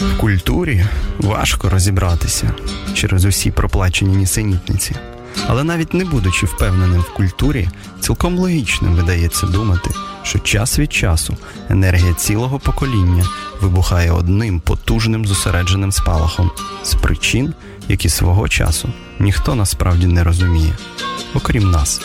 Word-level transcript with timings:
В 0.00 0.16
культурі 0.20 0.84
важко 1.18 1.68
розібратися 1.68 2.50
через 2.94 3.24
усі 3.24 3.50
проплачені 3.50 4.16
нісенітниці. 4.16 4.96
Але 5.46 5.64
навіть 5.64 5.94
не 5.94 6.04
будучи 6.04 6.46
впевненим 6.46 7.00
в 7.00 7.14
культурі, 7.14 7.68
цілком 8.00 8.38
логічним 8.38 8.94
видається 8.94 9.46
думати, 9.46 9.90
що 10.22 10.38
час 10.38 10.78
від 10.78 10.92
часу 10.92 11.36
енергія 11.68 12.14
цілого 12.14 12.58
покоління 12.58 13.24
вибухає 13.60 14.10
одним 14.10 14.60
потужним 14.60 15.26
зосередженим 15.26 15.92
спалахом 15.92 16.50
з 16.82 16.94
причин, 16.94 17.54
які 17.88 18.08
свого 18.08 18.48
часу 18.48 18.92
ніхто 19.18 19.54
насправді 19.54 20.06
не 20.06 20.24
розуміє, 20.24 20.72
окрім 21.34 21.70
нас. 21.70 22.00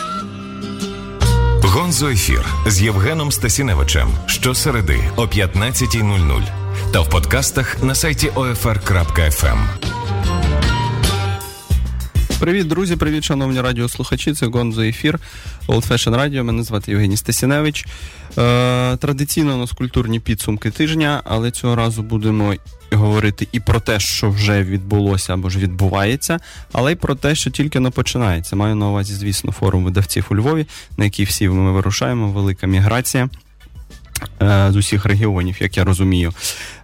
Гонзо 1.74 2.08
ефір 2.08 2.46
з 2.66 2.82
Євгеном 2.82 3.32
Стасіневичем 3.32 4.08
щосереди 4.26 5.10
о 5.16 5.22
15.00 5.22 6.42
та 6.92 7.00
в 7.00 7.10
подкастах 7.10 7.82
на 7.82 7.94
сайті 7.94 8.30
OFR.FM. 8.30 9.58
Привіт, 12.44 12.68
друзі! 12.68 12.96
Привіт, 12.96 13.24
шановні 13.24 13.60
радіослухачі. 13.60 14.32
Це 14.32 14.46
Гонзо 14.46 14.82
ефір 14.82 15.18
Old 15.68 15.88
Fashion 15.88 16.20
Radio. 16.20 16.42
Мене 16.42 16.62
звати 16.62 16.90
Євгеній 16.90 17.16
Стасіневич. 17.16 17.86
Е, 18.38 18.96
Традиційно 18.96 19.54
у 19.54 19.58
нас 19.58 19.72
культурні 19.72 20.20
підсумки 20.20 20.70
тижня, 20.70 21.22
але 21.24 21.50
цього 21.50 21.76
разу 21.76 22.02
будемо 22.02 22.54
говорити 22.92 23.48
і 23.52 23.60
про 23.60 23.80
те, 23.80 24.00
що 24.00 24.30
вже 24.30 24.62
відбулося 24.62 25.34
або 25.34 25.50
ж 25.50 25.58
відбувається, 25.58 26.38
але 26.72 26.92
й 26.92 26.96
про 26.96 27.14
те, 27.14 27.34
що 27.34 27.50
тільки 27.50 27.80
не 27.80 27.90
починається. 27.90 28.56
Маю 28.56 28.74
на 28.74 28.88
увазі, 28.88 29.14
звісно, 29.14 29.52
форум 29.52 29.84
видавців 29.84 30.26
у 30.30 30.36
Львові, 30.36 30.66
на 30.96 31.04
який 31.04 31.24
всі 31.24 31.48
ми 31.48 31.72
вирушаємо. 31.72 32.32
Велика 32.32 32.66
міграція. 32.66 33.28
Е, 34.42 34.68
з 34.72 34.76
усіх 34.76 35.04
регіонів, 35.04 35.56
як 35.60 35.76
я 35.76 35.84
розумію. 35.84 36.32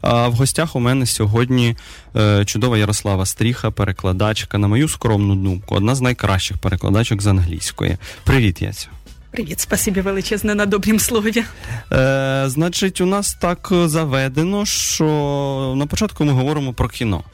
А 0.01 0.29
в 0.29 0.33
гостях 0.33 0.77
у 0.77 0.80
мене 0.80 1.07
сьогодні 1.07 1.77
е, 2.16 2.45
чудова 2.45 2.79
Ярослава 2.79 3.27
Стріха, 3.27 3.71
перекладачка, 3.71 4.59
на 4.59 4.68
мою 4.68 4.88
скромну 4.88 5.35
думку, 5.35 5.74
одна 5.74 5.95
з 5.95 6.01
найкращих 6.01 6.59
перекладачок 6.59 7.23
з 7.23 7.27
англійської. 7.27 7.96
Привіт, 8.24 8.63
Яцю. 8.63 8.88
Привіт, 9.30 9.60
спасибі 9.60 10.01
величезне 10.01 10.55
на 10.55 10.66
добрім 10.66 11.01
слові. 11.01 11.45
Е, 11.93 12.45
Значить, 12.46 13.01
у 13.01 13.07
нас 13.07 13.35
так 13.35 13.68
заведено, 13.85 14.66
що 14.66 15.74
на 15.77 15.87
початку 15.87 16.24
ми 16.24 16.33
говоримо 16.33 16.73
про 16.73 16.88
кіно. 16.88 17.24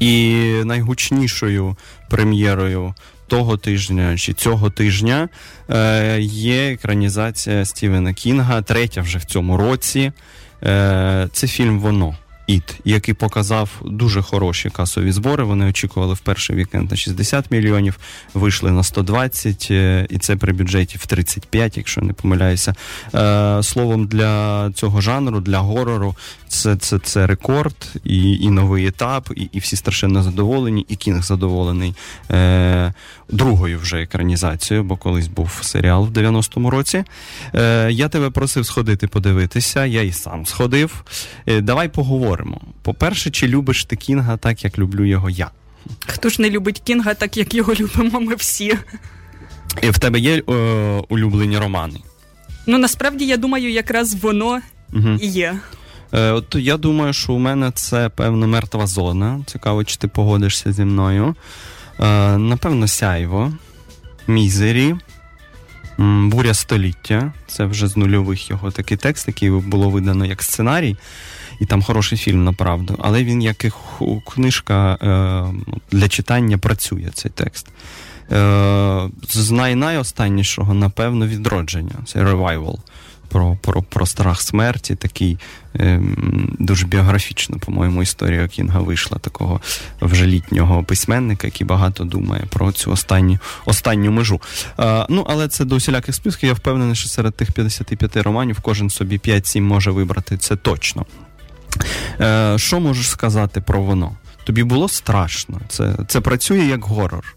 І 0.00 0.34
найгучнішою 0.64 1.76
прем'єрою 2.10 2.94
того 3.32 3.56
тижня 3.56 4.16
чи 4.16 4.32
цього 4.32 4.70
тижня 4.70 5.28
е, 5.70 6.20
є 6.20 6.72
екранізація 6.72 7.64
Стівена 7.64 8.12
Кінга, 8.12 8.62
третя 8.62 9.00
вже 9.00 9.18
в 9.18 9.24
цьому 9.24 9.56
році. 9.56 10.12
Е, 10.62 11.28
Це 11.32 11.46
фільм 11.46 11.80
Воно. 11.80 12.16
Іт, 12.52 12.74
який 12.84 13.14
показав 13.14 13.70
дуже 13.84 14.22
хороші 14.22 14.70
касові 14.70 15.12
збори. 15.12 15.44
Вони 15.44 15.66
очікували 15.66 16.14
в 16.14 16.18
перший 16.18 16.56
вікенд 16.56 16.90
на 16.90 16.96
60 16.96 17.50
мільйонів, 17.50 17.98
вийшли 18.34 18.70
на 18.70 18.82
120, 18.82 19.68
е, 19.70 20.06
і 20.10 20.18
це 20.18 20.36
при 20.36 20.52
бюджеті 20.52 20.98
в 20.98 21.06
35, 21.06 21.76
якщо 21.76 22.00
не 22.00 22.12
помиляюся. 22.12 22.74
Е, 23.14 23.62
Словом, 23.62 24.06
для 24.06 24.70
цього 24.74 25.00
жанру, 25.00 25.40
для 25.40 25.58
горору, 25.58 26.14
це 26.48 26.76
це, 26.76 26.98
це 26.98 27.26
рекорд 27.26 27.92
і 28.04 28.32
і 28.32 28.50
новий 28.50 28.86
етап, 28.86 29.28
і 29.36 29.48
і 29.52 29.58
всі 29.58 29.76
страшенно 29.76 30.22
задоволені, 30.22 30.86
і 30.88 30.96
кінг 30.96 31.22
задоволений 31.22 31.94
е, 32.30 32.92
другою 33.28 33.78
вже 33.78 34.02
екранізацією, 34.02 34.84
бо 34.84 34.96
колись 34.96 35.28
був 35.28 35.58
серіал 35.62 36.06
в 36.06 36.10
90-му 36.10 36.70
році. 36.70 37.04
Е, 37.54 37.88
Я 37.92 38.08
тебе 38.08 38.30
просив 38.30 38.66
сходити 38.66 39.06
подивитися, 39.06 39.84
я 39.86 40.02
і 40.02 40.12
сам 40.12 40.46
сходив. 40.46 41.04
Е, 41.46 41.60
Давай 41.60 41.88
поговоримо. 41.88 42.41
По-перше, 42.82 43.30
чи 43.30 43.48
любиш 43.48 43.84
ти 43.84 43.96
Кінга 43.96 44.36
так, 44.36 44.64
як 44.64 44.78
люблю 44.78 45.04
його 45.04 45.30
я? 45.30 45.50
Хто 46.06 46.28
ж 46.28 46.42
не 46.42 46.50
любить 46.50 46.82
Кінга, 46.84 47.14
так 47.14 47.36
як 47.36 47.54
його 47.54 47.74
любимо 47.74 48.20
ми 48.20 48.34
всі. 48.34 48.78
І 49.82 49.90
в 49.90 49.98
тебе 49.98 50.18
є 50.18 50.42
е, 50.48 50.52
улюблені 51.08 51.58
романи? 51.58 52.00
Ну 52.66 52.78
насправді 52.78 53.26
я 53.26 53.36
думаю, 53.36 53.72
якраз 53.72 54.14
воно 54.14 54.60
угу. 54.92 55.18
і 55.20 55.26
є. 55.26 55.58
Е, 56.12 56.30
От 56.30 56.54
я 56.54 56.76
думаю, 56.76 57.12
що 57.12 57.32
у 57.32 57.38
мене 57.38 57.70
це 57.70 58.08
певно 58.08 58.46
мертва 58.46 58.86
зона. 58.86 59.40
Цікаво, 59.46 59.84
чи 59.84 59.96
ти 59.96 60.08
погодишся 60.08 60.72
зі 60.72 60.84
мною. 60.84 61.34
Е, 62.00 62.38
Напевно, 62.38 62.88
сяйво, 62.88 63.52
мізері, 64.26 64.94
буря 65.98 66.54
століття. 66.54 67.32
Це 67.46 67.64
вже 67.64 67.88
з 67.88 67.96
нульових 67.96 68.50
його 68.50 68.70
такий 68.70 68.96
текст, 68.96 69.28
який 69.28 69.50
було 69.50 69.90
видано 69.90 70.24
як 70.24 70.42
сценарій. 70.42 70.96
І 71.62 71.66
там 71.66 71.82
хороший 71.82 72.18
фільм, 72.18 72.44
направду. 72.44 72.96
Але 72.98 73.24
він 73.24 73.42
як 73.42 73.64
і 73.64 73.70
книжка 74.34 74.94
е, 74.94 75.78
для 75.92 76.08
читання 76.08 76.58
працює 76.58 77.08
цей 77.14 77.30
текст. 77.34 77.66
Е, 78.32 79.08
З 79.28 79.50
най-найостаннішого, 79.50 80.74
напевно, 80.74 81.26
відродження. 81.26 81.94
Це 82.06 82.24
revival 82.24 82.78
про 83.28 83.56
про, 83.62 83.82
про 83.82 84.06
страх 84.06 84.40
смерті, 84.40 84.94
такий 84.94 85.38
е, 85.76 86.00
дуже 86.58 86.86
біографічно, 86.86 87.58
по-моєму, 87.58 88.02
історія 88.02 88.48
Кінга 88.48 88.80
вийшла 88.80 89.18
такого 89.18 89.60
вже 90.00 90.26
літнього 90.26 90.84
письменника, 90.84 91.46
який 91.46 91.66
багато 91.66 92.04
думає 92.04 92.44
про 92.48 92.72
цю 92.72 92.90
останню 92.90 93.38
останню 93.66 94.10
межу. 94.10 94.40
Е, 94.78 95.06
ну, 95.08 95.26
але 95.28 95.48
це 95.48 95.64
до 95.64 95.76
усіляких 95.76 96.14
списків. 96.14 96.46
Я 96.46 96.54
впевнений, 96.54 96.96
що 96.96 97.08
серед 97.08 97.34
тих 97.34 97.52
55 97.52 98.16
романів 98.16 98.60
кожен 98.62 98.90
собі 98.90 99.18
5-7 99.18 99.60
може 99.60 99.90
вибрати 99.90 100.36
це 100.36 100.56
точно. 100.56 101.06
Е, 102.20 102.54
Що 102.58 102.80
можеш 102.80 103.08
сказати 103.08 103.60
про 103.60 103.82
воно? 103.82 104.16
Тобі 104.44 104.62
було 104.62 104.88
страшно? 104.88 105.60
Це, 105.68 105.96
Це 106.08 106.20
працює 106.20 106.64
як 106.64 106.84
горор. 106.84 107.36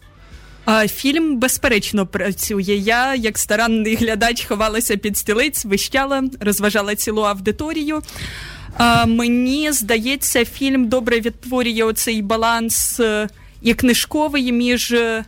Фільм 0.88 1.40
безперечно 1.40 2.06
працює. 2.06 2.74
Я, 2.74 3.16
як 3.16 3.38
старанний 3.38 3.96
глядач, 3.96 4.46
ховалася 4.46 4.98
під 4.98 5.18
стілець, 5.18 5.66
вищала, 5.66 6.24
розважала 6.40 6.96
цілу 6.96 7.22
аудиторію. 7.22 8.02
Мені 9.08 9.72
здається, 9.72 10.46
фільм 10.46 10.88
добре 10.88 11.20
відтворює 11.20 11.84
оцей 11.84 12.22
баланс 12.22 13.00
е, 13.00 13.30
і 13.62 13.74
книжковий 13.74 14.52
між 14.52 14.92
е, 14.92 15.26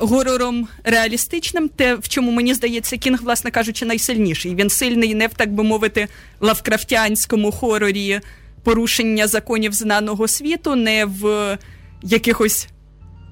горором 0.00 0.68
реалістичним, 0.84 1.68
те, 1.68 1.94
в 1.94 2.08
чому 2.08 2.30
мені 2.30 2.54
здається, 2.54 2.96
кінг, 2.96 3.22
власне 3.22 3.50
кажучи, 3.50 3.84
найсильніший. 3.84 4.54
Він 4.54 4.70
сильний 4.70 5.14
не 5.14 5.26
в 5.26 5.34
так 5.34 5.52
би 5.52 5.64
мовити 5.64 6.08
лавкрафтянському 6.40 7.52
хорорі 7.52 8.20
порушення 8.62 9.26
законів 9.26 9.72
знаного 9.72 10.28
світу, 10.28 10.76
не 10.76 11.04
в 11.04 11.58
якихось 12.02 12.68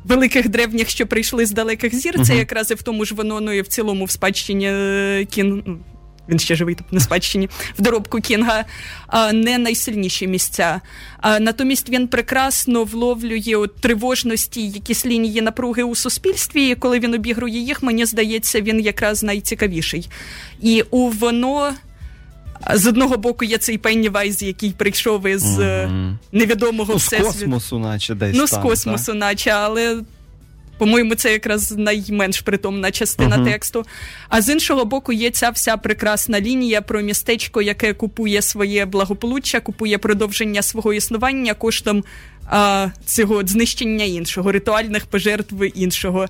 великих 0.04 0.48
древніх, 0.48 0.88
що 0.88 1.06
прийшли 1.06 1.46
з 1.46 1.50
далеких 1.50 1.94
зір, 1.94 2.18
uh-huh. 2.18 2.24
це 2.24 2.36
якраз 2.36 2.70
і 2.70 2.74
в 2.74 2.82
тому 2.82 3.04
ж 3.04 3.14
воно, 3.14 3.40
ну 3.40 3.52
і 3.52 3.60
в 3.60 3.68
цілому 3.68 4.04
в 4.04 4.10
спадщині 4.10 4.66
е, 4.68 5.26
кін. 5.30 5.78
Він 6.28 6.38
ще 6.38 6.54
живий 6.54 6.74
тут 6.74 6.92
на 6.92 7.00
спадщині 7.00 7.48
в 7.78 7.82
доробку 7.82 8.20
Кінга, 8.20 8.64
не 9.32 9.58
найсильніші 9.58 10.26
місця. 10.26 10.80
Натомість 11.40 11.88
він 11.88 12.08
прекрасно 12.08 12.84
вловлює 12.84 13.56
от 13.56 13.76
тривожності, 13.76 14.68
якісь 14.68 15.06
лінії 15.06 15.42
напруги 15.42 15.82
у 15.82 15.94
суспільстві. 15.94 16.68
і 16.68 16.74
Коли 16.74 16.98
він 16.98 17.14
обігрує 17.14 17.58
їх, 17.60 17.82
мені 17.82 18.06
здається, 18.06 18.60
він 18.60 18.80
якраз 18.80 19.22
найцікавіший. 19.22 20.08
І 20.60 20.84
у 20.90 21.08
воно 21.08 21.72
з 22.74 22.86
одного 22.86 23.16
боку 23.16 23.44
є 23.44 23.58
цей 23.58 23.78
Пеннівайз, 23.78 24.42
який 24.42 24.70
прийшов 24.70 25.26
із 25.26 25.44
mm-hmm. 25.58 26.16
невідомого 26.32 26.92
ну, 26.92 26.98
всесвіту. 26.98 27.32
З 27.32 27.34
космосу, 27.34 27.78
наче 27.78 28.14
десь. 28.14 28.36
Ну, 28.36 28.46
там, 28.46 28.60
з 28.60 28.62
космосу, 28.62 29.06
так? 29.06 29.14
наче, 29.14 29.50
але. 29.50 30.02
По-моєму, 30.82 31.14
це 31.14 31.32
якраз 31.32 31.74
найменш 31.78 32.40
притомна 32.40 32.90
частина 32.90 33.38
uh-huh. 33.38 33.44
тексту. 33.44 33.84
А 34.28 34.42
з 34.42 34.48
іншого 34.48 34.84
боку, 34.84 35.12
є 35.12 35.30
ця 35.30 35.50
вся 35.50 35.76
прекрасна 35.76 36.40
лінія 36.40 36.82
про 36.82 37.02
містечко, 37.02 37.62
яке 37.62 37.94
купує 37.94 38.42
своє 38.42 38.86
благополуччя, 38.86 39.60
купує 39.60 39.98
продовження 39.98 40.62
свого 40.62 40.92
існування 40.92 41.54
коштом 41.54 42.04
а, 42.46 42.88
цього 43.04 43.42
знищення 43.46 44.04
іншого, 44.04 44.52
ритуальних 44.52 45.06
пожертв 45.06 45.54
іншого. 45.74 46.26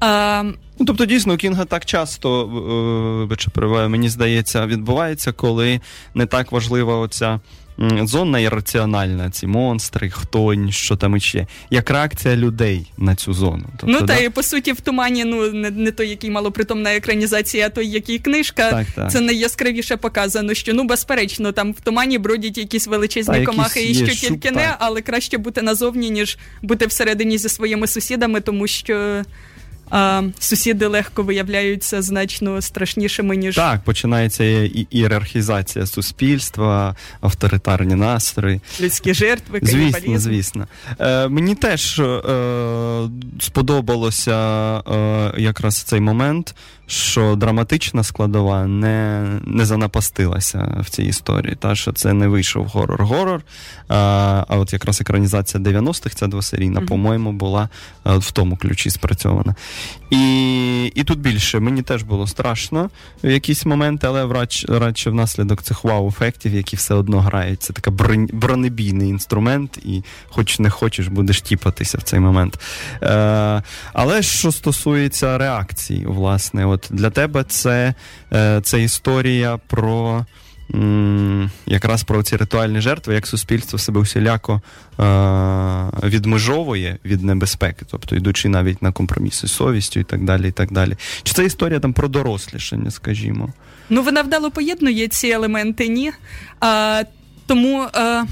А, 0.00 0.42
Ну, 0.78 0.86
Тобто, 0.86 1.04
дійсно, 1.04 1.36
Кінга 1.36 1.64
так 1.64 1.84
часто, 1.84 2.44
е, 3.62 3.88
мені 3.88 4.08
здається, 4.08 4.66
відбувається, 4.66 5.32
коли 5.32 5.80
не 6.14 6.26
так 6.26 6.52
важлива 6.52 6.96
оця 6.96 7.40
зона 8.02 8.40
ірраціональна, 8.40 9.30
ці 9.30 9.46
монстри, 9.46 10.10
хтонь, 10.10 10.72
що 10.72 10.96
там 10.96 11.16
іще, 11.16 11.46
як 11.70 11.90
реакція 11.90 12.36
людей 12.36 12.86
на 12.98 13.14
цю 13.14 13.34
зону. 13.34 13.64
Тобто, 13.76 13.86
ну, 13.86 13.98
та 13.98 14.06
да? 14.06 14.16
і 14.16 14.28
по 14.28 14.42
суті, 14.42 14.72
в 14.72 14.80
тумані, 14.80 15.24
ну, 15.24 15.52
не, 15.52 15.70
не 15.70 15.90
той, 15.90 16.08
який 16.08 16.30
малопритомна 16.30 16.94
екранізація, 16.94 17.66
а 17.66 17.68
той, 17.68 17.88
який 17.88 18.18
книжка, 18.18 18.70
так, 18.70 18.86
так. 18.94 19.12
це 19.12 19.20
найяскравіше 19.20 19.96
показано, 19.96 20.54
що 20.54 20.74
ну, 20.74 20.84
безперечно, 20.84 21.52
там 21.52 21.72
в 21.72 21.80
тумані 21.80 22.18
бродять 22.18 22.58
якісь 22.58 22.86
величезні 22.86 23.38
та, 23.38 23.44
комахи 23.44 23.90
і 23.90 23.94
що 23.94 24.06
тільки 24.06 24.50
не, 24.50 24.74
але 24.78 25.00
краще 25.00 25.38
бути 25.38 25.62
назовні, 25.62 26.10
ніж 26.10 26.38
бути 26.62 26.86
всередині 26.86 27.38
зі 27.38 27.48
своїми 27.48 27.86
сусідами, 27.86 28.40
тому 28.40 28.66
що. 28.66 29.24
А 29.90 30.22
сусіди 30.38 30.86
легко 30.86 31.22
виявляються 31.22 32.02
значно 32.02 32.62
страшнішими, 32.62 33.36
ніж 33.36 33.56
так. 33.56 33.84
Починається 33.84 34.44
і 34.44 34.86
ієрархізація 34.90 35.86
суспільства, 35.86 36.96
авторитарні 37.20 37.94
настрої, 37.94 38.60
людські 38.80 39.14
жертви, 39.14 39.60
звісно, 39.62 40.18
звісно. 40.18 40.66
Е, 41.00 41.28
Мені 41.28 41.54
теж 41.54 41.98
е, 41.98 42.20
сподобалося 43.40 44.36
е, 44.78 45.32
якраз 45.38 45.76
цей 45.82 46.00
момент 46.00 46.54
що 46.88 47.36
драматична 47.36 48.04
складова 48.04 48.66
не 48.66 49.26
не 49.44 49.64
занапастилася 49.64 50.76
в 50.80 50.90
цій 50.90 51.02
історії. 51.02 51.56
Та 51.60 51.74
що 51.74 51.92
це 51.92 52.12
не 52.12 52.28
вийшов 52.28 52.66
горор-горор. 52.66 53.40
А 53.88 54.44
а 54.48 54.56
от 54.56 54.72
якраз 54.72 55.00
екранізація 55.00 55.62
90-х, 55.64 56.14
ця 56.14 56.26
двосерійна, 56.26 56.80
mm-hmm. 56.80 56.86
по-моєму, 56.86 57.32
була 57.32 57.68
в 58.04 58.32
тому 58.32 58.56
ключі 58.56 58.90
спрацьована. 58.90 59.54
І 60.10 60.92
і 60.94 61.04
тут 61.04 61.18
більше 61.18 61.60
мені 61.60 61.82
теж 61.82 62.02
було 62.02 62.26
страшно 62.26 62.90
в 63.24 63.30
якісь 63.30 63.66
моменти, 63.66 64.06
але 64.06 64.26
радше, 64.26 64.78
радше 64.78 65.10
внаслідок 65.10 65.62
цих 65.62 65.84
вау-ефектів, 65.84 66.54
які 66.54 66.76
все 66.76 66.94
одно 66.94 67.20
грають. 67.20 67.62
Це 67.62 67.72
така 67.72 67.90
бронебійний 68.32 69.08
інструмент, 69.08 69.78
і 69.84 70.02
хоч 70.28 70.58
не 70.58 70.70
хочеш, 70.70 71.08
будеш 71.08 71.40
тіпатися 71.40 71.98
в 71.98 72.02
цей 72.02 72.20
момент. 72.20 72.60
Е, 73.02 73.62
Але 73.92 74.22
що 74.22 74.52
стосується 74.52 75.38
реакції, 75.38 76.06
власне, 76.06 76.66
от 76.66 76.77
для 76.90 77.10
тебе 77.10 77.44
це, 77.44 77.94
е, 78.32 78.60
це 78.64 78.82
історія 78.82 79.58
про. 79.66 80.26
Якраз 81.66 82.02
про 82.02 82.22
ці 82.22 82.36
ритуальні 82.36 82.80
жертви, 82.80 83.14
як 83.14 83.26
суспільство 83.26 83.78
себе 83.78 84.00
усіляко 84.00 84.62
е- 85.00 86.08
відмежовує 86.08 86.98
від 87.04 87.24
небезпеки, 87.24 87.84
тобто 87.90 88.16
йдучи 88.16 88.48
навіть 88.48 88.82
на 88.82 88.92
компроміси 88.92 89.46
з 89.48 89.52
совістю 89.52 90.00
і 90.00 90.04
так 90.04 90.24
далі. 90.24 90.48
і 90.48 90.52
так 90.52 90.72
далі. 90.72 90.96
Чи 91.22 91.32
це 91.32 91.44
історія 91.44 91.80
там 91.80 91.92
про 91.92 92.08
дорослішання, 92.08 92.90
скажімо? 92.90 93.52
Ну, 93.90 94.02
вона 94.02 94.22
вдало 94.22 94.50
поєднує 94.50 95.08
ці 95.08 95.28
елементи, 95.28 95.88
ні. 95.88 96.12
А, 96.60 97.02
Тому 97.46 97.86
а, 97.92 98.24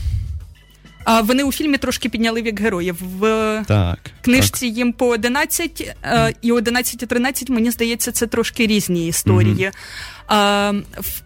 а 1.06 1.20
вони 1.20 1.44
у 1.44 1.52
фільмі 1.52 1.78
трошки 1.78 2.08
підняли 2.08 2.42
вік 2.42 2.60
героїв. 2.60 2.96
В 3.18 3.20
так, 3.68 3.98
книжці 4.20 4.68
так. 4.68 4.76
їм 4.76 4.92
по 4.92 5.08
11 5.08 5.96
а, 6.02 6.30
і 6.42 6.52
11 6.52 7.02
і 7.02 7.06
13, 7.06 7.48
мені 7.48 7.70
здається, 7.70 8.12
це 8.12 8.26
трошки 8.26 8.66
різні 8.66 9.08
історії. 9.08 9.70
А, 10.28 10.72
в 10.98 11.22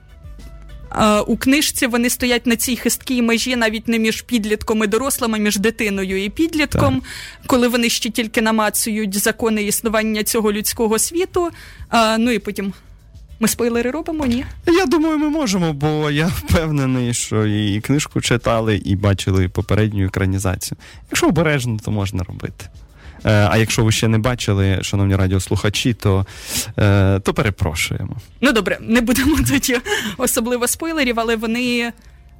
у 1.26 1.36
книжці 1.36 1.86
вони 1.86 2.10
стоять 2.10 2.46
на 2.46 2.56
цій 2.56 2.76
хисткій 2.76 3.22
межі 3.22 3.56
навіть 3.56 3.88
не 3.88 3.98
між 3.98 4.22
підлітком 4.22 4.84
і 4.84 4.86
дорослим, 4.86 5.34
а 5.34 5.38
між 5.38 5.56
дитиною 5.56 6.24
і 6.24 6.28
підлітком, 6.28 6.94
так. 7.00 7.46
коли 7.46 7.68
вони 7.68 7.88
ще 7.88 8.10
тільки 8.10 8.42
намацують 8.42 9.18
закони 9.18 9.62
існування 9.62 10.24
цього 10.24 10.52
людського 10.52 10.98
світу. 10.98 11.50
Ну 12.18 12.30
і 12.30 12.38
потім. 12.38 12.72
Ми 13.40 13.48
спойлери 13.48 13.90
робимо, 13.90 14.26
ні? 14.26 14.44
Я 14.66 14.86
думаю, 14.86 15.18
ми 15.18 15.28
можемо, 15.28 15.72
бо 15.72 16.10
я 16.10 16.26
впевнений, 16.26 17.14
що 17.14 17.46
і 17.46 17.80
книжку 17.80 18.20
читали, 18.20 18.76
і 18.76 18.96
бачили 18.96 19.48
попередню 19.48 20.04
екранізацію. 20.04 20.78
Якщо 21.10 21.28
обережно, 21.28 21.78
то 21.84 21.90
можна 21.90 22.22
робити. 22.22 22.64
Е, 23.24 23.48
а 23.50 23.56
якщо 23.56 23.84
ви 23.84 23.92
ще 23.92 24.08
не 24.08 24.18
бачили, 24.18 24.78
шановні 24.82 25.16
радіослухачі, 25.16 25.94
то 25.94 26.26
е, 26.78 27.20
то 27.20 27.34
перепрошуємо. 27.34 28.16
Ну 28.40 28.52
добре, 28.52 28.78
не 28.80 29.00
будемо 29.00 29.36
тоді 29.50 29.78
особливо 30.18 30.66
спойлерів, 30.66 31.20
але 31.20 31.36
вони. 31.36 31.92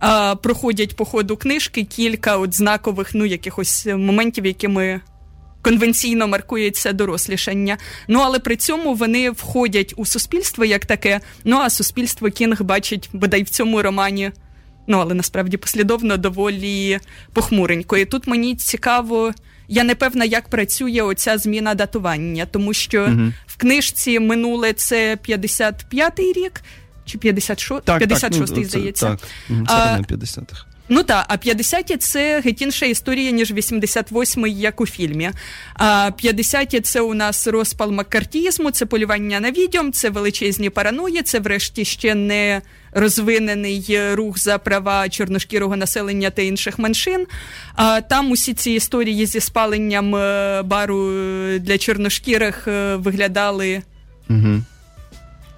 А, 0.02 0.34
проходять 0.34 0.96
по 0.96 1.04
ходу 1.04 1.36
книжки 1.36 1.84
кілька 1.84 2.36
от 2.36 2.54
знакових 2.54 3.10
ну 3.14 3.24
якихось 3.24 3.86
моментів, 3.86 4.46
якими 4.46 5.00
конвенційно 5.62 6.28
маркується 6.28 6.92
дорослішання. 6.92 7.78
Ну 8.08 8.20
але 8.20 8.38
при 8.38 8.56
цьому 8.56 8.94
вони 8.94 9.30
входять 9.30 9.94
у 9.96 10.06
суспільство 10.06 10.64
як 10.64 10.86
таке. 10.86 11.20
Ну 11.44 11.56
а 11.56 11.70
суспільство 11.70 12.30
Кінг 12.30 12.62
бачить 12.62 13.10
бодай 13.12 13.42
в 13.42 13.48
цьому 13.48 13.82
романі. 13.82 14.30
Ну 14.86 14.98
але 14.98 15.14
насправді 15.14 15.56
послідовно 15.56 16.16
доволі 16.16 16.98
похмуренько. 17.32 17.96
І 17.96 18.04
тут 18.04 18.26
мені 18.26 18.56
цікаво, 18.56 19.32
я 19.68 19.84
не 19.84 19.94
певна, 19.94 20.24
як 20.24 20.48
працює 20.48 21.02
оця 21.02 21.38
зміна 21.38 21.74
датування, 21.74 22.46
тому 22.46 22.72
що 22.72 23.02
угу. 23.02 23.32
в 23.46 23.56
книжці 23.56 24.20
минуле 24.20 24.72
це 24.72 25.16
55-й 25.28 26.32
рік. 26.32 26.60
Чи 27.04 27.18
56, 27.18 27.84
так, 27.84 28.02
56-й, 28.02 28.40
ну, 28.40 28.64
здається. 28.64 29.06
Так, 29.06 29.20
середина 29.48 30.04
50-х. 30.08 30.69
Ну 30.92 31.02
так, 31.02 31.24
а 31.28 31.36
50-ті 31.36 31.96
це 31.96 32.40
геть 32.40 32.62
інша 32.62 32.86
історія, 32.86 33.30
ніж 33.30 33.52
88-й, 33.52 34.60
як 34.60 34.80
у 34.80 34.86
фільмі. 34.86 35.30
А 35.74 36.10
50-ті 36.24 36.80
це 36.80 37.00
у 37.00 37.14
нас 37.14 37.46
розпал 37.46 37.90
маккартізму, 37.90 38.70
це 38.70 38.86
полювання 38.86 39.40
на 39.40 39.50
відьом, 39.50 39.92
це 39.92 40.10
величезні 40.10 40.70
параної, 40.70 41.22
це, 41.22 41.40
врешті, 41.40 41.84
ще 41.84 42.14
не 42.14 42.62
розвинений 42.92 43.98
рух 44.14 44.38
за 44.38 44.58
права 44.58 45.08
чорношкірого 45.08 45.76
населення 45.76 46.30
та 46.30 46.42
інших 46.42 46.78
меншин. 46.78 47.26
А 47.74 48.00
там 48.00 48.30
усі 48.30 48.54
ці 48.54 48.70
історії 48.70 49.26
зі 49.26 49.40
спаленням 49.40 50.16
е, 50.16 50.62
бару 50.62 51.12
для 51.58 51.78
чорношкірих 51.78 52.68
е, 52.68 52.96
виглядали. 52.96 53.82
Угу. 54.30 54.62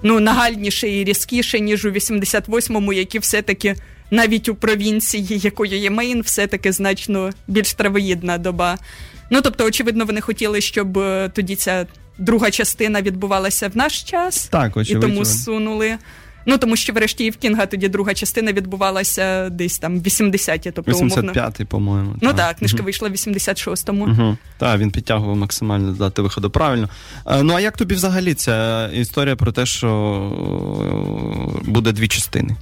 Ну, 0.03 0.21
нагальніше 0.21 0.89
і 0.89 1.05
різкіше, 1.05 1.61
ніж 1.61 1.85
у 1.85 1.91
88-му, 1.91 2.93
які 2.93 3.19
все-таки 3.19 3.77
навіть 4.13 4.49
у 4.49 4.55
провінції, 4.55 5.41
якою 5.43 5.79
є 5.79 5.91
Мейн, 5.91 6.21
все-таки 6.21 6.73
значно 6.73 7.31
більш 7.49 7.75
травоїдна 7.75 8.39
доба. 8.39 8.79
Ну 9.31 9.41
тобто, 9.43 9.65
очевидно, 9.65 10.05
вони 10.05 10.21
хотіли, 10.21 10.61
щоб 10.61 10.99
е, 10.99 11.31
тоді 11.35 11.57
ця 11.57 11.87
друга 12.19 12.51
частина 12.51 13.03
відбувалася 13.03 13.69
в 13.69 13.77
наш 13.77 14.03
час, 14.03 14.47
так, 14.47 14.77
очевидно. 14.77 15.09
і 15.09 15.11
тому 15.11 15.25
сунули. 15.25 15.97
Ну 16.47 16.59
тому 16.59 16.77
що 16.77 16.93
врешті 16.93 17.25
і 17.25 17.31
в 17.31 17.37
Кінга 17.37 17.67
тоді 17.67 17.89
друга 17.89 18.15
частина 18.15 18.53
відбувалася 18.53 19.49
десь 19.49 19.79
там 19.79 20.01
80-ті, 20.01 20.71
тобто 20.71 20.93
85-й, 20.93 21.65
по-моєму. 21.65 22.17
Ну 22.21 22.33
так, 22.33 22.57
книжка 22.57 22.77
угу. 22.77 22.85
вийшла 22.85 23.09
в 23.09 23.13
86-му. 23.13 24.05
Угу. 24.05 24.37
Так, 24.59 24.81
він 24.81 24.91
підтягував 24.91 25.37
максимально 25.37 25.93
дати 25.93 26.23
виходу 26.23 26.51
правильно. 26.51 26.89
Е, 27.27 27.43
ну 27.43 27.55
а 27.55 27.61
як 27.61 27.77
тобі 27.77 27.95
взагалі 27.95 28.35
ця 28.35 28.89
історія 28.89 29.37
про 29.37 29.53
те, 29.53 29.67
що 29.67 29.89
е, 31.65 31.71
буде 31.71 31.93
дві 31.93 32.09
частини? 32.09 32.57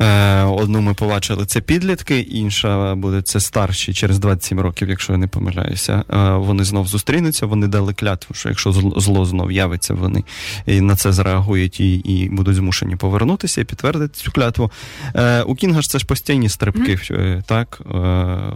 Е, 0.00 0.42
одну 0.42 0.80
ми 0.80 0.94
побачили 0.94 1.46
це 1.46 1.60
підлітки, 1.60 2.20
інша 2.20 2.94
буде 2.94 3.22
це 3.22 3.40
старші 3.40 3.94
через 3.94 4.18
27 4.18 4.60
років, 4.60 4.88
якщо 4.88 5.12
я 5.12 5.18
не 5.18 5.26
помиляюся. 5.26 6.04
Е, 6.10 6.32
вони 6.32 6.64
знов 6.64 6.86
зустрінуться, 6.86 7.46
вони 7.46 7.66
дали 7.66 7.94
клятву, 7.94 8.34
що 8.34 8.48
якщо 8.48 8.72
зло 8.72 9.24
знов 9.24 9.52
явиться, 9.52 9.94
вони 9.94 10.24
і 10.66 10.80
на 10.80 10.96
це 10.96 11.12
зреагують 11.12 11.80
і 11.80 11.94
і 11.94 12.28
будуть 12.28 12.56
змушені 12.56 12.96
повернутися 12.96 13.60
і 13.60 13.64
підтвердити 13.64 14.14
цю 14.14 14.32
клятву. 14.32 14.70
Е, 15.14 15.42
у 15.42 15.54
Кінга 15.54 15.82
ж 15.82 15.90
це 15.90 15.98
ж 15.98 16.06
постійні 16.06 16.48
стрибки 16.48 16.92
mm-hmm. 16.92 17.42
так, 17.42 17.80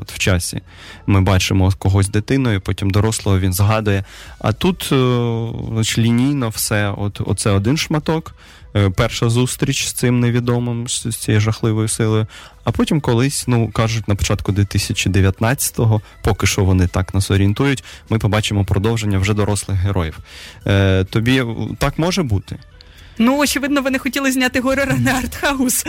от 0.00 0.12
в 0.12 0.18
часі. 0.18 0.60
Ми 1.06 1.20
бачимо 1.20 1.72
когось 1.78 2.08
дитиною, 2.08 2.60
потім 2.60 2.90
дорослого 2.90 3.38
він 3.38 3.52
згадує. 3.52 4.04
А 4.38 4.52
тут 4.52 4.92
лінійно 5.98 6.48
все, 6.48 6.94
от 6.96 7.20
оце 7.26 7.50
один 7.50 7.76
шматок. 7.76 8.34
Е, 8.76 8.90
перша 8.90 9.30
зустріч 9.30 9.86
з 9.86 9.92
цим 9.92 10.20
невідомим 10.20 10.88
з 10.88 11.16
цією 11.16 11.40
жахливою 11.40 11.88
силою. 11.88 12.26
А 12.64 12.70
потім 12.70 13.00
колись, 13.00 13.44
ну 13.48 13.70
кажуть, 13.70 14.08
на 14.08 14.14
початку 14.14 14.52
2019-го, 14.52 16.00
поки 16.22 16.46
що 16.46 16.64
вони 16.64 16.86
так 16.86 17.14
нас 17.14 17.30
орієнтують, 17.30 17.84
ми 18.10 18.18
побачимо 18.18 18.64
продовження 18.64 19.18
вже 19.18 19.34
дорослих 19.34 19.78
героїв. 19.78 20.18
Е, 20.66 21.04
Тобі 21.04 21.44
так 21.78 21.98
може 21.98 22.22
бути? 22.22 22.58
Ну, 23.18 23.38
очевидно, 23.38 23.82
вони 23.82 23.98
хотіли 23.98 24.32
зняти 24.32 24.60
горор, 24.60 24.88
а 24.90 24.96
не 24.96 25.12
артхаус. 25.12 25.84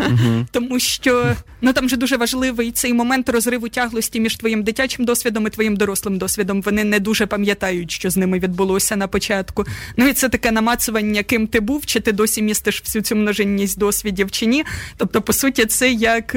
Тому 0.50 0.78
що 0.78 1.36
ну 1.60 1.72
там 1.72 1.88
же 1.88 1.96
дуже 1.96 2.16
важливий 2.16 2.70
цей 2.70 2.94
момент 2.94 3.28
розриву 3.28 3.68
тяглості 3.68 4.20
між 4.20 4.36
твоїм 4.36 4.62
дитячим 4.62 5.04
досвідом 5.04 5.46
і 5.46 5.50
твоїм 5.50 5.76
дорослим 5.76 6.18
досвідом. 6.18 6.62
Вони 6.62 6.84
не 6.84 7.00
дуже 7.00 7.26
пам'ятають, 7.26 7.90
що 7.90 8.10
з 8.10 8.16
ними 8.16 8.38
відбулося 8.38 8.96
на 8.96 9.08
початку. 9.08 9.64
Ну 9.96 10.08
і 10.08 10.12
це 10.12 10.28
таке 10.28 10.50
намацування, 10.50 11.22
ким 11.22 11.46
ти 11.46 11.60
був, 11.60 11.86
чи 11.86 12.00
ти 12.00 12.12
досі 12.12 12.42
містиш 12.42 12.82
всю 12.82 13.02
цю 13.02 13.16
множинність 13.16 13.78
досвідів 13.78 14.30
чи 14.30 14.46
ні. 14.46 14.64
Тобто, 14.96 15.22
по 15.22 15.32
суті, 15.32 15.66
це 15.66 15.92
як. 15.92 16.36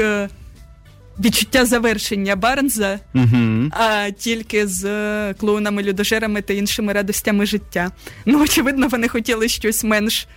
Е, 1.19 1.21
відчуття 1.23 1.65
завершення 1.65 2.35
Барнза, 2.35 2.99
uh 3.15 3.69
а 3.71 4.11
тільки 4.11 4.67
з 4.67 4.83
клоунами, 5.33 5.83
людожерами 5.83 6.41
та 6.41 6.53
іншими 6.53 6.93
радостями 6.93 7.45
життя. 7.45 7.91
Ну, 8.25 8.43
очевидно, 8.43 8.87
вони 8.87 9.07
хотіли 9.07 9.47
щось 9.47 9.83
менш 9.83 10.27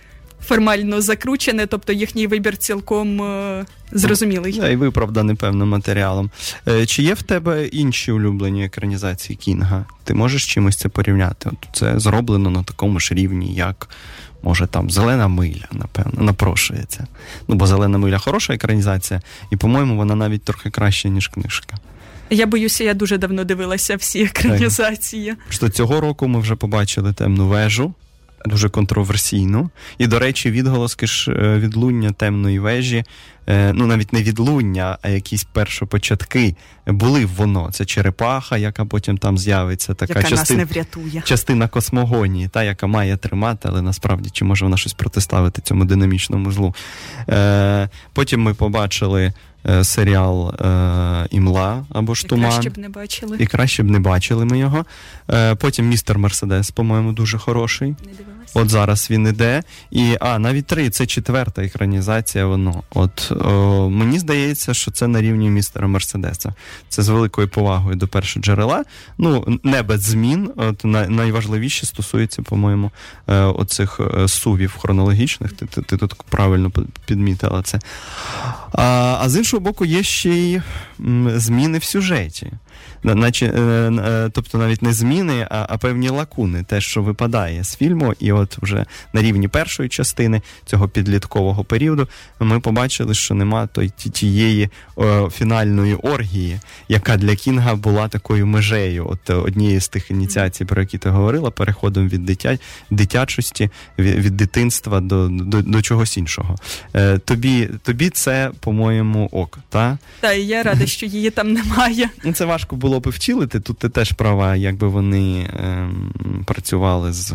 формально 0.45 1.01
закручене, 1.01 1.67
тобто 1.67 1.93
їхній 1.93 2.27
вибір 2.27 2.57
цілком 2.57 3.21
е, 3.21 3.65
зрозумілий. 3.91 4.59
Да, 4.59 4.69
і 4.69 4.75
виправданий 4.75 5.35
певним 5.35 5.67
матеріалом. 5.67 6.31
Е, 6.67 6.85
чи 6.85 7.03
є 7.03 7.13
в 7.13 7.21
тебе 7.21 7.67
інші 7.67 8.11
улюблені 8.11 8.65
екранізації 8.65 9.37
Кінга? 9.37 9.85
Ти 10.03 10.13
можеш 10.13 10.53
чимось 10.53 10.75
це 10.75 10.89
порівняти? 10.89 11.49
От 11.49 11.77
Це 11.77 11.99
зроблено 11.99 12.49
на 12.49 12.63
такому 12.63 12.99
ж 12.99 13.13
рівні, 13.13 13.55
як 13.55 13.89
Може, 14.47 14.67
там 14.67 14.89
зелена 14.89 15.27
миля, 15.27 15.67
напевно, 15.71 16.21
напрошується. 16.23 17.07
Ну, 17.47 17.55
бо 17.55 17.67
зелена 17.67 17.97
миля 17.97 18.17
хороша 18.17 18.53
екранізація, 18.53 19.21
і, 19.51 19.55
по-моєму, 19.55 19.95
вона 19.95 20.15
навіть 20.15 20.43
трохи 20.43 20.69
краще, 20.69 21.09
ніж 21.09 21.27
книжка. 21.27 21.77
Я 22.29 22.45
боюся, 22.45 22.83
я 22.83 22.93
дуже 22.93 23.17
давно 23.17 23.43
дивилася 23.43 23.95
всі 23.95 24.23
екранізації. 24.23 25.35
Що 25.49 25.69
цього 25.69 26.01
року 26.01 26.27
ми 26.27 26.39
вже 26.39 26.55
побачили 26.55 27.13
темну 27.13 27.47
вежу 27.47 27.93
дуже 28.45 28.69
контроверсійну. 28.69 29.69
І, 29.97 30.07
до 30.07 30.19
речі, 30.19 30.51
відголоски 30.51 31.07
ж 31.07 31.31
е, 31.31 31.59
відлуння 31.59 32.11
темної 32.11 32.59
вежі, 32.59 33.03
е, 33.47 33.73
ну 33.73 33.87
навіть 33.87 34.13
не 34.13 34.23
відлуння, 34.23 34.97
а 35.01 35.09
якісь 35.09 35.43
першопочатки 35.43 36.55
були 36.87 37.25
в 37.25 37.29
воно. 37.29 37.69
Це 37.71 37.85
черепаха, 37.85 38.57
яка 38.57 38.85
потім 38.85 39.17
там 39.17 39.37
з'явиться. 39.37 39.93
Така 39.93 40.19
яка 40.19 40.29
частина, 40.29 40.59
нас 40.59 40.69
не 40.69 40.73
врятує. 40.73 41.21
частина 41.25 41.67
космогонії, 41.67 42.47
та 42.47 42.63
яка 42.63 42.87
має 42.87 43.17
тримати, 43.17 43.67
але 43.71 43.81
насправді 43.81 44.29
чи 44.29 44.45
може 44.45 44.65
вона 44.65 44.77
щось 44.77 44.93
протиставити 44.93 45.61
цьому 45.61 45.85
динамічному 45.85 46.51
злу. 46.51 46.75
Е, 47.29 47.89
Потім 48.13 48.41
ми 48.41 48.53
побачили. 48.53 49.33
Е, 49.69 49.83
серіал 49.83 50.49
е, 50.49 51.27
Імла 51.31 51.85
або 51.89 52.15
ж 52.15 52.27
Туман. 52.27 52.49
І 52.49 52.51
краще 52.51 52.69
б 52.69 52.77
не 52.77 52.89
бачили. 52.89 53.37
І 53.39 53.45
краще 53.45 53.83
б 53.83 53.89
не 53.89 53.99
бачили 53.99 54.45
ми 54.45 54.59
його. 54.59 54.85
Е, 55.31 55.55
потім 55.55 55.89
містер 55.89 56.17
Мерседес, 56.17 56.71
по-моєму, 56.71 57.11
дуже 57.11 57.37
хороший. 57.37 57.89
Не 57.89 57.95
От 58.53 58.69
зараз 58.69 59.11
він 59.11 59.27
іде. 59.27 59.63
І 59.91 60.17
а, 60.19 60.39
навіть 60.39 60.65
три, 60.65 60.89
це 60.89 61.05
четверта 61.05 61.63
екранізація. 61.63 62.45
Воно. 62.45 62.83
От 62.89 63.31
о, 63.31 63.89
мені 63.89 64.19
здається, 64.19 64.73
що 64.73 64.91
це 64.91 65.07
на 65.07 65.21
рівні 65.21 65.49
містера 65.49 65.87
Мерседеса. 65.87 66.53
Це 66.89 67.03
з 67.03 67.09
великою 67.09 67.47
повагою 67.47 67.95
до 67.95 68.07
першого 68.07 68.43
джерела. 68.43 68.83
Ну, 69.17 69.59
не 69.63 69.83
без 69.83 70.01
змін. 70.01 70.51
От 70.55 70.85
найважливіше 71.09 71.85
стосується, 71.85 72.41
по-моєму, 72.41 72.91
оцих 73.27 73.99
сувів 74.27 74.75
хронологічних. 74.77 75.53
Ти, 75.53 75.65
ти, 75.65 75.81
ти 75.81 75.97
тут 75.97 76.13
правильно 76.13 76.71
підмітила 77.05 77.61
це. 77.61 77.79
А, 78.71 79.17
а 79.21 79.29
з 79.29 79.37
іншого 79.37 79.61
боку, 79.61 79.85
є 79.85 80.03
ще 80.03 80.29
й 80.29 80.61
зміни 81.37 81.77
в 81.77 81.83
сюжеті 81.83 82.51
наче, 83.03 83.45
е, 83.45 83.59
е, 83.59 84.29
тобто 84.33 84.57
навіть 84.57 84.81
не 84.81 84.93
зміни, 84.93 85.47
а, 85.49 85.65
а 85.69 85.77
певні 85.77 86.09
лакуни, 86.09 86.63
те, 86.63 86.81
що 86.81 87.01
випадає 87.01 87.63
з 87.63 87.75
фільму, 87.75 88.13
і 88.19 88.31
от 88.31 88.57
вже 88.61 88.85
на 89.13 89.21
рівні 89.21 89.47
першої 89.47 89.89
частини 89.89 90.41
цього 90.65 90.87
підліткового 90.87 91.63
періоду 91.63 92.07
ми 92.39 92.59
побачили, 92.59 93.13
що 93.13 93.33
нема 93.33 93.67
той 93.67 93.89
тієї 93.89 94.69
о, 94.95 95.29
фінальної 95.29 95.95
оргії, 95.95 96.59
яка 96.89 97.17
для 97.17 97.35
Кінга 97.35 97.75
була 97.75 98.07
такою 98.07 98.47
межею. 98.47 99.07
От 99.09 99.29
однієї 99.29 99.79
з 99.79 99.87
тих 99.87 100.11
ініціацій, 100.11 100.65
про 100.65 100.81
які 100.81 100.97
ти 100.97 101.09
говорила, 101.09 101.51
переходом 101.51 102.09
від 102.09 102.25
дитя, 102.25 102.57
дитячості, 102.91 103.69
від, 103.99 104.15
від 104.15 104.37
дитинства 104.37 104.99
до, 104.99 105.27
до 105.27 105.61
до, 105.61 105.81
чогось 105.81 106.17
іншого. 106.17 106.55
Е, 106.95 107.17
Тобі 107.17 107.69
тобі 107.83 108.09
це, 108.09 108.51
по-моєму, 108.57 109.29
ок, 109.31 109.59
та? 109.69 109.97
Так, 110.19 110.37
і 110.37 110.45
я 110.45 110.63
рада, 110.63 110.85
що 110.85 111.05
її 111.05 111.29
там 111.29 111.53
немає. 111.53 112.09
Ну, 112.23 112.33
це 112.33 112.45
важко 112.45 112.75
було 112.75 112.99
би 112.99 113.11
втілити, 113.11 113.59
тут 113.59 113.77
ти 113.77 113.89
теж 113.89 114.11
права, 114.11 114.55
якби 114.55 114.87
вони 114.87 115.39
е, 115.39 115.89
працювали 116.45 117.13
з 117.13 117.33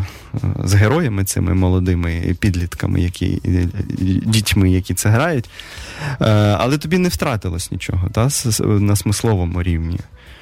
з 0.65 0.75
героями, 0.75 1.25
цими 1.25 1.55
молодими 1.55 2.37
підлітками, 2.41 3.01
які 3.01 3.41
дітьми, 4.27 4.71
які 4.71 4.95
це 4.95 5.09
грають. 5.09 5.51
Е, 6.21 6.27
але 6.59 6.79
тобі 6.79 6.99
не 6.99 7.09
втратилось 7.09 7.71
нічого 7.71 8.09
та, 8.13 8.29
на 8.65 8.97
смисловому 8.97 9.63
рівні. 9.63 9.99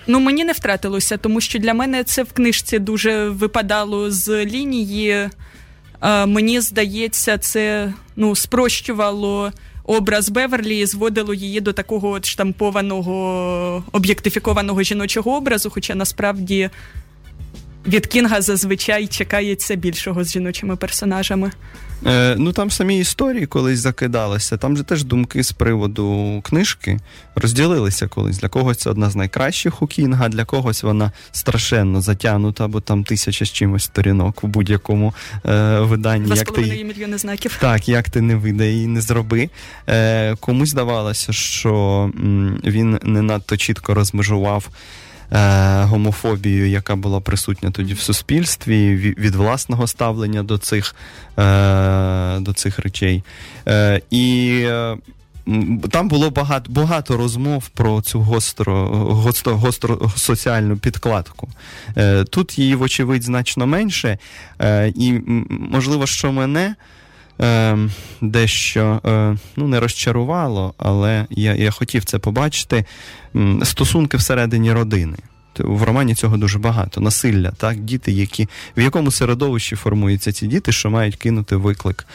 Ну, 0.06 0.20
мені 0.20 0.44
не 0.44 0.52
втратилося, 0.52 1.16
тому 1.16 1.40
що 1.40 1.58
для 1.58 1.74
мене 1.74 2.04
це 2.04 2.22
в 2.22 2.32
книжці 2.32 2.78
дуже 2.78 3.28
випадало 3.28 4.10
з 4.10 4.44
лінії. 4.44 5.28
Е, 6.02 6.26
мені 6.26 6.60
здається, 6.60 7.38
це 7.38 7.92
ну, 8.16 8.36
спрощувало 8.36 9.52
образ 9.90 10.28
Беверлі 10.28 10.86
зводило 10.86 11.34
її 11.34 11.60
до 11.60 11.72
такого 11.72 12.10
от 12.10 12.26
штампованого 12.26 13.84
об'єктифікованого 13.92 14.82
жіночого 14.82 15.36
образу, 15.36 15.70
хоча 15.70 15.94
насправді 15.94 16.70
від 17.86 18.06
Кінга 18.06 18.40
зазвичай 18.40 19.06
чекається 19.06 19.74
більшого 19.74 20.24
з 20.24 20.32
жіночими 20.32 20.76
персонажами. 20.76 21.50
Е, 22.06 22.34
Ну 22.38 22.52
там 22.52 22.70
самі 22.70 22.98
історії 22.98 23.46
колись 23.46 23.78
закидалися. 23.78 24.56
Там 24.56 24.76
же 24.76 24.82
теж 24.82 25.04
думки 25.04 25.42
з 25.44 25.52
приводу 25.52 26.40
книжки 26.44 26.98
розділилися 27.34 28.08
колись. 28.08 28.38
Для 28.38 28.48
когось 28.48 28.78
це 28.78 28.90
одна 28.90 29.10
з 29.10 29.16
найкращих 29.16 29.82
у 29.82 29.86
Кінга, 29.86 30.28
для 30.28 30.44
когось 30.44 30.82
вона 30.82 31.12
страшенно 31.32 32.00
затягнута, 32.00 32.68
бо 32.68 32.80
там 32.80 33.04
тисяча 33.04 33.44
з 33.44 33.52
чимось 33.52 33.84
сторінок 33.84 34.44
у 34.44 34.46
будь-якому 34.46 35.14
е, 35.46 35.78
виданні. 35.80 36.26
Два 36.26 36.36
як 36.36 36.50
ти... 36.52 36.60
мільйони 36.60 37.18
знаків. 37.18 37.58
Так, 37.60 37.88
як 37.88 38.10
ти 38.10 38.20
не 38.20 38.36
видай 38.36 38.74
і 38.76 38.86
не 38.86 39.00
зроби. 39.00 39.50
Е, 39.88 40.34
Комусь 40.40 40.68
здавалося, 40.68 41.32
що 41.32 41.74
м, 42.16 42.60
він 42.64 42.98
не 43.02 43.22
надто 43.22 43.56
чітко 43.56 43.94
розмежував. 43.94 44.68
Е, 45.32 45.82
гомофобію, 45.84 46.68
яка 46.68 46.96
була 46.96 47.20
присутня 47.20 47.70
тоді 47.70 47.94
в 47.94 48.00
суспільстві, 48.00 48.96
від 48.96 49.34
власного 49.34 49.86
ставлення 49.86 50.42
до 50.42 50.58
цих 50.58 50.94
е, 51.38 52.40
до 52.40 52.52
цих 52.52 52.78
речей. 52.78 53.22
Е, 53.68 54.00
і 54.10 54.66
там 55.90 56.08
було 56.08 56.30
багато 56.30 56.72
багато 56.72 57.16
розмов 57.16 57.68
про 57.68 58.02
цю 58.02 58.20
гостро, 58.20 58.86
гостро, 58.88 59.56
гостро 59.56 60.10
соціальну 60.16 60.76
підкладку. 60.76 61.48
Тут 62.30 62.58
її, 62.58 62.74
вочевидь, 62.74 63.22
значно 63.22 63.66
менше. 63.66 64.18
І, 64.94 65.20
можливо, 65.50 66.06
що 66.06 66.32
мене 66.32 66.74
е, 67.40 67.78
дещо 68.20 69.00
е, 69.06 69.36
ну, 69.56 69.68
не 69.68 69.80
розчарувало, 69.80 70.74
але 70.78 71.26
я, 71.30 71.54
я 71.54 71.70
хотів 71.70 72.04
це 72.04 72.18
побачити. 72.18 72.84
Стосунки 73.62 74.16
всередині 74.16 74.72
родини. 74.72 75.16
В 75.58 75.82
романі 75.82 76.14
цього 76.14 76.36
дуже 76.36 76.58
багато. 76.58 77.00
Насилля, 77.00 77.50
так, 77.50 77.80
діти, 77.80 78.12
які 78.12 78.48
в 78.76 78.80
якому 78.80 79.10
середовищі 79.10 79.76
формуються 79.76 80.32
ці 80.32 80.46
діти, 80.46 80.72
що 80.72 80.90
мають 80.90 81.16
кинути 81.16 81.56
виклик 81.56 82.06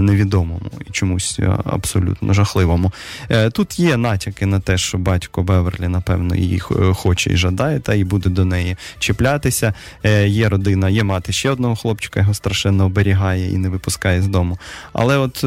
невідомому 0.00 0.60
і 0.86 0.90
чомусь 0.90 1.36
е, 1.38 1.58
абсолютно 1.64 2.32
жахливому. 2.32 2.92
Е, 3.30 3.50
тут 3.50 3.78
є 3.78 3.96
натяки 3.96 4.46
на 4.46 4.60
те, 4.60 4.78
що 4.78 4.98
батько 4.98 5.42
Беверлі, 5.42 5.88
напевно, 5.88 6.34
її 6.34 6.58
хоче 6.94 7.30
і 7.30 7.36
жадає, 7.36 7.80
та 7.80 7.94
і 7.94 8.04
буде 8.04 8.30
до 8.30 8.44
неї 8.44 8.76
чіплятися. 8.98 9.74
Е, 10.04 10.28
є 10.28 10.48
родина, 10.48 10.88
є 10.88 11.04
мати 11.04 11.32
ще 11.32 11.50
одного 11.50 11.76
хлопчика, 11.76 12.20
його 12.20 12.34
страшенно 12.34 12.84
оберігає 12.84 13.52
і 13.52 13.56
не 13.56 13.68
випускає 13.68 14.22
з 14.22 14.28
дому. 14.28 14.58
Але 14.92 15.16
от 15.16 15.44
е, 15.44 15.46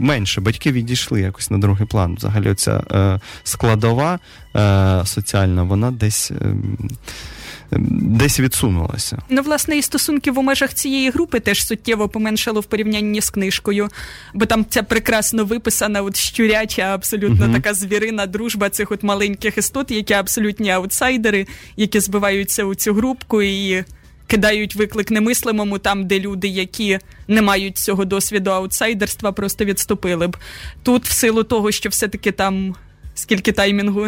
менше 0.00 0.40
батьки 0.40 0.72
відійшли 0.72 1.20
якось 1.20 1.50
на 1.50 1.58
другий 1.58 1.86
план. 1.86 2.14
Взагалі, 2.14 2.50
оця 2.50 2.82
е, 2.92 3.20
складова 3.44 4.18
соціальна, 5.04 5.62
вона 5.62 5.90
десь 5.90 6.32
десь 7.78 8.40
відсунулася. 8.40 9.18
Ну, 9.28 9.42
власне, 9.42 9.78
і 9.78 9.82
стосунки 9.82 10.30
в 10.30 10.42
межах 10.42 10.74
цієї 10.74 11.10
групи 11.10 11.40
теж 11.40 11.66
суттєво 11.66 12.08
поменшало 12.08 12.60
в 12.60 12.64
порівнянні 12.64 13.20
з 13.20 13.30
книжкою, 13.30 13.88
бо 14.34 14.46
там 14.46 14.66
ця 14.68 14.82
прекрасно 14.82 15.44
виписана, 15.44 16.02
от 16.02 16.16
щуряча, 16.16 16.82
абсолютно 16.82 17.46
uh 17.46 17.52
така 17.52 17.74
звірина 17.74 18.26
дружба 18.26 18.70
цих 18.70 18.92
от 18.92 19.02
маленьких 19.02 19.58
істот, 19.58 19.90
які 19.90 20.14
абсолютні 20.14 20.70
аутсайдери, 20.70 21.46
які 21.76 22.00
збиваються 22.00 22.64
у 22.64 22.74
цю 22.74 22.94
групку 22.94 23.42
і. 23.42 23.84
Кидають 24.26 24.74
виклик 24.74 25.10
немислимому 25.10 25.78
там, 25.78 26.06
де 26.06 26.20
люди, 26.20 26.48
які 26.48 26.98
не 27.28 27.42
мають 27.42 27.78
цього 27.78 28.04
досвіду 28.04 28.50
аутсайдерства, 28.50 29.32
просто 29.32 29.64
відступили 29.64 30.28
б. 30.28 30.36
Тут, 30.82 31.06
в 31.06 31.12
силу 31.12 31.42
того, 31.42 31.72
що 31.72 31.88
все-таки 31.88 32.32
там 32.32 32.74
скільки 33.14 33.52
таймінгу 33.52 34.06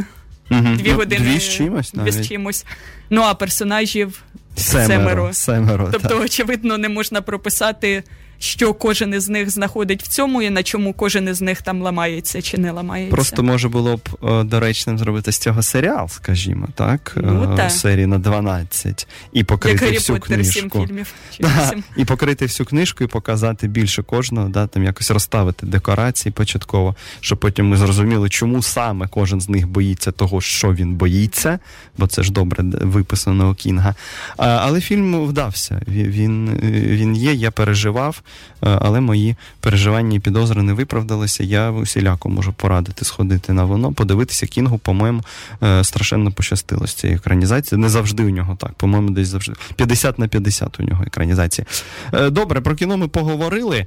Угу. 0.50 0.76
Дві 0.76 0.91
ну, 0.91 0.97
години 0.97 1.25
дві 1.25 1.41
з 1.41 1.49
чимось, 1.49 1.95
навіть. 1.95 2.15
з 2.15 2.29
чимось. 2.29 2.67
Ну 3.11 3.23
а 3.23 3.35
персонажів 3.35 4.23
семеро. 4.57 4.88
семеро. 4.88 5.33
семеро 5.33 5.88
тобто, 5.93 6.09
так. 6.09 6.21
очевидно, 6.21 6.79
не 6.79 6.88
можна 6.88 7.23
прописати 7.23 8.05
що 8.38 8.75
кожен 8.75 9.14
із 9.14 9.28
них 9.28 9.50
знаходить 9.50 10.02
в 10.02 10.07
цьому, 10.09 10.43
і 10.43 10.50
на 10.50 10.62
чому 10.62 10.93
кожен 10.93 11.28
із 11.28 11.40
них 11.40 11.62
там 11.62 11.83
ламається 11.83 12.43
чи 12.43 12.59
не 12.59 12.71
ламається. 12.71 13.16
Просто 13.16 13.43
може 13.43 13.69
було 13.69 13.97
б 13.97 14.09
доречним 14.45 14.99
зробити 14.99 15.33
з 15.33 15.38
цього 15.38 15.62
серіал, 15.62 16.09
скажімо, 16.09 16.69
так? 16.75 17.12
Ну, 17.16 17.57
так. 17.57 17.71
серії 17.71 18.07
на 18.07 18.19
12. 18.19 19.09
І 19.33 19.45
покрити 19.45 19.85
Як 19.85 19.95
всю 19.95 20.19
Поттер, 20.19 20.37
книжку. 20.37 20.78
7 20.78 20.87
фільмів. 20.87 21.12
Чи 21.37 21.43
да, 21.43 21.73
і 21.97 22.05
покрити 22.05 22.45
всю 22.45 22.66
книжку 22.66 23.05
і 23.05 23.07
показати 23.07 23.69
більше 23.69 24.02
кожного, 24.02 24.49
да, 24.49 24.66
там 24.66 24.85
якось 24.85 25.11
розставити 25.11 25.66
декорації 25.66 26.33
початково, 26.33 26.97
щоб 27.21 27.38
потім 27.38 27.69
ми 27.69 27.76
зрозуміли, 27.76 28.28
чому 28.28 28.62
саме 28.62 29.09
кожен 29.09 29.40
з 29.40 29.49
них 29.49 29.69
боїться 29.69 30.12
того, 30.12 30.40
що 30.40 30.75
він 30.75 30.95
боїться, 30.95 31.59
бо 31.99 32.07
це 32.07 32.23
ж 32.23 32.33
добре 32.33 32.64
виписано 32.81 33.50
у 33.50 33.55
Кінга. 33.55 33.95
А, 34.37 34.47
Але 34.47 34.81
фільм 34.81 35.26
вдався. 35.26 35.81
Він, 35.88 36.61
Він 36.73 37.16
є, 37.16 37.35
я 37.35 37.50
переживав. 37.50 38.23
Е, 38.62 38.78
але 38.80 39.00
мої 39.00 39.37
переживання 39.61 40.16
і 40.16 40.21
підозри 40.21 40.62
не 40.62 40.73
виправдалися. 40.73 41.45
Я 41.45 41.71
усіляко 41.71 42.28
можу 42.28 42.52
порадити 42.52 43.04
сходити 43.04 43.52
на 43.52 43.64
воно, 43.64 43.92
подивитися 43.92 44.47
Кінгу, 44.47 44.78
по-моєму, 44.78 45.23
е, 45.62 45.85
страшенно 45.85 46.33
пощастило 46.33 46.87
з 46.87 46.95
цією 46.95 47.18
екранізацією. 47.18 47.83
Не 47.83 47.88
завжди 47.88 48.25
у 48.25 48.30
нього 48.30 48.56
так. 48.61 48.73
По-моєму, 48.73 49.11
десь 49.11 49.28
завжди 49.28 49.54
50 49.76 50.18
на 50.18 50.28
50 50.28 50.80
у 50.80 50.83
нього 50.83 51.04
екранізації. 51.06 51.66
Е, 52.12 52.30
добре, 52.30 52.61
про 52.61 52.75
кіно 52.75 52.97
ми 52.97 53.09
поговорили. 53.09 53.87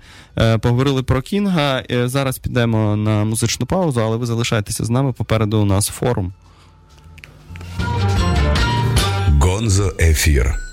Поговорили 0.61 1.03
про 1.03 1.21
Кінга. 1.21 1.83
Зараз 2.05 2.37
підемо 2.37 2.95
на 2.95 3.23
музичну 3.23 3.65
паузу, 3.65 4.01
але 4.01 4.17
ви 4.17 4.25
залишайтеся 4.25 4.85
з 4.85 4.89
нами. 4.89 5.13
Попереду 5.13 5.59
у 5.59 5.65
нас 5.65 5.87
форум. 5.87 6.33
Гонзо 9.39 9.93
Ефір. 9.99 10.68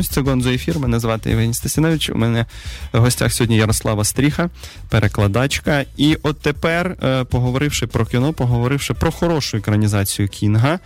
Повертаємось. 0.00 0.08
Це 0.08 0.20
Гонзо 0.20 0.50
ефір. 0.50 0.78
Мене 0.78 1.00
звати 1.00 1.30
Євгеній 1.30 1.54
Стасінович. 1.54 2.10
У 2.10 2.14
мене 2.14 2.46
в 2.92 2.98
гостях 2.98 3.32
сьогодні 3.32 3.56
Ярослава 3.56 4.04
Стріха, 4.04 4.50
перекладачка. 4.88 5.84
І 5.96 6.18
от 6.22 6.40
тепер, 6.40 6.96
е, 7.02 7.24
поговоривши 7.24 7.86
про 7.86 8.06
кіно, 8.06 8.32
поговоривши 8.32 8.94
про 8.94 9.12
хорошу 9.12 9.56
екранізацію 9.56 10.28
Кінга. 10.28 10.78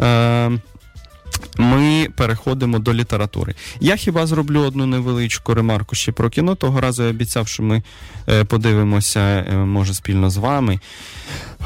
Е, 0.00 0.50
ми 1.58 2.08
переходимо 2.16 2.78
до 2.78 2.94
літератури. 2.94 3.54
Я 3.80 3.96
хіба 3.96 4.26
зроблю 4.26 4.60
одну 4.60 4.86
невеличку 4.86 5.54
ремарку 5.54 5.96
ще 5.96 6.12
про 6.12 6.30
кіно. 6.30 6.54
Того 6.54 6.80
разу 6.80 7.02
я 7.02 7.10
обіцяв, 7.10 7.48
що 7.48 7.62
ми 7.62 7.82
е, 8.28 8.44
подивимося, 8.44 9.44
може, 9.66 9.94
спільно 9.94 10.30
з 10.30 10.36
вами. 10.36 10.80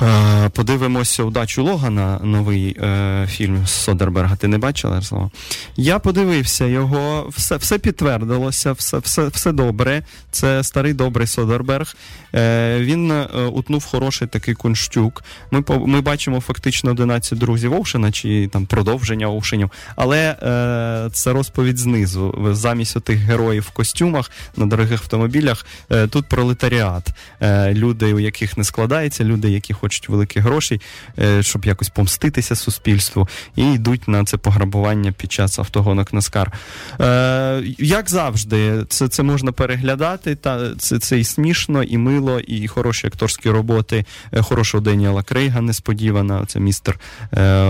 Е, 0.03 0.49
подивимося 0.49 1.23
удачу 1.23 1.65
Логана, 1.65 2.21
новий 2.23 2.77
е, 2.81 3.27
фільм 3.31 3.67
Содерберга. 3.67 4.37
Ти 4.37 4.49
не 4.49 4.59
бачила, 4.59 4.95
Ярослава? 4.95 5.31
Я 5.77 5.99
подивився 5.99 6.65
його, 6.65 7.29
все 7.29 7.57
все 7.57 7.79
підтвердилося, 7.79 8.73
все 8.73 8.99
все, 8.99 9.27
все 9.29 9.53
добре. 9.53 10.03
Це 10.31 10.63
старий 10.65 10.93
добрий 10.93 11.27
Содерберг. 11.27 11.97
Е, 12.35 12.79
Він 12.81 13.11
е, 13.11 13.25
утнув 13.53 13.85
хороший 13.85 14.29
такий 14.29 14.55
кунштюк. 14.55 15.25
Ми 15.51 15.65
ми 15.69 16.01
бачимо 16.01 16.41
фактично 16.41 16.91
11 16.91 17.39
друзів 17.39 17.75
Оушена, 17.75 18.13
чи 18.13 18.49
там 18.53 18.67
продовження 18.67 19.27
Оушенів, 19.31 19.71
але 19.97 20.37
е, 20.43 21.11
це 21.13 21.33
розповідь 21.33 21.79
знизу. 21.79 22.49
Замість 22.53 22.97
отих 22.97 23.19
героїв 23.19 23.63
в 23.63 23.71
костюмах 23.71 24.31
на 24.57 24.67
дорогих 24.67 25.01
автомобілях. 25.01 25.67
Е, 25.91 26.07
тут 26.07 26.27
пролетаріат. 26.27 27.09
Е, 27.41 27.75
люди, 27.75 28.15
у 28.15 28.19
яких 28.19 28.57
не 28.57 28.65
складається, 28.65 29.25
люди, 29.25 29.51
які 29.51 29.75
хочуть 29.85 30.09
великих 30.09 30.43
грошей, 30.43 30.81
е, 31.19 31.43
щоб 31.43 31.65
якось 31.65 31.89
помститися 31.89 32.57
суспільству, 32.57 33.29
і 33.57 33.73
йдуть 33.73 34.09
на 34.09 34.25
це 34.25 34.37
пограбування 34.37 35.13
під 35.13 35.33
час 35.33 35.59
автогонок 35.59 36.13
на 36.13 36.23
скар. 36.23 36.53
Е, 37.01 37.63
як 37.79 38.11
завжди, 38.11 38.85
це 38.89 39.09
це 39.09 39.23
можна 39.23 39.53
переглядати. 39.53 40.35
Та 40.35 40.75
це 40.79 40.99
це 40.99 41.19
і 41.19 41.25
смішно, 41.25 41.83
і 41.83 41.99
мило, 41.99 42.41
і 42.41 42.69
хороші 42.69 43.07
акторські 43.07 43.51
роботи. 43.51 44.05
Е, 44.33 44.43
хорошого 44.43 44.81
Деніела 44.81 45.23
Крейга 45.23 45.61
несподівана. 45.61 46.47
Це 46.47 46.61
містер 46.61 46.99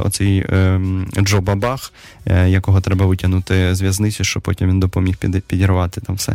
оцей 0.04 0.46
ем, 0.48 1.06
Джо 1.20 1.40
Бабах, 1.40 1.92
якого 2.46 2.80
треба 2.80 3.06
витягнути 3.06 3.74
з 3.74 3.82
в'язниці, 3.82 4.24
щоб 4.24 4.42
потім 4.42 4.68
він 4.68 4.80
допоміг 4.80 5.16
підірвати 5.46 6.00
там 6.00 6.16
все. 6.16 6.32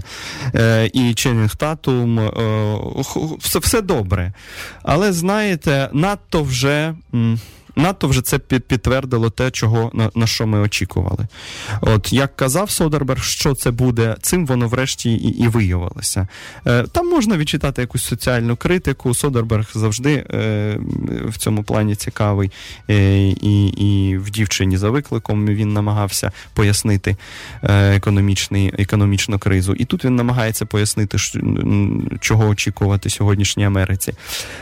І 0.94 1.14
Ченнінг 1.14 1.56
Татум, 1.56 2.32
все, 3.40 3.60
все 3.60 3.82
добре. 3.82 4.34
Але 4.84 5.14
знаєте 5.14 5.69
надто 5.94 6.44
вже 6.44 6.96
надто 7.80 8.08
вже 8.08 8.22
це 8.22 8.40
підтвердило 8.40 9.30
те, 9.30 9.52
чого 9.52 9.92
на, 9.94 10.12
на 10.16 10.28
що 10.28 10.48
ми 10.48 10.60
очікували. 10.60 11.28
От 11.82 12.14
як 12.14 12.36
казав 12.36 12.70
Содерберг, 12.70 13.24
що 13.24 13.54
це 13.54 13.72
буде, 13.72 14.16
цим 14.22 14.46
воно 14.46 14.68
врешті 14.68 15.12
і 15.14 15.40
і 15.40 15.48
виявилося. 15.48 16.28
Е, 16.68 16.84
Там 16.84 17.10
можна 17.10 17.38
відчитати 17.38 17.82
якусь 17.82 18.04
соціальну 18.04 18.56
критику. 18.56 19.14
Содерберг 19.14 19.70
завжди 19.74 20.14
е, 20.14 20.78
в 21.26 21.38
цьому 21.38 21.64
плані 21.64 21.96
цікавий, 21.96 22.52
е, 22.90 23.20
і 23.28 23.68
і 23.68 24.18
в 24.18 24.30
дівчині 24.30 24.78
за 24.78 24.90
викликом 24.90 25.46
він 25.48 25.74
намагався 25.74 26.32
пояснити 26.54 27.18
е, 27.64 27.96
економічний, 27.96 28.74
економічну 28.78 29.40
кризу. 29.40 29.74
І 29.74 29.86
тут 29.86 30.06
він 30.06 30.16
намагається 30.16 30.66
пояснити, 30.66 31.18
чого 32.20 32.48
очікувати 32.48 33.10
сьогоднішній 33.10 33.66
Америці. 33.66 34.14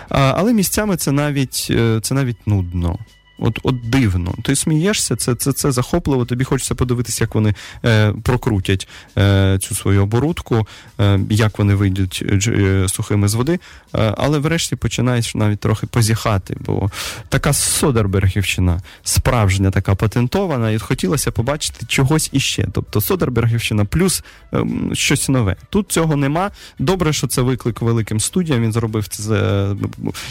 А, 0.09 0.33
Але 0.37 0.53
місцями 0.53 0.97
це 0.97 1.11
навіть, 1.11 1.67
е, 1.69 1.99
це 2.01 2.15
навіть 2.15 2.47
нудно. 2.47 2.99
От 3.39 3.59
от 3.63 3.89
дивно. 3.89 4.35
Ти 4.43 4.55
смієшся, 4.55 5.15
це 5.15 5.35
це, 5.35 5.53
це 5.53 5.71
захопливо. 5.71 6.25
Тобі 6.25 6.43
хочеться 6.43 6.75
подивитися, 6.75 7.23
як 7.23 7.35
вони 7.35 7.55
е, 7.85 8.13
прокрутять 8.23 8.87
е, 9.17 9.57
цю 9.61 9.75
свою 9.75 10.03
оборудку, 10.03 10.67
е, 10.99 11.19
як 11.29 11.59
вони 11.59 11.75
вийдуть 11.75 12.23
е, 12.47 12.85
сухими 12.87 13.27
з 13.27 13.33
води. 13.33 13.59
Е, 13.95 14.13
але 14.17 14.39
врешті 14.39 14.75
починаєш 14.75 15.35
навіть 15.35 15.59
трохи 15.59 15.87
позіхати, 15.87 16.57
бо 16.59 16.91
така 17.29 17.53
Содербергівщина 17.53 18.81
справжня, 19.03 19.71
така 19.71 19.95
патентована, 19.95 20.71
і 20.71 20.79
хотілося 20.79 21.31
побачити 21.31 21.85
чогось 21.85 22.29
іще. 22.33 22.67
Тобто 22.73 23.01
Содербергівщина 23.01 23.85
плюс 23.85 24.23
е, 24.53 24.65
щось 24.93 25.29
нове. 25.29 25.55
Тут 25.69 25.91
цього 25.91 26.15
нема. 26.15 26.51
Добре, 26.79 27.13
що 27.13 27.27
це 27.27 27.41
виклик 27.41 27.81
великим 27.81 28.19
студіям. 28.19 28.61
Він 28.61 28.71
зробив 28.71 29.07
це 29.07 29.23
з 29.23 29.31
е, 29.31 29.75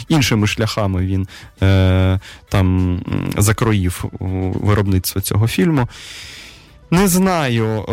іншими 0.09 0.47
шляхами. 0.47 1.05
Він 1.05 1.27
там 2.49 2.96
закроїв 3.37 4.05
виробництво 4.61 5.21
цього 5.21 5.47
фільму. 5.47 5.87
Не 6.91 7.07
знаю, 7.07 7.85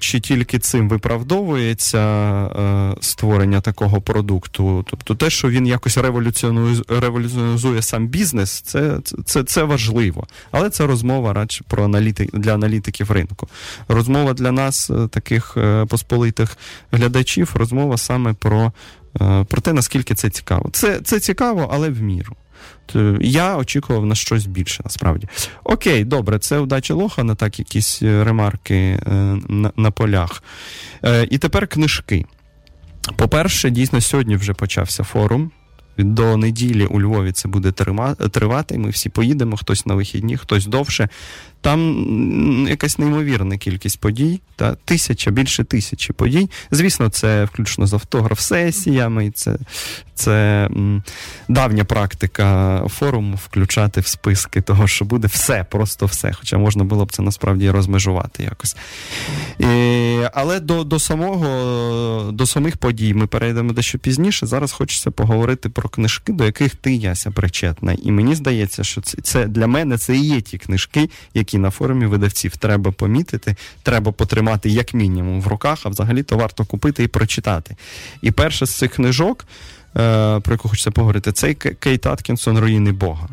чи 0.00 0.20
тільки 0.20 0.58
цим 0.58 0.88
виправдовується 0.88 2.02
створення 3.00 3.60
такого 3.60 4.00
продукту. 4.00 4.84
Тобто 4.90 5.14
те, 5.14 5.30
що 5.30 5.50
він 5.50 5.66
якось 5.66 5.98
революціонізує 6.88 7.82
сам 7.82 8.08
бізнес, 8.08 8.60
це 8.60 8.98
це, 9.24 9.44
це 9.44 9.62
важливо. 9.62 10.26
Але 10.50 10.70
це 10.70 10.86
розмова 10.86 11.32
радше 11.32 11.64
про 11.68 11.84
аналітик, 11.84 12.36
для 12.38 12.54
аналітиків 12.54 13.10
ринку. 13.10 13.48
Розмова 13.88 14.32
для 14.32 14.52
нас, 14.52 14.90
е, 14.90 15.08
таких 15.08 15.54
е, 15.56 15.84
посполитих 15.84 16.58
глядачів, 16.92 17.52
розмова 17.54 17.96
саме 17.96 18.32
про, 18.32 18.72
е, 19.20 19.44
про 19.44 19.60
те, 19.60 19.72
наскільки 19.72 20.14
це 20.14 20.30
цікаво. 20.30 20.70
Це, 20.72 21.00
Це 21.00 21.20
цікаво, 21.20 21.70
але 21.72 21.90
в 21.90 22.02
міру. 22.02 22.36
Е, 22.94 23.18
я 23.20 23.56
очікував 23.56 24.06
на 24.06 24.14
щось 24.14 24.46
більше, 24.46 24.82
насправді. 24.84 25.28
Окей, 25.64 26.04
добре, 26.04 26.38
це 26.38 26.58
удача 26.58 26.94
Лохана, 26.94 27.34
так, 27.34 27.58
якісь 27.58 28.02
е, 28.02 28.24
ремарки 28.24 28.74
е, 28.74 29.12
на, 29.48 29.72
на 29.76 29.90
полях. 29.90 30.42
І 31.30 31.38
тепер 31.38 31.66
книжки. 31.68 32.24
По-перше, 33.16 33.70
дійсно, 33.70 34.00
сьогодні 34.00 34.36
вже 34.36 34.54
почався 34.54 35.04
форум. 35.04 35.50
До 35.98 36.36
неділі 36.36 36.86
у 36.86 37.00
Львові 37.00 37.32
це 37.32 37.48
буде 37.48 37.72
тривати. 38.30 38.78
Ми 38.78 38.90
всі 38.90 39.08
поїдемо, 39.08 39.56
хтось 39.56 39.86
на 39.86 39.94
вихідні, 39.94 40.36
хтось 40.36 40.66
довше. 40.66 41.08
Там 41.66 42.66
якась 42.70 42.98
неймовірна 42.98 43.56
кількість 43.56 44.00
подій, 44.00 44.40
та 44.56 44.74
тисяча, 44.74 45.30
більше 45.30 45.64
тисячі 45.64 46.12
подій. 46.12 46.50
Звісно, 46.70 47.08
це 47.08 47.44
включно 47.44 47.86
з 47.86 47.92
автограф-сесіями, 47.92 49.30
це 49.30 49.56
це 50.16 50.68
давня 51.48 51.84
практика 51.84 52.82
форуму 52.88 53.38
включати 53.44 54.00
в 54.00 54.06
списки 54.06 54.60
того, 54.60 54.86
що 54.86 55.04
буде 55.04 55.28
все, 55.28 55.66
просто 55.70 56.06
все. 56.06 56.32
Хоча 56.32 56.58
можна 56.58 56.84
було 56.84 57.04
б 57.04 57.12
це 57.12 57.22
насправді 57.22 57.70
розмежувати 57.70 58.42
якось. 58.42 58.76
І, 59.58 59.64
Але 60.34 60.60
до 60.60 60.84
до, 60.84 60.98
самого, 60.98 62.32
до 62.32 62.46
самих 62.46 62.76
подій 62.76 63.14
ми 63.14 63.26
перейдемо 63.26 63.72
дещо 63.72 63.98
пізніше. 63.98 64.46
Зараз 64.46 64.72
хочеться 64.72 65.10
поговорити 65.10 65.68
про 65.68 65.88
книжки, 65.88 66.32
до 66.32 66.44
яких 66.44 66.76
ти 66.76 66.94
яся 66.94 67.30
причетна. 67.30 67.96
І 68.02 68.12
мені 68.12 68.34
здається, 68.34 68.84
що 68.84 69.00
це, 69.00 69.22
це 69.22 69.46
для 69.46 69.66
мене 69.66 69.98
це 69.98 70.16
і 70.16 70.24
є 70.24 70.40
ті 70.40 70.58
книжки, 70.58 71.10
які 71.34 71.55
які 71.56 71.62
на 71.62 71.70
форумі 71.70 72.06
видавців 72.06 72.56
треба 72.56 72.92
помітити, 72.92 73.56
треба 73.82 74.12
потримати 74.12 74.68
як 74.68 74.94
мінімум 74.94 75.40
в 75.40 75.46
руках, 75.46 75.78
а 75.84 75.88
взагалі 75.88 76.22
то 76.22 76.36
варто 76.36 76.64
купити 76.64 77.02
і 77.02 77.08
прочитати. 77.08 77.76
І 78.22 78.30
перша 78.30 78.66
з 78.66 78.74
цих 78.74 78.90
книжок, 78.90 79.44
е, 79.96 80.40
про 80.40 80.54
яку 80.54 80.68
хочеться 80.68 80.90
поговорити, 80.90 81.32
це 81.32 81.54
Кейт 81.54 82.06
Аткінсон 82.06 82.58
Руїни 82.58 82.92
Бога. 82.92 83.28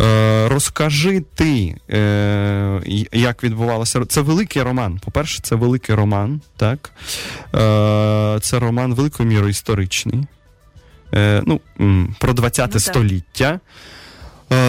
Е, 0.00 0.48
розкажи 0.48 1.22
ти, 1.34 1.76
е, 1.90 2.80
як 3.12 3.42
відбувалося. 3.42 4.04
Це 4.04 4.20
великий 4.20 4.62
роман. 4.62 5.00
По-перше, 5.04 5.42
це 5.42 5.56
великий 5.56 5.94
роман, 5.94 6.40
так? 6.56 6.92
Це 8.42 8.58
роман 8.58 8.94
великою 8.94 9.28
мірою 9.28 9.50
історичний. 9.50 10.26
Ну, 11.46 11.60
Про 12.18 12.32
20 12.32 12.74
ну, 12.74 12.80
століття. 12.80 13.50
Е, 13.54 13.60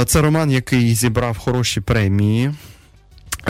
це 0.06 0.22
роман, 0.22 0.52
який 0.52 0.96
зібрав 0.96 1.38
хороші 1.38 1.82
премії. 1.82 2.54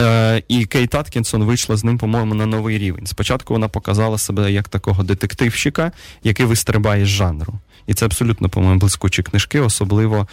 Е, 0.00 0.42
і 0.48 0.64
Кейт 0.64 0.94
Аткінсон 0.94 1.44
вийшла 1.44 1.76
з 1.76 1.84
ним, 1.84 1.98
по-моєму, 1.98 2.34
на 2.34 2.46
новий 2.46 2.78
рівень. 2.78 3.06
Спочатку 3.06 3.54
вона 3.54 3.68
показала 3.68 4.18
себе 4.18 4.52
як 4.52 4.68
такого 4.68 5.02
детективщика, 5.02 5.92
який 6.22 6.46
вистрибає 6.46 7.04
з 7.04 7.08
жанру. 7.08 7.54
І 7.86 7.94
це 7.94 8.06
абсолютно, 8.06 8.48
по-моєму, 8.48 8.80
блискучі 8.80 9.22
книжки, 9.22 9.60
особливо 9.60 10.28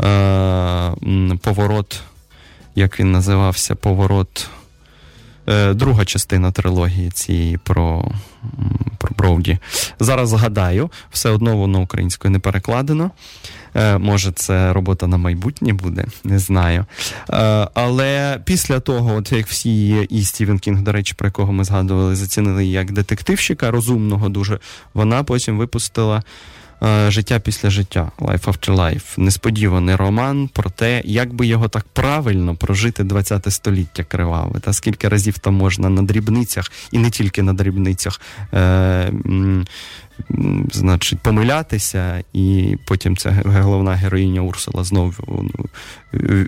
е, 0.00 0.92
поворот, 1.42 2.00
як 2.74 3.00
він 3.00 3.12
називався, 3.12 3.74
поворот. 3.74 4.48
Е, 5.48 5.74
друга 5.74 6.04
частина 6.04 6.52
трилогії 6.52 7.10
цієї 7.10 7.56
про 7.58 8.10
про 8.98 9.10
Броуді. 9.18 9.58
Зараз 10.00 10.28
згадаю, 10.28 10.90
все 11.10 11.30
одно 11.30 11.56
воно 11.56 11.80
українською 11.80 12.32
не 12.32 12.38
перекладено. 12.38 13.10
Е, 13.74 13.98
може, 13.98 14.32
це 14.32 14.72
робота 14.72 15.06
на 15.06 15.16
майбутнє 15.16 15.72
буде, 15.72 16.04
не 16.24 16.38
знаю. 16.38 16.86
Е, 17.30 17.68
але 17.74 18.40
після 18.44 18.80
того, 18.80 19.14
от 19.14 19.32
як 19.32 19.46
всі 19.46 20.06
і 20.10 20.22
Стівен 20.22 20.58
Кінг, 20.58 20.82
до 20.82 20.92
речі, 20.92 21.14
про 21.16 21.26
якого 21.26 21.52
ми 21.52 21.64
згадували, 21.64 22.16
зацінили 22.16 22.66
як 22.66 22.92
детективщика 22.92 23.70
розумного 23.70 24.28
дуже, 24.28 24.58
вона 24.94 25.22
потім 25.22 25.58
випустила. 25.58 26.22
Е, 26.82 27.10
життя 27.10 27.38
після 27.38 27.70
життя, 27.70 28.10
Life 28.18 28.44
After 28.44 28.74
Life. 28.74 29.20
Несподіваний 29.20 29.94
роман 29.94 30.48
про 30.48 30.70
те, 30.70 31.02
як 31.04 31.34
би 31.34 31.46
його 31.46 31.68
так 31.68 31.86
правильно 31.92 32.54
прожити 32.54 33.04
20 33.04 33.52
століття 33.52 34.04
криваве, 34.04 34.60
та 34.60 34.72
скільки 34.72 35.08
разів 35.08 35.38
там 35.38 35.54
можна 35.54 35.88
на 35.88 36.02
дрібницях, 36.02 36.72
і 36.92 36.98
не 36.98 37.10
тільки 37.10 37.42
на 37.42 37.52
дрібницях. 37.52 38.20
Е- 38.54 39.12
Значить, 40.72 41.18
помилятися, 41.18 42.24
і 42.32 42.76
потім 42.86 43.16
ця 43.16 43.42
головна 43.44 43.94
героїня 43.94 44.40
Урсула 44.40 44.84
знову 44.84 45.14
ну, 45.28 45.50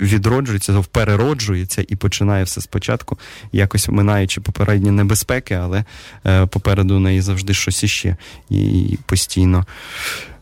відроджується, 0.02 0.84
перероджується 0.92 1.84
і 1.88 1.96
починає 1.96 2.44
все 2.44 2.60
спочатку, 2.60 3.18
якось 3.52 3.88
минаючи 3.88 4.40
попередні 4.40 4.90
небезпеки, 4.90 5.54
але 5.54 5.84
е, 6.26 6.46
попереду 6.46 6.96
у 6.96 7.00
неї 7.00 7.20
завжди 7.20 7.54
щось 7.54 7.84
іще. 7.84 8.16
І 8.50 8.98
постійно 9.06 9.66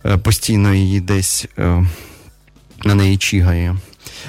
е, 0.06 0.16
постійно 0.16 0.74
її 0.74 1.00
десь 1.00 1.46
е, 1.58 1.86
на 2.84 2.94
неї 2.94 3.16
чігає. 3.16 3.76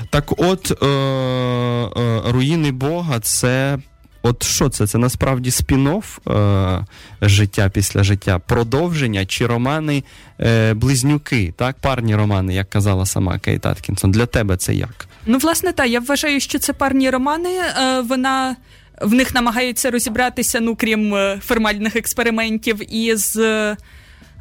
Так 0.10 0.34
от, 0.38 0.84
е, 0.84 0.86
е, 0.86 2.22
руїни 2.32 2.72
Бога 2.72 3.20
це 3.20 3.80
От 4.28 4.44
що 4.44 4.70
це? 4.70 4.88
Це 4.88 4.98
насправді 4.98 5.50
спін-офф 5.50 6.32
е, 6.32 6.86
життя 7.22 7.70
після 7.70 8.04
життя, 8.04 8.40
продовження 8.40 9.26
чи 9.26 9.48
романи 9.48 10.04
е, 10.40 10.74
близнюки, 10.74 11.54
так, 11.58 11.76
парні 11.82 12.16
романи, 12.16 12.54
як 12.54 12.70
казала 12.70 13.06
сама 13.06 13.40
Кейт 13.40 13.66
Аткінсон. 13.66 14.12
Для 14.12 14.26
тебе 14.26 14.58
це 14.58 14.74
як? 14.74 15.08
Ну, 15.26 15.38
власне, 15.38 15.74
так. 15.74 15.90
Я 15.90 16.00
вважаю, 16.00 16.40
що 16.40 16.60
це 16.60 16.74
парні 16.74 17.10
романи. 17.10 17.50
Е, 17.50 18.02
вона 18.02 18.56
в 19.02 19.14
них 19.14 19.36
намагається 19.36 19.92
розібратися, 19.92 20.60
ну 20.60 20.76
крім 20.76 21.16
е, 21.16 21.40
формальних 21.46 21.96
експериментів, 21.96 22.94
із. 22.96 23.40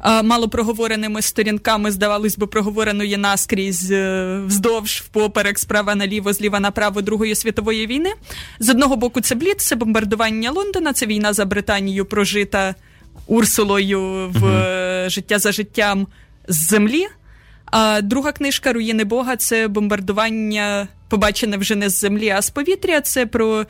Е, 0.05 0.23
малопроговореними 0.23 1.21
сторінками, 1.21 1.91
здавалось 1.91 2.37
би, 2.37 2.47
проговореної 2.47 3.17
наскрізь 3.17 3.91
е, 3.91 4.39
вздовж 4.45 5.03
впоперек, 5.05 5.59
справа 5.59 5.95
наліво, 5.95 6.33
зліва 6.33 6.59
направо 6.59 7.01
Другої 7.01 7.35
світової 7.35 7.87
війни. 7.87 8.13
З 8.59 8.69
одного 8.69 8.95
боку, 8.95 9.21
це 9.21 9.35
блід, 9.35 9.61
це 9.61 9.75
бомбардування 9.75 10.51
Лондона, 10.51 10.93
це 10.93 11.05
війна 11.05 11.33
за 11.33 11.45
Британію 11.45 12.05
прожита 12.05 12.75
Урсулою 13.27 14.29
в 14.29 14.43
uh 14.43 15.09
життя 15.09 15.39
за 15.39 15.51
життям 15.51 16.07
з 16.47 16.67
землі. 16.67 17.07
А 17.65 18.01
друга 18.01 18.31
книжка 18.31 18.73
Руїни 18.73 19.03
Бога 19.03 19.35
це 19.35 19.67
бомбардування, 19.67 20.87
побачене 21.09 21.57
вже 21.57 21.75
не 21.75 21.89
з 21.89 21.99
землі, 21.99 22.29
а 22.29 22.41
з 22.41 22.49
повітря. 22.49 23.01
Це 23.01 23.25
про 23.25 23.65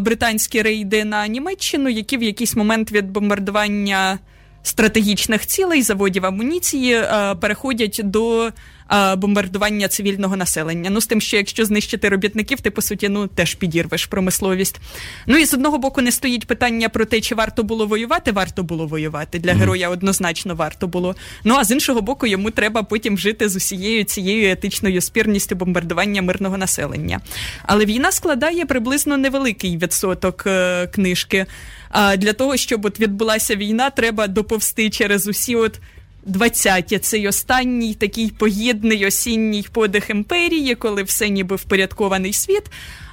британські 0.00 0.62
рейди 0.62 1.04
на 1.04 1.26
Німеччину, 1.26 1.88
які 1.88 2.16
в 2.16 2.22
якийсь 2.22 2.56
момент 2.56 2.92
від 2.92 3.10
бомбардування 3.10 4.18
стратегічних 4.62 5.46
цілей 5.46 5.82
заводів 5.82 6.26
амуніції 6.26 6.94
е, 6.94 7.34
переходять 7.40 8.00
до 8.04 8.52
е, 8.92 9.16
бомбардування 9.16 9.88
цивільного 9.88 10.36
населення. 10.36 10.90
Ну 10.90 11.00
з 11.00 11.06
тим, 11.06 11.20
що 11.20 11.36
якщо 11.36 11.64
знищити 11.64 12.08
робітників, 12.08 12.60
ти 12.60 12.70
по 12.70 12.82
суті 12.82 13.08
ну 13.08 13.26
теж 13.26 13.54
підірвеш 13.54 14.06
промисловість. 14.06 14.80
Ну 15.26 15.36
і 15.36 15.44
з 15.44 15.54
одного 15.54 15.78
боку 15.78 16.00
не 16.00 16.12
стоїть 16.12 16.46
питання 16.46 16.88
про 16.88 17.04
те, 17.04 17.20
чи 17.20 17.34
варто 17.34 17.62
було 17.62 17.86
воювати. 17.86 18.32
Варто 18.32 18.62
було 18.62 18.86
воювати 18.86 19.38
для 19.38 19.54
героя 19.54 19.88
однозначно 19.88 20.54
варто 20.54 20.86
було. 20.86 21.16
Ну 21.44 21.54
а 21.54 21.64
з 21.64 21.70
іншого 21.70 22.00
боку, 22.00 22.26
йому 22.26 22.50
треба 22.50 22.82
потім 22.82 23.18
жити 23.18 23.48
з 23.48 23.56
усією 23.56 24.04
цією 24.04 24.50
етичною 24.50 25.00
спірністю 25.00 25.54
бомбардування 25.54 26.22
мирного 26.22 26.58
населення. 26.58 27.20
Але 27.62 27.84
війна 27.84 28.12
складає 28.12 28.66
приблизно 28.66 29.16
невеликий 29.16 29.76
відсоток 29.76 30.44
е, 30.46 30.86
книжки. 30.86 31.46
А 31.90 32.16
для 32.16 32.32
того, 32.32 32.56
щоб 32.56 32.84
от 32.84 33.00
відбулася 33.00 33.56
війна, 33.56 33.90
треба 33.90 34.26
доповсти 34.26 34.90
через 34.90 35.26
усі 35.26 35.56
от 35.56 35.80
20-ті. 36.26 36.98
Цей 36.98 37.28
останній 37.28 37.94
такий 37.94 38.30
погідний 38.38 39.06
осінній 39.06 39.66
подих 39.72 40.10
імперії, 40.10 40.74
коли 40.74 41.02
все 41.02 41.28
ніби 41.28 41.56
впорядкований 41.56 42.32
світ. 42.32 42.62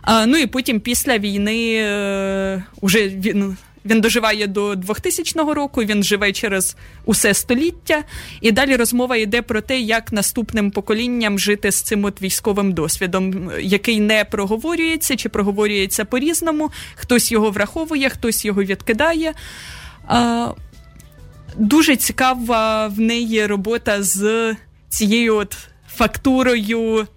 А, 0.01 0.25
Ну 0.25 0.37
і 0.37 0.47
потім 0.47 0.79
після 0.79 1.17
війни 1.17 1.75
е, 1.75 2.63
уже 2.81 3.07
він. 3.07 3.57
Він 3.85 4.01
доживає 4.01 4.47
до 4.47 4.75
2000 4.75 5.53
року, 5.53 5.83
він 5.83 6.03
живе 6.03 6.31
через 6.31 6.75
усе 7.05 7.33
століття, 7.33 8.03
і 8.41 8.51
далі 8.51 8.75
розмова 8.75 9.15
йде 9.15 9.41
про 9.41 9.61
те, 9.61 9.79
як 9.79 10.11
наступним 10.11 10.71
поколінням 10.71 11.39
жити 11.39 11.71
з 11.71 11.81
цим 11.81 12.05
от 12.05 12.21
військовим 12.21 12.73
досвідом, 12.73 13.51
який 13.61 13.99
не 13.99 14.25
проговорюється 14.25 15.15
чи 15.15 15.29
проговорюється 15.29 16.05
по-різному. 16.05 16.71
Хтось 16.95 17.31
його 17.31 17.51
враховує, 17.51 18.09
хтось 18.09 18.45
його 18.45 18.63
відкидає. 18.63 19.33
А, 20.07 20.49
Дуже 21.57 21.95
цікава 21.95 22.87
в 22.87 22.99
неї 22.99 23.45
робота 23.45 24.03
з 24.03 24.55
цією 24.89 25.35
от 25.35 25.57
фактурою 25.95 27.07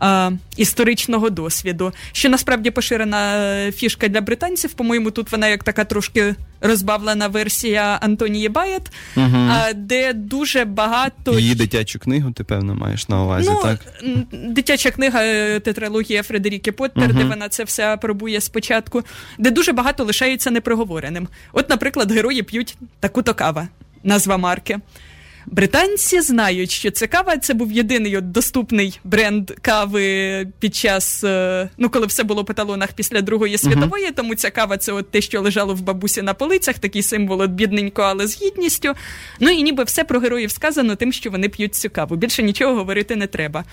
а, 0.00 0.30
історичного 0.56 1.30
досвіду, 1.30 1.92
що 2.12 2.28
насправді 2.28 2.70
поширена 2.70 3.36
е, 3.36 3.72
фішка 3.72 4.08
для 4.08 4.20
британців. 4.20 4.72
По-моєму, 4.72 5.10
тут 5.10 5.32
вона 5.32 5.48
як 5.48 5.64
така 5.64 5.84
трошки 5.84 6.34
розбавлена 6.60 7.28
версія 7.28 7.98
Антонії 8.02 8.48
Баєт, 8.48 8.82
угу. 9.16 9.36
а, 9.50 9.72
де 9.72 10.12
дуже 10.12 10.64
багато 10.64 11.38
її 11.38 11.54
дитячу 11.54 11.98
книгу. 11.98 12.30
Ти 12.30 12.44
певно 12.44 12.74
маєш 12.74 13.08
на 13.08 13.22
увазі, 13.22 13.50
ну, 13.52 13.60
так? 13.62 13.80
Дитяча 14.32 14.90
книга 14.90 15.22
е, 15.22 15.60
тетралогія 15.60 16.22
Фредеріки 16.22 16.72
Поттер, 16.72 17.10
угу. 17.10 17.18
де 17.18 17.24
вона 17.24 17.48
це 17.48 17.64
все 17.64 17.96
пробує 17.96 18.40
спочатку, 18.40 19.02
де 19.38 19.50
дуже 19.50 19.72
багато 19.72 20.04
лишається 20.04 20.50
непроговореним. 20.50 21.28
От, 21.52 21.70
наприклад, 21.70 22.12
герої 22.12 22.42
п'ють 22.42 22.76
таку-то 23.00 23.34
кава, 23.34 23.68
назва 24.04 24.36
марки. 24.36 24.78
Британці 25.46 26.20
знають, 26.20 26.70
що 26.70 26.90
це 26.90 27.06
кава 27.06 27.36
це 27.36 27.54
був 27.54 27.72
єдиний 27.72 28.16
от 28.16 28.30
доступний 28.30 29.00
бренд 29.04 29.50
кави 29.50 30.46
під 30.58 30.74
час, 30.74 31.24
е, 31.24 31.68
ну 31.78 31.90
коли 31.90 32.06
все 32.06 32.22
було 32.22 32.44
по 32.44 32.54
талонах 32.54 32.92
після 32.92 33.20
Другої 33.20 33.58
світової. 33.58 34.06
Uh-huh. 34.06 34.14
Тому 34.14 34.34
ця 34.34 34.50
кава 34.50 34.76
це 34.76 34.92
от 34.92 35.10
те, 35.10 35.20
що 35.20 35.40
лежало 35.40 35.74
в 35.74 35.80
бабусі 35.80 36.22
на 36.22 36.34
полицях, 36.34 36.78
такий 36.78 37.02
символ 37.02 37.40
от 37.40 37.50
бідненько, 37.50 38.02
але 38.02 38.26
з 38.26 38.42
гідністю. 38.42 38.94
Ну 39.40 39.50
і 39.50 39.62
ніби 39.62 39.84
все 39.84 40.04
про 40.04 40.20
героїв 40.20 40.50
сказано 40.50 40.96
тим, 40.96 41.12
що 41.12 41.30
вони 41.30 41.48
п'ють 41.48 41.74
цю 41.74 41.90
каву. 41.90 42.16
Більше 42.16 42.42
нічого 42.42 42.74
говорити 42.74 43.16
не 43.16 43.26
треба. 43.26 43.64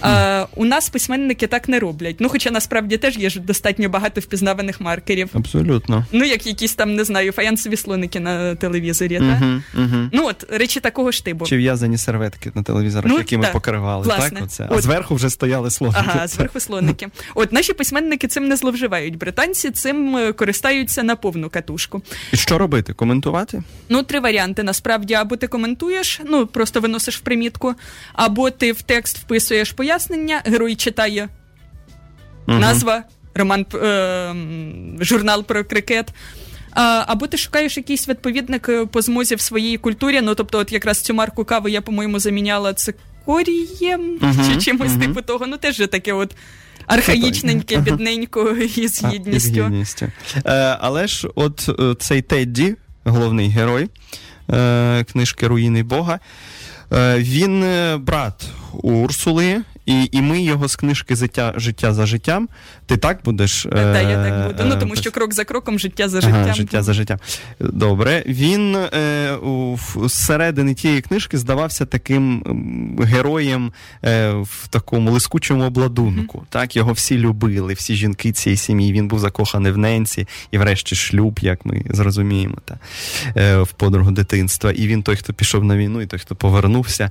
А, 0.00 0.46
У 0.56 0.64
нас 0.64 0.88
письменники 0.88 1.46
так 1.46 1.68
не 1.68 1.78
роблять. 1.78 2.16
Ну, 2.18 2.28
хоча 2.28 2.50
насправді 2.50 2.96
теж 2.96 3.16
є 3.16 3.30
ж 3.30 3.40
достатньо 3.40 3.88
багато 3.88 4.20
впізнаваних 4.20 4.80
маркерів. 4.80 5.30
Абсолютно. 5.32 6.06
Ну, 6.12 6.24
як 6.24 6.46
якісь 6.46 6.74
там, 6.74 6.94
не 6.94 7.04
знаю, 7.04 7.32
фаянсові 7.32 7.76
слоники 7.76 8.20
на 8.20 8.54
телевізорі. 8.54 9.18
Угу, 9.18 9.26
так? 9.26 9.42
Угу. 9.74 10.08
Ну, 10.12 10.26
от 10.26 10.46
речі 10.50 10.80
такого 10.80 11.12
штибу. 11.12 11.46
Чи 11.46 11.56
в'язані 11.56 11.98
серветки 11.98 12.52
на 12.54 12.62
телевізорах, 12.62 13.12
ну, 13.12 13.18
які 13.18 13.36
ми 13.36 13.48
покривали. 13.52 14.04
Власне. 14.04 14.30
так? 14.30 14.44
Оце. 14.44 14.66
А 14.70 14.74
от. 14.74 14.82
зверху 14.82 15.14
вже 15.14 15.30
стояли 15.30 15.70
слоники. 15.70 16.04
Ага, 16.06 16.26
зверху 16.26 16.60
слоники. 16.60 17.08
От 17.34 17.52
наші 17.52 17.72
письменники 17.72 18.28
цим 18.28 18.48
не 18.48 18.56
зловживають. 18.56 19.18
Британці 19.18 19.70
цим 19.70 20.16
е, 20.16 20.32
користаються 20.32 21.02
на 21.02 21.16
повну 21.16 21.50
катушку. 21.50 22.02
І 22.32 22.36
що 22.36 22.58
робити? 22.58 22.92
Коментувати? 22.92 23.62
Ну, 23.88 24.02
три 24.02 24.20
варіанти. 24.20 24.62
Насправді, 24.62 25.14
або 25.14 25.36
ти 25.36 25.46
коментуєш, 25.46 26.20
ну 26.26 26.46
просто 26.46 26.80
виносиш 26.80 27.16
в 27.16 27.20
примітку, 27.20 27.74
або 28.12 28.50
ти 28.50 28.72
в 28.72 28.82
текст 28.82 29.18
вписуєш 29.18 29.69
читаєш 29.70 29.72
пояснення, 29.72 30.42
герой 30.44 30.74
читає 30.74 31.28
угу. 32.48 32.58
назва, 32.58 33.04
роман, 33.34 33.66
е, 33.74 34.34
журнал 35.00 35.44
про 35.44 35.64
крикет. 35.64 36.08
А, 36.72 37.04
Або 37.06 37.26
ти 37.26 37.36
шукаєш 37.36 37.76
якийсь 37.76 38.08
відповідник 38.08 38.68
е, 38.68 38.86
по 38.86 39.02
змозі 39.02 39.34
в 39.34 39.40
своїй 39.40 39.78
культурі. 39.78 40.20
Ну, 40.20 40.34
тобто, 40.34 40.58
от 40.58 40.72
якраз 40.72 41.00
цю 41.00 41.14
марку 41.14 41.44
кави 41.44 41.70
я, 41.70 41.80
по-моєму, 41.80 42.18
заміняла 42.18 42.74
цикорієм 42.74 44.18
uh-huh, 44.18 44.54
чи 44.54 44.60
чимось 44.60 44.92
uh-huh. 44.92 45.00
типу 45.00 45.22
того. 45.22 45.46
Ну, 45.46 45.56
теж 45.56 45.76
же 45.76 45.86
таке 45.86 46.12
от 46.12 46.34
архаїчненьке, 46.86 47.78
бідненько 47.78 48.50
і 48.76 48.88
з 48.88 49.04
гідністю. 49.04 49.64
гідністю. 49.64 50.06
Е, 50.36 50.76
Але 50.80 51.06
ж, 51.06 51.28
от 51.34 51.68
е, 51.68 51.94
цей 51.98 52.22
Тедді, 52.22 52.76
головний 53.04 53.48
герой 53.48 53.88
е, 54.50 55.04
книжки 55.04 55.46
Руїни 55.46 55.82
Бога, 55.82 56.20
він 57.18 57.62
е, 57.64 57.96
брат 57.96 58.48
Урсули, 58.72 59.62
і 59.86 60.08
і 60.12 60.22
ми 60.22 60.42
його 60.42 60.68
з 60.68 60.76
книжки 60.76 61.16
Життя 61.30 61.54
життя 61.56 61.94
за 61.94 62.06
життям. 62.06 62.48
Ти 62.86 62.96
так 62.96 63.18
будеш? 63.24 63.62
Так, 63.62 63.96
е, 63.96 64.10
я 64.10 64.24
так 64.24 64.46
буду. 64.46 64.68
Ну 64.68 64.80
тому 64.80 64.96
що 64.96 65.10
крок 65.10 65.34
за 65.34 65.44
кроком 65.44 65.78
життя 65.78 66.08
за 66.08 66.20
життям. 66.20 66.42
Ага, 66.42 66.54
життя 66.54 66.82
за 66.82 66.92
життям. 66.92 67.18
Добре. 67.60 68.22
Він 68.26 68.76
е, 68.76 69.32
у, 69.34 69.78
середини 70.08 70.74
тієї 70.74 71.00
книжки 71.00 71.38
здавався 71.38 71.86
таким 71.86 72.42
героєм 73.02 73.72
е, 74.04 74.30
в 74.30 74.68
такому 74.68 75.10
лискучому 75.10 75.64
обладунку. 75.64 76.38
Mm-hmm. 76.38 76.50
Так, 76.50 76.76
його 76.76 76.92
всі 76.92 77.18
любили, 77.18 77.74
всі 77.74 77.94
жінки 77.94 78.32
цієї 78.32 78.56
сім'ї. 78.56 78.92
Він 78.92 79.08
був 79.08 79.18
закоханий 79.18 79.72
в 79.72 79.78
ненці, 79.78 80.28
і, 80.50 80.58
врешті, 80.58 80.96
шлюб, 80.96 81.38
як 81.42 81.66
ми 81.66 81.82
зрозуміємо, 81.90 82.56
та, 82.64 82.78
е, 83.36 83.58
в 83.58 83.72
подругу 83.72 84.10
дитинства. 84.10 84.72
І 84.72 84.86
він 84.86 85.02
той, 85.02 85.16
хто 85.16 85.32
пішов 85.32 85.64
на 85.64 85.76
війну, 85.76 86.02
і 86.02 86.06
той, 86.06 86.18
хто 86.18 86.34
повернувся. 86.34 87.10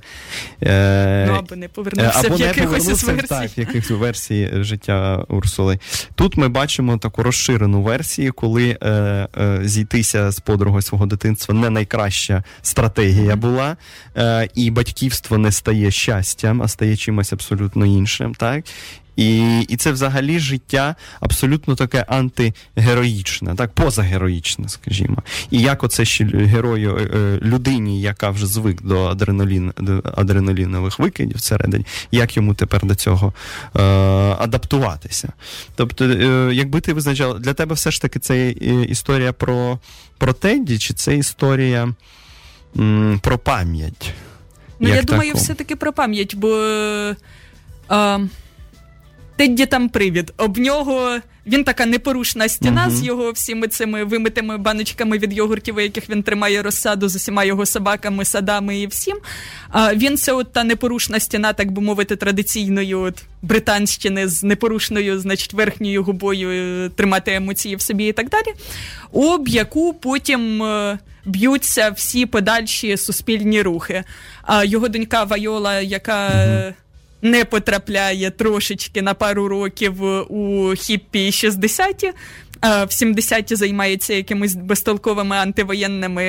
Е, 0.62 1.26
ну, 1.28 1.34
або 1.34 1.56
не 1.56 1.68
повернувся 1.68 2.22
або 2.26 2.36
в 2.36 2.40
якихось 2.60 3.00
повернувся 3.00 3.26
так, 3.28 3.58
якихось 3.58 3.90
версій 3.90 4.50
життя 4.52 5.24
Урсули. 5.28 5.78
Тут 6.14 6.36
ми 6.36 6.48
бачимо 6.48 6.98
таку 6.98 7.22
розширену 7.22 7.82
версію, 7.82 8.32
коли 8.32 8.78
е, 8.82 8.88
е, 8.90 9.60
зійтися 9.64 10.30
з 10.30 10.40
подругою 10.40 10.82
свого 10.82 11.06
дитинства 11.06 11.54
не 11.54 11.70
найкраща 11.70 12.44
стратегія 12.62 13.36
була, 13.36 13.76
е, 14.16 14.48
і 14.54 14.70
батьківство 14.70 15.38
не 15.38 15.52
стає 15.52 15.90
щастям, 15.90 16.62
а 16.62 16.68
стає 16.68 16.96
чимось 16.96 17.32
абсолютно 17.32 17.86
іншим. 17.86 18.34
Так? 18.34 18.64
І 19.16 19.60
і 19.60 19.76
це 19.76 19.92
взагалі 19.92 20.38
життя 20.38 20.94
абсолютно 21.20 21.74
таке 21.74 22.04
антигероїчне, 22.08 23.54
так, 23.54 23.72
позагероїчне, 23.72 24.68
скажімо. 24.68 25.16
І 25.50 25.60
як 25.60 25.84
оце 25.84 26.04
ще 26.04 26.24
герою 26.24 26.96
е, 26.96 27.18
е, 27.18 27.38
людині, 27.42 28.00
яка 28.00 28.30
вже 28.30 28.46
звик 28.46 28.82
до 28.82 29.04
адреналін, 29.06 29.72
до 29.78 30.02
адреналінових 30.16 30.98
викидів 30.98 31.36
всередині, 31.36 31.86
як 32.10 32.36
йому 32.36 32.54
тепер 32.54 32.86
до 32.86 32.94
цього 32.94 33.32
е, 33.76 33.82
адаптуватися? 34.38 35.32
Тобто, 35.76 36.04
е, 36.04 36.50
якби 36.54 36.80
ти 36.80 36.92
визначав, 36.92 37.40
для 37.40 37.54
тебе 37.54 37.74
все 37.74 37.90
ж 37.90 38.02
таки 38.02 38.18
це 38.18 38.50
історія 38.88 39.32
про 39.32 39.78
про 40.18 40.32
Тедді, 40.32 40.78
чи 40.78 40.94
це 40.94 41.16
історія 41.16 41.94
м, 42.78 43.20
про 43.22 43.38
пам'ять? 43.38 44.14
Ну, 44.80 44.88
я 44.88 44.94
таку? 44.94 45.06
думаю, 45.06 45.34
все-таки 45.34 45.76
про 45.76 45.92
пам'ять, 45.92 46.34
бо. 46.36 46.56
Е, 46.56 47.16
Тедді 49.40 49.66
там 49.66 49.88
привід. 49.88 50.32
Об 50.36 50.58
нього 50.58 51.18
він 51.46 51.64
така 51.64 51.86
непорушна 51.86 52.48
стіна 52.48 52.86
uh-huh. 52.86 52.90
з 52.90 53.02
його 53.02 53.32
всіми 53.32 53.68
цими 53.68 54.04
вимитими 54.04 54.58
баночками 54.58 55.18
від 55.18 55.32
йогуртів, 55.32 55.76
у 55.76 55.80
яких 55.80 56.10
він 56.10 56.22
тримає 56.22 56.62
розсаду 56.62 57.08
з 57.08 57.16
усіма 57.16 57.44
його 57.44 57.66
собаками, 57.66 58.24
садами 58.24 58.78
і 58.78 58.86
всім. 58.86 59.16
А 59.68 59.94
Він 59.94 60.16
це 60.16 60.32
от 60.32 60.52
та 60.52 60.64
непорушна 60.64 61.20
стіна, 61.20 61.52
так 61.52 61.70
би 61.70 61.82
мовити, 61.82 62.16
традиційної 62.16 62.94
от 62.94 63.22
британщини 63.42 64.28
з 64.28 64.42
непорушною, 64.42 65.20
значить, 65.20 65.52
верхньою 65.52 66.02
губою 66.02 66.50
е, 66.50 66.88
тримати 66.88 67.34
емоції 67.34 67.76
в 67.76 67.80
собі 67.80 68.06
і 68.06 68.12
так 68.12 68.28
далі. 68.28 68.54
Об 69.12 69.48
яку 69.48 69.94
потім. 69.94 70.62
Е, 70.62 70.98
б'ються 71.24 71.90
всі 71.90 72.26
подальші 72.26 72.96
суспільні 72.96 73.62
рухи. 73.62 74.04
А 74.42 74.64
його 74.64 74.88
донька 74.88 75.24
Вайола, 75.24 75.80
яка 75.80 76.30
не 77.22 77.44
потрапляє 77.44 78.30
трошечки 78.30 79.02
на 79.02 79.14
пару 79.14 79.48
років 79.48 80.02
у 80.32 80.74
хіппі 80.76 81.30
60-ті. 81.30 82.12
А 82.60 82.84
в 82.84 82.88
70-ті 82.88 83.56
займається 83.56 84.14
якимись 84.14 84.54
безтолковими 84.54 85.36
антивоєнними 85.36 86.24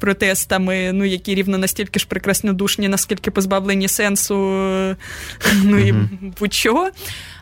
протестами, 0.00 0.90
ну 0.92 1.04
які 1.04 1.34
рівно 1.34 1.58
настільки 1.58 1.98
ж 1.98 2.06
прекраснодушні, 2.06 2.88
наскільки 2.88 3.30
позбавлені 3.30 3.88
сенсу, 3.88 4.34
ну 5.64 5.78
і 5.78 5.94
будь-чого. 6.40 6.90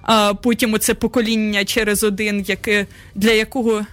А 0.03 0.35
потім 0.35 0.75
оце 0.75 0.95
покоління 0.95 1.65
через 1.65 2.05
один, 2.05 2.45
яке 2.49 2.87
для 3.15 3.31
якого. 3.31 3.87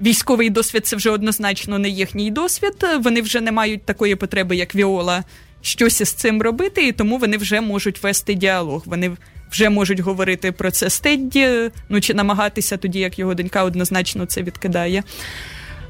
Військовий 0.00 0.50
досвід 0.50 0.86
це 0.86 0.96
вже 0.96 1.10
однозначно 1.10 1.78
не 1.78 1.88
їхній 1.88 2.30
досвід. 2.30 2.86
Вони 3.00 3.22
вже 3.22 3.40
не 3.40 3.52
мають 3.52 3.84
такої 3.84 4.16
потреби, 4.16 4.56
як 4.56 4.74
Віола, 4.74 5.24
щось 5.62 6.00
із 6.00 6.12
цим 6.12 6.42
робити, 6.42 6.88
і 6.88 6.92
тому 6.92 7.18
вони 7.18 7.36
вже 7.36 7.60
можуть 7.60 8.02
вести 8.02 8.34
діалог. 8.34 8.82
Вони 8.86 9.16
вже 9.50 9.70
можуть 9.70 10.00
говорити 10.00 10.52
про 10.52 10.70
це 10.70 10.90
Стедді, 10.90 11.70
ну 11.88 12.00
чи 12.00 12.14
намагатися 12.14 12.76
тоді, 12.76 12.98
як 12.98 13.18
його 13.18 13.34
донька 13.34 13.64
однозначно 13.64 14.26
це 14.26 14.42
відкидає. 14.42 15.02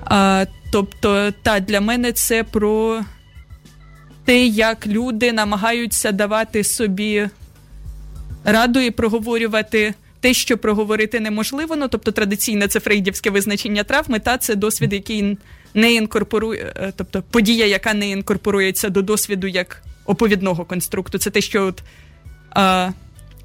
А, 0.05 0.47
Тобто, 0.73 1.33
та 1.43 1.61
для 1.61 1.81
мене 1.81 2.13
це 2.13 2.45
про 2.45 3.05
те, 4.25 4.47
як 4.47 4.87
люди 4.87 5.33
намагаються 5.33 6.13
давати 6.13 6.65
собі 6.65 7.29
раду 8.45 8.81
і 8.81 8.91
проговорювати. 8.91 9.95
Те, 10.21 10.35
що 10.35 10.59
проговорити 10.59 11.21
неможливо, 11.21 11.77
ну 11.77 11.89
тобто 11.89 12.13
традиційне 12.13 12.69
це 12.69 12.81
фрейдівське 12.81 13.31
визначення 13.31 13.85
травми, 13.85 14.19
та 14.19 14.39
це 14.39 14.55
досвід, 14.55 14.93
який 14.93 15.39
не 15.75 15.95
інкорпорує, 15.95 16.73
е, 16.77 16.93
тобто 16.97 17.23
подія, 17.31 17.67
яка 17.67 17.95
не 17.95 18.11
інкорпорується 18.11 18.89
до 18.89 19.03
досвіду 19.03 19.47
як 19.47 19.83
оповідного 20.05 20.65
конструкту. 20.65 21.19
Це 21.19 21.31
те, 21.31 21.41
що 21.41 21.67
от. 21.67 21.83
А, 22.51 22.91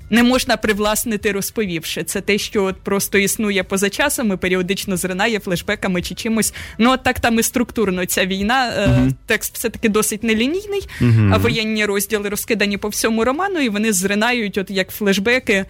не 0.09 0.23
можна 0.23 0.57
привласнити, 0.57 1.31
розповівши. 1.31 2.03
Це 2.03 2.21
те, 2.21 2.37
що 2.37 2.63
от 2.63 2.75
просто 2.75 3.17
існує 3.17 3.63
поза 3.63 3.89
часом 3.89 4.33
і 4.33 4.35
періодично 4.37 4.97
зринає 4.97 5.39
флешбеками 5.39 6.01
чи 6.01 6.15
чимось. 6.15 6.53
Ну 6.77 6.91
от 6.91 7.03
так 7.03 7.19
там 7.19 7.39
і 7.39 7.43
структурно 7.43 8.05
ця 8.05 8.25
війна. 8.25 8.71
Uh-huh. 8.77 9.13
Текст 9.25 9.55
все-таки 9.55 9.89
досить 9.89 10.23
нелінійний, 10.23 10.87
uh-huh. 11.01 11.33
а 11.33 11.37
воєнні 11.37 11.85
розділи 11.85 12.29
розкидані 12.29 12.77
по 12.77 12.87
всьому 12.87 13.23
роману, 13.23 13.59
і 13.59 13.69
вони 13.69 13.93
зринають, 13.93 14.57
от 14.57 14.69
як 14.69 14.91
флешбеки, 14.91 15.65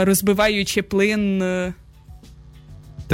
розбиваючи 0.00 0.82
плин 0.82 1.42
е, 1.42 1.74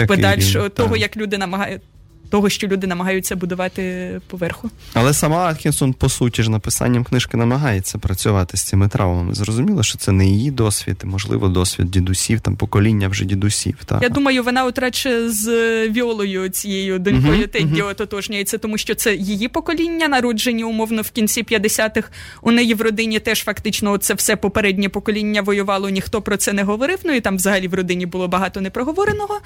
подальшого 0.08 0.68
того, 0.68 0.96
як 0.96 1.16
люди 1.16 1.38
намагаються 1.38 1.86
того, 2.30 2.48
що 2.48 2.66
люди 2.66 2.86
намагаються 2.86 3.36
будувати 3.36 4.20
поверху. 4.26 4.70
Але 4.94 5.14
сама 5.14 5.36
Аткінсон, 5.36 5.92
по 5.92 6.08
суті, 6.08 6.42
ж 6.42 6.50
написанням 6.50 7.04
книжки 7.04 7.36
намагається 7.36 7.98
працювати 7.98 8.56
з 8.56 8.62
цими 8.62 8.88
травмами. 8.88 9.34
Зрозуміло, 9.34 9.82
що 9.82 9.98
це 9.98 10.12
не 10.12 10.26
її 10.26 10.50
досвід, 10.50 10.96
можливо, 11.04 11.48
досвід 11.48 11.90
дідусів, 11.90 12.40
там 12.40 12.56
покоління 12.56 13.08
вже 13.08 13.24
дідусів. 13.24 13.76
Та. 13.84 13.98
Я 14.02 14.08
думаю, 14.08 14.42
вона 14.42 14.64
от 14.64 14.78
радше 14.78 15.30
з 15.30 15.48
Віолою, 15.88 16.48
цією 16.48 16.98
донькою 16.98 17.42
uh-huh, 17.42 17.48
Тедді 17.48 17.82
uh-huh. 17.82 17.90
ототожнюється, 17.90 18.58
тому 18.58 18.78
що 18.78 18.94
це 18.94 19.14
її 19.14 19.48
покоління, 19.48 20.08
народжені 20.08 20.64
умовно 20.64 21.02
в 21.02 21.10
кінці 21.10 21.42
50-х. 21.42 22.08
У 22.42 22.50
неї 22.50 22.74
в 22.74 22.80
родині 22.80 23.18
теж 23.18 23.44
фактично 23.44 23.98
це 23.98 24.14
все 24.14 24.36
попереднє 24.36 24.88
покоління 24.88 25.42
воювало, 25.42 25.88
ніхто 25.88 26.22
про 26.22 26.36
це 26.36 26.52
не 26.52 26.62
говорив. 26.62 26.98
Ну 27.04 27.12
і 27.12 27.20
там 27.20 27.36
взагалі 27.36 27.68
в 27.68 27.74
родині 27.74 28.06
було 28.06 28.28
багато 28.28 28.60
непроговореного. 28.60 29.40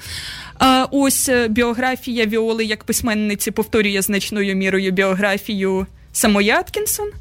А 0.59 0.87
ось 0.91 1.29
е, 1.29 1.47
біографія 1.47 2.25
Віоли 2.25 2.65
як 2.71 2.83
письменниці 2.83 3.51
повторює 3.51 4.01
значною 4.01 4.55
мірою 4.55 4.91
біографію 4.91 5.87
самої 6.11 6.49
Аткінсон, 6.49 7.11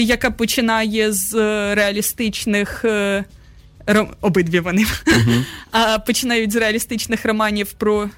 яка 0.00 0.30
починає 0.30 1.12
з 1.12 1.34
е, 1.34 1.74
реалістичних. 1.74 2.84
ром... 3.86 4.14
обидві 4.20 4.60
вони 4.60 4.82
uh-huh. 4.82 5.44
а 5.70 5.98
починають 5.98 6.52
з 6.52 6.56
реалістичних 6.56 7.24
романів 7.24 7.72
про 7.72 8.10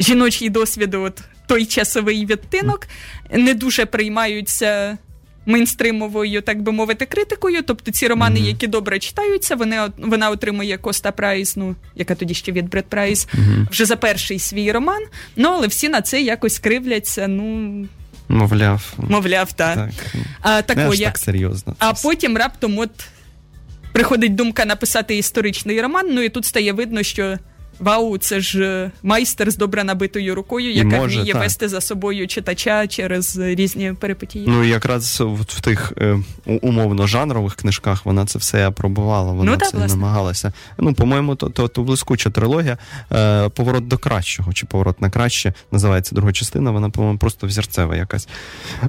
жіночий 0.00 0.50
досвід, 0.50 0.94
от 0.94 1.20
той 1.46 1.66
часовий 1.66 2.26
відтинок, 2.26 2.86
не 3.30 3.54
дуже 3.54 3.86
приймаються 3.86 4.98
мейнстримовою, 5.46 6.42
так 6.42 6.62
би 6.62 6.72
мовити, 6.72 7.06
критикою. 7.06 7.62
Тобто 7.62 7.90
ці 7.90 8.06
романи, 8.06 8.40
mm-hmm. 8.40 8.46
які 8.46 8.66
добре 8.66 8.98
читаються, 8.98 9.56
вони 9.56 9.80
вона 9.98 10.30
отримує 10.30 10.78
Коста 10.78 11.12
Прайс, 11.12 11.56
ну 11.56 11.76
яка 11.94 12.14
тоді 12.14 12.34
ще 12.34 12.52
від 12.52 12.68
Бред 12.68 12.86
Прайс, 12.86 13.28
mm-hmm. 13.28 13.70
вже 13.70 13.84
за 13.84 13.96
перший 13.96 14.38
свій 14.38 14.72
роман. 14.72 15.02
Ну 15.36 15.48
але 15.48 15.66
всі 15.66 15.88
на 15.88 16.02
це 16.02 16.22
якось 16.22 16.58
кривляться. 16.58 17.28
Ну 17.28 17.86
мовляв, 18.28 18.94
мовляв, 18.98 19.52
та. 19.52 19.74
так. 19.74 19.90
А, 20.40 20.62
такое. 20.62 20.98
так 20.98 21.18
серйозно. 21.18 21.76
А 21.78 21.92
потім 21.92 22.36
раптом 22.36 22.78
от 22.78 22.90
приходить 23.92 24.34
думка 24.34 24.64
написати 24.64 25.16
історичний 25.16 25.80
роман. 25.80 26.06
Ну 26.10 26.20
і 26.22 26.28
тут 26.28 26.44
стає 26.44 26.72
видно, 26.72 27.02
що. 27.02 27.38
Вау, 27.78 28.18
це 28.18 28.40
ж 28.40 28.64
е, 28.64 28.90
майстер 29.02 29.50
з 29.50 29.56
добре 29.56 29.84
набитою 29.84 30.34
рукою, 30.34 30.72
яка 30.72 30.96
може, 30.96 31.18
вміє 31.18 31.32
так. 31.32 31.42
вести 31.42 31.68
за 31.68 31.80
собою 31.80 32.28
читача 32.28 32.86
через 32.86 33.38
різні 33.38 33.92
перипетії. 34.00 34.44
Ну 34.48 34.64
і 34.64 34.68
якраз 34.68 35.20
в 35.20 35.60
тих 35.60 35.92
е, 35.98 36.18
умовно 36.62 37.06
жанрових 37.06 37.54
книжках 37.54 38.06
вона 38.06 38.26
це 38.26 38.38
все 38.38 38.70
пробувала. 38.70 39.32
Вона 39.32 39.50
ну, 39.52 39.56
так, 39.56 39.70
це 39.70 39.76
власне. 39.76 39.96
намагалася. 39.96 40.52
Ну, 40.78 40.94
по-моєму, 40.94 41.34
то 41.34 41.48
то, 41.48 41.68
то 41.68 41.82
блискуча 41.82 42.30
трилогія. 42.30 42.78
Е, 43.12 43.48
Поворот 43.48 43.88
до 43.88 43.98
кращого 43.98 44.52
чи 44.52 44.66
поворот 44.66 45.00
на 45.00 45.10
краще 45.10 45.52
називається 45.72 46.14
друга 46.14 46.32
частина. 46.32 46.70
Вона, 46.70 46.90
по-моєму, 46.90 47.18
просто 47.18 47.46
взірцева 47.46 47.96
якась. 47.96 48.28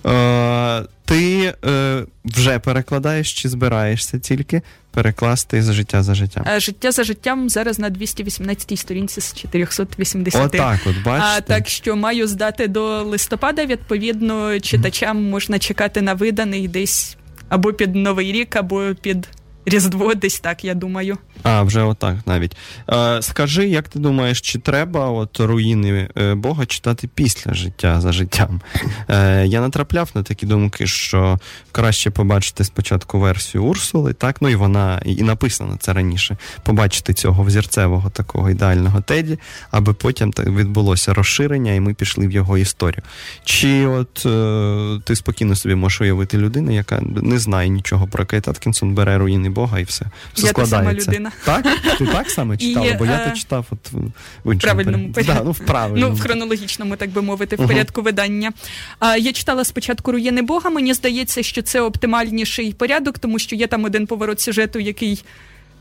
Е, 0.05 0.83
Ти 1.07 1.53
е, 1.65 2.05
вже 2.25 2.59
перекладаєш 2.59 3.33
чи 3.33 3.49
збираєшся 3.49 4.19
тільки 4.19 4.61
перекласти 4.91 5.63
за 5.63 5.73
життя 5.73 6.03
за 6.03 6.15
життям? 6.15 6.45
Е, 6.47 6.59
життя 6.59 6.91
за 6.91 7.03
життям 7.03 7.49
зараз 7.49 7.79
на 7.79 7.89
218 7.89 8.79
сторінці 8.79 9.21
з 9.21 9.33
480. 9.33 10.45
Отак, 10.45 10.79
от 10.85 11.03
бачите. 11.05 11.33
А 11.37 11.41
так 11.41 11.67
що 11.67 11.95
маю 11.95 12.27
здати 12.27 12.67
до 12.67 13.03
листопада. 13.03 13.65
Відповідно, 13.65 14.59
читачам 14.59 15.29
можна 15.29 15.59
чекати 15.59 16.01
на 16.01 16.13
виданий 16.13 16.67
десь 16.67 17.17
або 17.49 17.73
під 17.73 17.95
новий 17.95 18.31
рік, 18.31 18.55
або 18.55 18.95
під 19.01 19.27
Різдво 19.69 20.15
десь 20.15 20.39
так, 20.39 20.63
я 20.63 20.73
думаю. 20.73 21.17
А, 21.43 21.61
вже 21.63 21.81
отак 21.83 22.17
навіть. 22.25 22.57
Е, 22.89 23.21
Скажи, 23.21 23.67
як 23.67 23.87
ти 23.89 23.99
думаєш, 23.99 24.41
чи 24.41 24.59
треба 24.59 25.09
от 25.09 25.39
руїни 25.39 26.09
е, 26.17 26.35
Бога 26.35 26.65
читати 26.65 27.09
після 27.15 27.53
життя 27.53 28.01
за 28.01 28.11
життям? 28.11 28.61
Е, 29.09 29.45
Я 29.47 29.61
натрапляв 29.61 30.09
на 30.13 30.23
такі 30.23 30.45
думки, 30.45 30.87
що 30.87 31.39
краще 31.71 32.09
побачити 32.11 32.63
спочатку 32.63 33.19
версію 33.19 33.63
Урсули, 33.63 34.13
так, 34.13 34.41
ну 34.41 34.49
і 34.49 34.55
вона 34.55 35.01
і 35.05 35.23
написано 35.23 35.77
це 35.79 35.93
раніше, 35.93 36.37
побачити 36.63 37.13
цього 37.13 37.43
взірцевого 37.43 38.09
такого 38.09 38.49
ідеального 38.49 39.01
Теді, 39.01 39.39
аби 39.71 39.93
потім 39.93 40.31
так 40.31 40.47
відбулося 40.47 41.13
розширення, 41.13 41.73
і 41.73 41.79
ми 41.79 41.93
пішли 41.93 42.27
в 42.27 42.31
його 42.31 42.57
історію. 42.57 43.03
Чи 43.43 43.85
от 43.85 44.25
е, 44.25 45.01
ти 45.03 45.15
спокійно 45.15 45.55
собі 45.55 45.75
можеш 45.75 46.01
уявити 46.01 46.37
людину, 46.37 46.71
яка 46.71 47.01
не 47.01 47.39
знає 47.39 47.69
нічого 47.69 48.07
про 48.07 48.25
Кейт 48.25 48.47
Аткінсон, 48.47 48.93
бере 48.93 49.17
руїни 49.17 49.49
Бога 49.57 49.79
і 49.79 49.83
все. 49.83 50.05
все 50.33 50.45
я 50.45 50.49
складається. 50.49 51.05
сама 51.05 51.15
людина. 51.15 51.31
Так? 51.45 51.67
Ти 51.97 52.05
так 52.05 52.29
саме 52.29 52.57
читала? 52.57 52.95
Бо 52.99 53.05
я 53.05 53.17
то 53.17 53.29
е, 53.29 53.33
читав 53.33 53.65
от 53.71 53.91
в 53.91 54.53
іншому 54.53 54.59
правильному 54.59 55.13
порядку. 55.13 55.33
Да, 55.33 55.43
ну, 55.45 55.51
в 55.51 55.59
правильному. 55.59 56.13
Ну, 56.13 56.15
в 56.15 56.19
хронологічному, 56.19 56.95
так 56.95 57.09
би 57.09 57.21
мовити, 57.21 57.55
в 57.55 57.67
порядку 57.67 58.01
uh-huh. 58.01 58.05
видання. 58.05 58.51
А, 58.99 59.17
Я 59.17 59.33
читала 59.33 59.63
спочатку 59.63 60.11
руїни 60.11 60.41
Бога. 60.41 60.69
Мені 60.69 60.93
здається, 60.93 61.43
що 61.43 61.61
це 61.61 61.81
оптимальніший 61.81 62.73
порядок, 62.73 63.19
тому 63.19 63.39
що 63.39 63.55
є 63.55 63.67
там 63.67 63.83
один 63.83 64.07
поворот 64.07 64.39
сюжету, 64.39 64.79
який. 64.79 65.23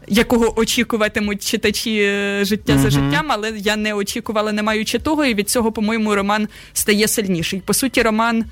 Якого 0.08 0.58
очікуватимуть 0.58 1.46
читачі 1.46 1.98
е, 1.98 2.44
життя 2.44 2.72
uh-huh. 2.72 2.78
за 2.78 2.90
життям, 2.90 3.26
але 3.28 3.52
я 3.56 3.76
не 3.76 3.94
очікувала, 3.94 4.52
не 4.52 4.62
маючи 4.62 4.98
того, 4.98 5.24
і 5.24 5.34
від 5.34 5.50
цього, 5.50 5.72
по-моєму, 5.72 6.14
роман 6.14 6.48
стає 6.72 7.08
сильніший. 7.08 7.62
По 7.66 7.74
суті, 7.74 8.02
роман 8.02 8.44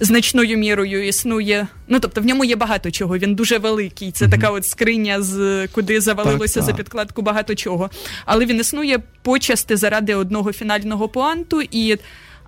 значною 0.00 0.58
мірою 0.58 1.06
існує. 1.06 1.66
Ну 1.88 2.00
тобто 2.00 2.20
в 2.20 2.26
ньому 2.26 2.44
є 2.44 2.56
багато 2.56 2.90
чого. 2.90 3.18
Він 3.18 3.34
дуже 3.34 3.58
великий. 3.58 4.12
Це 4.12 4.24
mm-hmm. 4.24 4.30
така 4.30 4.50
от 4.50 4.66
скриня, 4.66 5.22
з 5.22 5.66
куди 5.68 6.00
завалилося 6.00 6.54
так, 6.54 6.64
за 6.64 6.72
підкладку 6.72 7.22
багато 7.22 7.54
чого. 7.54 7.90
Але 8.24 8.46
він 8.46 8.60
існує 8.60 8.98
почасти 9.22 9.76
заради 9.76 10.14
одного 10.14 10.52
фінального 10.52 11.08
поанту 11.08 11.62
і. 11.70 11.96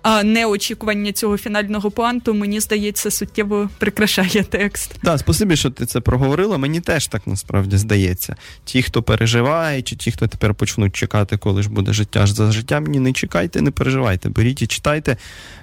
А 0.03 0.23
неочікування 0.23 1.11
цього 1.11 1.37
фінального 1.37 1.91
поанту, 1.91 2.33
мені 2.33 2.59
здається, 2.59 3.11
суттєво 3.11 3.69
прикрашає 3.77 4.43
текст. 4.49 4.95
Так, 5.03 5.19
спасибі, 5.19 5.55
що 5.55 5.69
ти 5.69 5.85
це 5.85 5.99
проговорила. 5.99 6.57
Мені 6.57 6.81
теж 6.81 7.07
так 7.07 7.27
насправді 7.27 7.77
здається. 7.77 8.35
Ті, 8.65 8.83
хто 8.83 9.03
переживає, 9.03 9.81
чи 9.81 9.95
ті, 9.95 10.11
хто 10.11 10.27
тепер 10.27 10.53
почнуть 10.53 10.95
чекати, 10.95 11.37
коли 11.37 11.63
ж 11.63 11.69
буде 11.69 11.93
життя 11.93 12.25
ж 12.25 12.33
за 12.33 12.51
життям, 12.51 12.83
ні, 12.83 12.99
не 12.99 13.13
чекайте, 13.13 13.61
не 13.61 13.71
переживайте. 13.71 14.29
Беріть 14.29 14.61
і 14.61 14.67
читайте. 14.67 15.17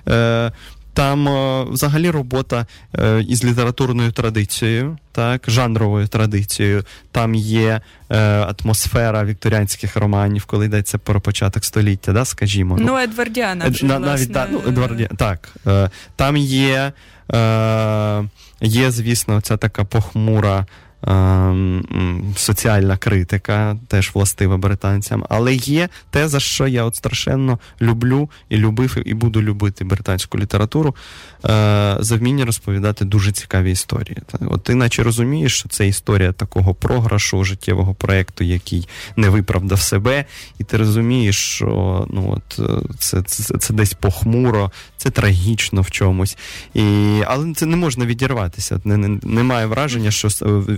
Е, 0.09 0.53
там 0.99 1.29
е, 1.29 1.65
взагалі 1.71 2.11
робота 2.11 2.67
е, 2.99 3.25
із 3.29 3.45
літературною 3.45 4.13
традицією, 4.13 4.99
так, 5.13 5.45
жанровою 5.49 6.07
традицією. 6.09 6.85
Там 7.13 7.35
є 7.35 7.81
е, 8.11 8.19
атмосфера 8.19 9.25
вікторіанських 9.25 9.97
романів, 9.97 10.45
коли 10.45 10.67
йдеться 10.67 10.99
про 10.99 11.21
початок 11.21 11.65
століття, 11.65 12.13
да, 12.13 12.25
скажімо. 12.25 12.77
Ну, 12.81 12.87
ну 12.87 12.99
Едвардіана 12.99 13.69
вже, 13.69 13.87
навіть, 13.87 14.31
да, 14.31 14.47
ну, 14.51 14.63
Едварді... 14.69 15.09
Так, 15.17 15.55
там 16.17 16.37
є, 16.37 16.93
є, 18.61 18.91
звісно, 18.91 19.41
ця 19.41 19.57
така 19.57 19.85
похмура. 19.85 20.67
Ем, 21.07 21.85
соціальна 22.37 22.97
критика, 22.97 23.77
теж 23.89 24.11
властива 24.15 24.57
британцям. 24.57 25.25
Але 25.29 25.55
є 25.55 25.89
те, 26.11 26.29
за 26.29 26.41
що 26.41 26.67
я 26.67 26.85
от 26.85 26.97
страшенно 26.97 27.59
люблю 27.81 28.31
і 28.49 28.57
любив, 28.57 29.03
і 29.05 29.15
буду 29.15 29.43
любити 29.43 29.85
британську 29.85 30.39
літературу, 30.39 30.97
е, 31.45 31.97
за 32.01 32.17
вміння 32.17 32.45
розповідати 32.45 33.05
дуже 33.05 33.33
цікаві 33.33 33.71
історії. 33.73 34.19
От 34.41 34.63
ти 34.63 34.75
наче 34.75 35.03
розумієш, 35.03 35.59
що 35.59 35.69
це 35.69 35.89
історія 35.89 36.33
такого 36.33 36.75
програшу 36.75 37.45
життєвого 37.45 37.95
проєкту, 37.95 38.45
який 38.45 38.89
не 39.17 39.29
виправдав 39.29 39.81
себе, 39.81 40.25
і 40.59 40.65
ти 40.65 40.77
розумієш, 40.77 41.37
що 41.37 42.07
ну 42.11 42.35
от 42.37 42.59
е, 42.59 42.95
це, 42.99 43.23
це, 43.23 43.59
це 43.59 43.75
десь 43.75 43.95
похмуро, 43.95 44.71
це 44.99 45.11
трагічно 45.11 45.83
в 45.83 45.91
чомусь. 45.91 46.37
І, 46.75 46.83
Але 47.27 47.55
це 47.55 47.67
не 47.67 47.77
можна 47.77 48.07
відірватися. 48.07 48.81
Не, 48.85 48.97
не, 48.97 49.19
Немає 49.23 49.67
враження, 49.67 50.11
що 50.11 50.31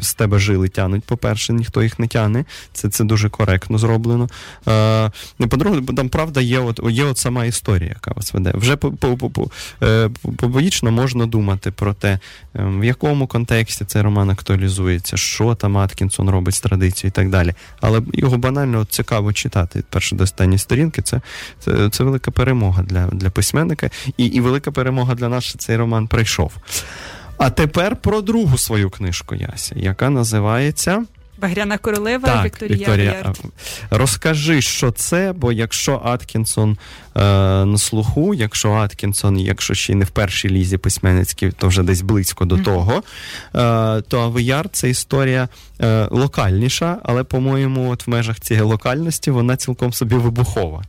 з 0.03 0.15
тебе 0.15 0.39
жили 0.39 0.69
тянуть. 0.69 1.05
По-перше, 1.05 1.53
ніхто 1.53 1.83
їх 1.83 1.99
не 1.99 2.07
тяне. 2.07 2.45
Це 2.73 2.89
це 2.89 3.05
дуже 3.05 3.29
коректно 3.31 3.79
зроблено. 3.79 4.29
Е, 4.69 5.11
По-друге, 5.39 5.81
там 5.97 6.09
правда 6.09 6.41
є 6.41 6.59
от 6.59 6.81
є 6.91 7.05
от 7.05 7.19
сама 7.19 7.45
історія, 7.45 7.89
яка 7.89 8.13
вас 8.17 8.35
веде. 8.35 8.53
Вже 8.55 8.77
побоїчно 10.37 10.91
можна 10.91 11.27
думати 11.27 11.71
про 11.71 11.95
те, 11.95 12.19
в 12.55 12.85
якому 12.85 13.27
контексті 13.27 13.85
цей 13.85 14.03
роман 14.03 14.31
актуалізується, 14.31 15.17
що 15.17 15.55
там 15.55 15.79
Аткінсон 15.79 16.31
робить 16.31 16.55
з 16.55 16.61
традицією 16.61 17.09
і 17.09 17.17
так 17.17 17.31
далі. 17.31 17.55
Але 17.81 18.03
його 18.13 18.39
банально 18.39 18.85
цікаво 18.85 19.33
читати 19.33 19.79
від 19.79 19.87
першої 19.87 20.19
до 20.19 20.25
останньої 20.25 20.59
сторінки. 20.59 21.03
Це 21.03 21.21
це, 21.59 21.91
це 21.91 22.05
велика 22.05 22.31
перемога 22.31 22.83
для 22.83 23.07
для 23.07 23.31
письменника, 23.31 23.91
і 24.17 24.27
і 24.27 24.41
велика 24.41 24.71
перемога 24.71 25.15
для 25.15 25.29
нас, 25.29 25.45
що 25.45 25.59
цей 25.59 25.77
роман 25.77 26.07
прийшов. 26.07 26.53
А 27.39 27.51
тепер 27.51 27.97
про 27.97 28.21
другу 28.21 28.59
свою 28.59 28.91
книжку 28.91 29.35
Яся, 29.35 29.75
яка 29.79 30.11
називається. 30.11 31.05
Багряна 31.41 31.79
королева 31.79 32.29
так, 32.29 32.45
Вікторія. 32.45 32.77
Вікторія. 32.77 33.33
Розкажи, 33.91 34.63
що 34.63 34.91
це, 34.91 35.33
бо 35.37 35.53
якщо 35.53 36.03
Аткінсон 36.05 36.71
е, 36.71 37.21
на 37.65 37.79
слуху, 37.79 38.35
якщо 38.35 38.73
Аткінсон, 38.73 39.39
якщо 39.39 39.75
ще 39.75 39.93
й 39.93 39.97
не 39.97 40.05
в 40.05 40.11
першій 40.11 40.49
лізі 40.49 40.79
письменницькій, 40.79 41.51
то 41.51 41.69
вже 41.69 41.83
десь 41.83 42.03
близько 42.03 42.45
до 42.45 42.55
mm-hmm. 42.55 42.65
того, 42.65 42.93
е, 42.97 43.03
то 44.01 44.21
Авияр 44.21 44.69
це 44.69 44.91
історія 44.91 45.49
е, 45.81 46.09
локальніша, 46.11 46.99
але, 47.03 47.25
по-моєму, 47.25 47.91
от 47.91 48.07
в 48.07 48.11
межах 48.11 48.41
цієї 48.41 48.67
локальності 48.67 49.31
вона 49.31 49.57
цілком 49.57 49.93
собі 49.93 50.15
вибухова. 50.15 50.83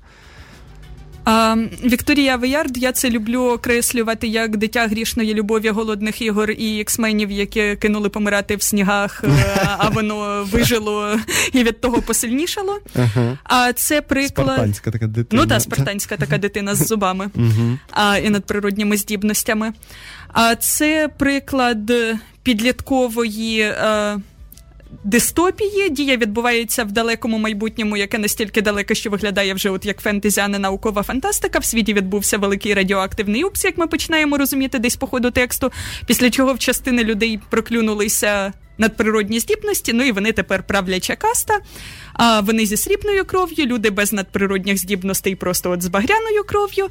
А, 1.26 1.56
Вікторія 1.84 2.36
Веярд, 2.36 2.78
я 2.78 2.92
це 2.92 3.10
люблю 3.10 3.42
окреслювати 3.42 4.28
як 4.28 4.58
дитя 4.58 4.88
грішної 4.88 5.34
любові 5.34 5.70
голодних 5.70 6.22
ігор 6.22 6.52
і 6.52 6.82
ексменів, 6.82 7.32
які 7.32 7.76
кинули 7.76 8.10
помирати 8.10 8.56
в 8.56 8.62
снігах, 8.62 9.24
е, 9.24 9.30
а 9.78 9.90
воно 9.90 10.48
вижило 10.52 11.20
і 11.54 11.64
від 11.64 11.82
того 11.82 12.02
посильнішало. 12.02 12.80
Ага. 12.96 13.38
А 13.44 13.74
це 13.74 14.02
приклад 14.02 14.48
Спартанська 14.48 14.92
така 14.92 15.08
дитина. 15.08 15.42
Ну 15.42 15.50
так, 15.50 15.62
спартанська 15.62 16.18
така 16.18 16.38
дитина 16.38 16.76
з 16.76 16.88
зубами 16.88 17.30
а, 17.92 18.18
і 18.18 18.30
надприродніми 18.30 18.98
здібностями. 18.98 19.74
А 20.34 20.56
це 20.56 21.10
приклад 21.18 21.92
підліткової. 22.44 23.62
А, 23.62 24.18
е, 24.18 24.31
дистопії. 25.04 25.89
Дія 25.89 26.18
відбувається 26.18 26.84
в 26.84 26.92
далекому 26.92 27.38
майбутньому, 27.38 27.98
яке 27.98 28.18
настільки 28.18 28.62
далеке, 28.62 28.96
що 28.96 29.10
виглядає 29.10 29.54
вже 29.54 29.70
от 29.70 29.86
як 29.86 30.02
фентезі, 30.02 30.42
а 30.42 30.48
не 30.48 30.60
наукова 30.60 31.04
фантастика. 31.04 31.60
В 31.60 31.66
світі 31.66 31.94
відбувся 31.94 32.38
великий 32.38 32.74
радіоактивний 32.74 33.44
упс, 33.44 33.66
як 33.66 33.78
ми 33.78 33.88
починаємо 33.88 34.38
розуміти 34.38 34.80
десь 34.80 34.96
по 34.96 35.08
ходу 35.08 35.32
тексту. 35.32 35.72
Після 36.06 36.30
чого 36.30 36.54
в 36.54 36.60
частини 36.60 37.04
людей 37.04 37.39
проклюнулися. 37.50 38.54
Надприродні 38.78 39.39
здібності, 39.39 39.94
ну 39.94 40.04
і 40.04 40.12
вони 40.12 40.32
тепер 40.32 40.64
правляча 40.64 41.16
каста. 41.16 41.60
А 42.14 42.39
вони 42.39 42.66
зі 42.66 42.78
срібною 42.78 43.26
кров'ю, 43.26 43.66
люди 43.66 43.89
без 43.89 44.14
надприродних 44.14 44.78
здібностей, 44.78 45.36
просто 45.36 45.72
от 45.72 45.82
з 45.82 45.88
багряною 45.88 46.44
кров'ю. 46.44 46.88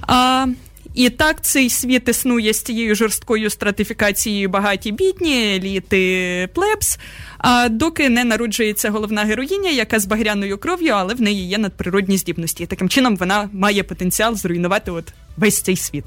А, 0.00 0.46
і 0.94 1.10
так 1.10 1.44
цей 1.44 1.70
світ 1.70 2.08
існує 2.08 2.52
з 2.52 2.62
цією 2.62 2.94
жорсткою 2.94 3.50
стратифікацією 3.50 4.48
багаті 4.48 4.92
бідні, 4.92 5.54
еліти 5.56 6.48
плебс. 6.54 6.98
А 7.38 7.68
доки 7.68 8.08
не 8.08 8.24
народжується 8.24 8.90
головна 8.90 9.24
героїня, 9.24 9.70
яка 9.70 9.98
з 9.98 10.06
багряною 10.06 10.58
кров'ю, 10.58 10.92
але 10.92 11.14
в 11.14 11.20
неї 11.20 11.48
є 11.48 11.58
надприродні 11.58 12.18
здібності. 12.18 12.62
І 12.62 12.66
таким 12.66 12.88
чином 12.88 13.16
вона 13.16 13.48
має 13.52 13.82
потенціал 13.82 14.36
зруйнувати 14.36 14.90
от 14.90 15.04
весь 15.36 15.62
цей 15.62 15.76
світ. 15.76 16.04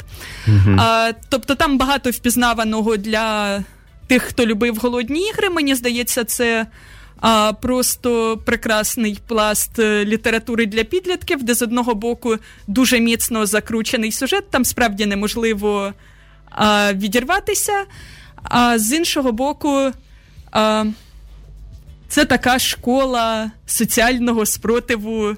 Угу. 0.47 0.75
А, 0.79 1.11
Тобто 1.29 1.55
там 1.55 1.77
багато 1.77 2.09
впізнаваного 2.09 2.97
для 2.97 3.59
тих, 4.07 4.23
хто 4.23 4.45
любив 4.45 4.75
голодні 4.75 5.29
ігри. 5.29 5.49
Мені 5.49 5.75
здається, 5.75 6.23
це 6.23 6.65
а 7.19 7.53
просто 7.53 8.37
прекрасний 8.45 9.19
пласт 9.27 9.79
е, 9.79 10.05
літератури 10.05 10.65
для 10.65 10.83
підлітків, 10.83 11.43
де 11.43 11.53
з 11.53 11.61
одного 11.61 11.95
боку 11.95 12.37
дуже 12.67 12.99
міцно 12.99 13.45
закручений 13.45 14.11
сюжет, 14.11 14.49
там 14.49 14.65
справді 14.65 15.05
неможливо 15.05 15.93
а, 16.49 16.93
відірватися. 16.93 17.85
А 18.43 18.79
з 18.79 18.93
іншого 18.93 19.31
боку, 19.31 19.91
а, 20.51 20.85
це 22.07 22.25
така 22.25 22.59
школа 22.59 23.51
соціального 23.65 24.45
спротиву 24.45 25.35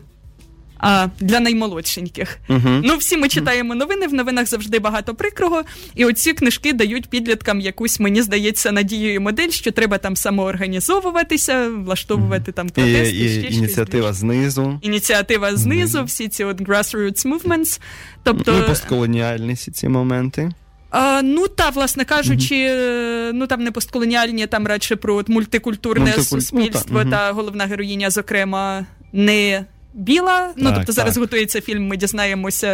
а, 0.80 1.08
для 1.20 1.40
наймолодшеньких. 1.40 2.38
Uh-huh. 2.50 2.82
Ну, 2.84 2.98
всі 2.98 3.18
ми 3.18 3.30
читаємо 3.30 3.76
новини. 3.76 4.08
В 4.08 4.14
новинах 4.14 4.48
завжди 4.48 4.80
багато 4.80 5.16
прикрого. 5.16 5.64
І 5.96 6.06
оці 6.06 6.34
книжки 6.34 6.74
дають 6.74 7.10
підліткам 7.10 7.62
якусь, 7.62 8.00
мені 8.00 8.22
здається, 8.22 8.72
надію 8.72 9.14
і 9.14 9.20
модель, 9.20 9.50
що 9.50 9.72
треба 9.72 9.98
там 9.98 10.16
самоорганізовуватися, 10.16 11.70
влаштовувати 11.70 12.52
uh-huh. 12.52 12.56
там 12.56 12.70
протести. 12.70 13.16
І, 13.16 13.36
і, 13.36 13.56
ініціатива 13.56 14.14
знизу. 14.14 14.80
Ініціатива 14.82 15.56
знизу, 15.56 16.00
uh-huh. 16.00 16.04
всі 16.04 16.28
ці 16.28 16.44
от 16.44 16.62
grassroots 16.62 17.28
movements. 17.28 17.80
Тобто... 18.24 18.52
Ну, 18.52 18.68
постколоніальність 18.68 19.76
ці 19.76 19.90
моменти. 19.90 20.52
А, 20.90 21.22
Ну 21.24 21.48
та, 21.48 21.70
власне 21.70 22.06
кажучи, 22.06 22.56
uh-huh. 22.56 23.32
ну 23.34 23.48
там 23.48 23.64
не 23.64 23.72
постколоніальні, 23.72 24.48
там 24.48 24.68
радше 24.68 24.96
про 24.96 25.16
от, 25.16 25.30
мультикультурне 25.30 26.06
Мультикуль... 26.06 26.40
суспільство, 26.40 27.04
ну, 27.04 27.12
та, 27.12 27.18
та 27.18 27.32
головна 27.32 27.66
героїня, 27.66 28.10
зокрема, 28.10 28.86
не 29.14 29.66
біла. 29.98 30.48
Ну, 30.48 30.54
так, 30.54 30.64
ну 30.64 30.70
тобто 30.70 30.86
так. 30.86 30.95
зараз 30.95 31.18
готується 31.18 31.62
фільм. 31.62 31.88
Ми 31.88 31.98
дізнаємося, 31.98 32.68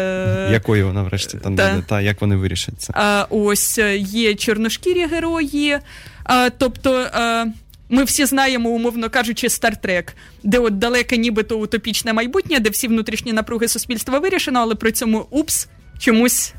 якою 0.52 0.88
вона 0.88 1.04
врешті 1.04 1.38
там 1.38 1.56
та, 1.56 1.70
буде, 1.70 1.84
та 1.88 2.02
як 2.02 2.22
вони 2.22 2.36
вирішаться. 2.36 2.94
А, 2.96 3.26
Ось 3.30 3.78
е, 3.78 3.98
є 3.98 4.36
чорношкірі 4.36 5.06
герої. 5.06 5.80
А, 6.24 6.50
Тобто. 6.50 7.08
А, 7.14 7.46
ми 7.90 8.04
всі 8.04 8.26
знаємо, 8.26 8.70
умовно 8.70 9.10
кажучи, 9.10 9.50
стартрек, 9.50 10.16
де 10.44 10.60
от 10.60 10.78
далеке, 10.78 11.18
нібито 11.18 11.60
утопічне 11.60 12.14
майбутнє, 12.14 12.60
де 12.60 12.70
всі 12.70 12.88
внутрішні 12.88 13.34
напруги 13.34 13.68
суспільства 13.68 14.20
вирішено, 14.20 14.60
але 14.60 14.76
при 14.76 14.92
цьому 14.92 15.26
упс 15.30 15.68
чомусь 16.00 16.54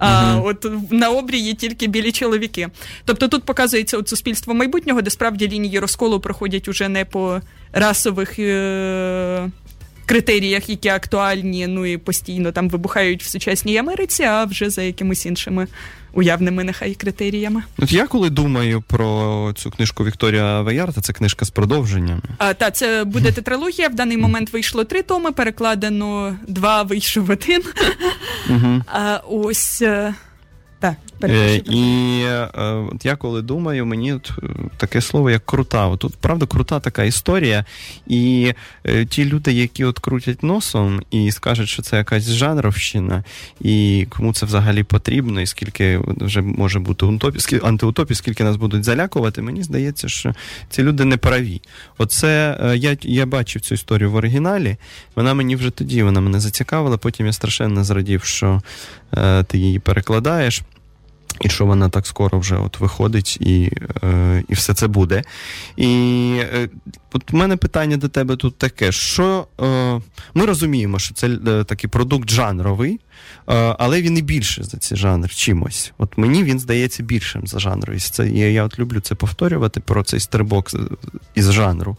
а 0.00 0.40
от 0.44 0.66
на 0.90 1.10
обрії 1.10 1.54
тільки 1.54 1.86
білі 1.86 2.12
чоловіки. 2.12 2.68
Тобто 3.04 3.28
тут 3.28 3.44
показується 3.44 3.98
от 3.98 4.08
суспільство 4.08 4.54
майбутнього, 4.54 5.02
де 5.02 5.10
справді 5.10 5.48
лінії 5.48 5.78
розколу 5.78 6.20
проходять 6.20 6.68
уже 6.68 6.88
не 6.88 7.04
по 7.04 7.40
расових. 7.72 8.38
Е- 8.38 9.50
Критеріях, 10.06 10.68
які 10.68 10.88
актуальні, 10.88 11.66
ну 11.66 11.86
і 11.86 11.96
постійно 11.96 12.52
там 12.52 12.68
вибухають 12.68 13.22
в 13.22 13.28
сучасній 13.28 13.76
Америці, 13.76 14.22
а 14.22 14.44
вже 14.44 14.70
за 14.70 14.82
якимись 14.82 15.26
іншими 15.26 15.66
уявними 16.12 16.64
нехай 16.64 16.94
критеріями. 16.94 17.62
От 17.78 17.92
я 17.92 18.06
коли 18.06 18.30
думаю 18.30 18.82
про 18.86 19.52
цю 19.56 19.70
книжку 19.70 20.04
Вікторія 20.04 20.60
Веярта, 20.60 21.00
це 21.00 21.12
книжка 21.12 21.44
з 21.44 21.50
продовженням. 21.50 22.22
А 22.38 22.54
та 22.54 22.70
це 22.70 23.04
буде 23.04 23.32
тетралогія. 23.32 23.88
В 23.88 23.94
даний 23.94 24.16
момент 24.16 24.52
вийшло 24.52 24.84
три 24.84 25.02
томи, 25.02 25.32
перекладено 25.32 26.36
два, 26.48 26.82
вийшов 26.82 27.30
один. 27.30 27.62
А 28.86 29.20
ось. 29.28 29.82
Так, 30.80 30.96
е, 31.24 31.56
І 31.56 32.22
е, 32.24 32.48
от 32.92 33.04
я 33.04 33.16
коли 33.16 33.42
думаю, 33.42 33.86
мені 33.86 34.12
от 34.12 34.30
е, 34.42 34.46
таке 34.76 35.00
слово 35.00 35.30
як 35.30 35.46
крута. 35.46 35.86
От 35.86 36.00
Тут 36.00 36.16
правда 36.16 36.46
крута 36.46 36.80
така 36.80 37.04
історія. 37.04 37.64
І 38.06 38.52
е, 38.84 39.04
ті 39.04 39.24
люди, 39.24 39.52
які 39.52 39.84
от 39.84 39.98
крутять 39.98 40.42
носом 40.42 41.02
і 41.10 41.32
скажуть, 41.32 41.68
що 41.68 41.82
це 41.82 41.96
якась 41.96 42.30
жанровщина, 42.30 43.24
і 43.60 44.06
кому 44.10 44.32
це 44.32 44.46
взагалі 44.46 44.82
потрібно, 44.82 45.40
і 45.40 45.46
скільки 45.46 46.00
вже 46.06 46.40
може 46.42 46.78
бути 46.78 47.06
антиутопів, 47.06 47.66
антиутопів, 47.66 48.16
скільки 48.16 48.44
нас 48.44 48.56
будуть 48.56 48.84
залякувати, 48.84 49.42
мені 49.42 49.62
здається, 49.62 50.08
що 50.08 50.34
ці 50.70 50.82
люди 50.82 51.04
не 51.04 51.16
праві. 51.16 51.62
Оце 51.98 52.58
е, 52.60 52.76
я 52.76 52.96
я 53.02 53.26
бачив 53.26 53.62
цю 53.62 53.74
історію 53.74 54.10
в 54.10 54.14
оригіналі. 54.14 54.76
Вона 55.16 55.34
мені 55.34 55.56
вже 55.56 55.70
тоді 55.70 56.02
вона 56.02 56.20
мене 56.20 56.40
зацікавила. 56.40 56.96
Потім 56.96 57.26
я 57.26 57.32
страшенно 57.32 57.84
зрадів, 57.84 58.24
що 58.24 58.62
ти 59.46 59.58
її 59.58 59.78
перекладаєш. 59.78 60.62
І 61.40 61.48
що 61.48 61.66
вона 61.66 61.88
так 61.88 62.06
скоро 62.06 62.38
вже 62.38 62.56
от 62.56 62.80
виходить, 62.80 63.36
і 63.40 63.72
е, 64.02 64.44
і 64.48 64.54
все 64.54 64.74
це 64.74 64.86
буде. 64.86 65.22
І 65.76 65.86
е, 66.40 66.68
от 67.12 67.34
у 67.34 67.36
мене 67.36 67.56
питання 67.56 67.96
до 67.96 68.08
тебе 68.08 68.36
тут 68.36 68.58
таке: 68.58 68.92
що 68.92 69.46
е, 69.60 70.00
ми 70.34 70.46
розуміємо, 70.46 70.98
що 70.98 71.14
це 71.14 71.28
е, 71.28 71.64
такий 71.64 71.90
продукт 71.90 72.30
жанровий, 72.30 73.00
е, 73.48 73.76
але 73.78 74.02
він 74.02 74.18
і 74.18 74.22
більше 74.22 74.64
за 74.64 74.78
цей 74.78 74.98
жанр 74.98 75.30
чимось. 75.30 75.92
От 75.98 76.18
мені 76.18 76.44
він 76.44 76.60
здається 76.60 77.02
більшим 77.02 77.46
за 77.46 77.58
жанровість. 77.58 78.14
Це 78.14 78.28
я, 78.28 78.50
я 78.50 78.64
от 78.64 78.78
люблю 78.78 79.00
це 79.00 79.14
повторювати 79.14 79.80
про 79.80 80.02
цей 80.02 80.20
стрибок 80.20 80.70
із 81.34 81.52
жанру. 81.52 81.96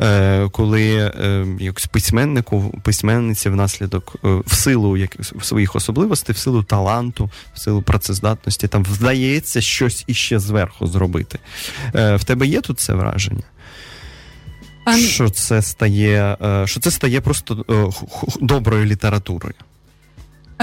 Е, 0.00 0.48
коли 0.48 0.96
е, 0.96 1.46
якось 1.60 1.86
письменнику, 1.86 2.80
письменниці 2.82 3.48
внаслідок 3.48 4.16
е, 4.24 4.28
в 4.46 4.54
силу 4.54 4.98
своїх 5.42 5.76
особливостей, 5.76 6.34
в 6.34 6.38
силу 6.38 6.62
таланту, 6.62 7.30
в 7.54 7.60
силу 7.60 7.82
працездатності, 7.82 8.68
там 8.68 8.84
вдається 8.84 9.60
щось 9.60 10.04
іще 10.06 10.38
зверху 10.38 10.86
зробити. 10.86 11.38
В 11.94 12.20
тебе 12.24 12.46
є 12.46 12.60
тут 12.60 12.80
це 12.80 12.94
враження? 12.94 13.42
Що 14.98 15.28
це 15.28 15.62
стає, 15.62 16.36
що 16.64 16.80
це 16.80 16.90
стає 16.90 17.20
просто 17.20 17.64
доброю 18.40 18.84
літературою? 18.84 19.54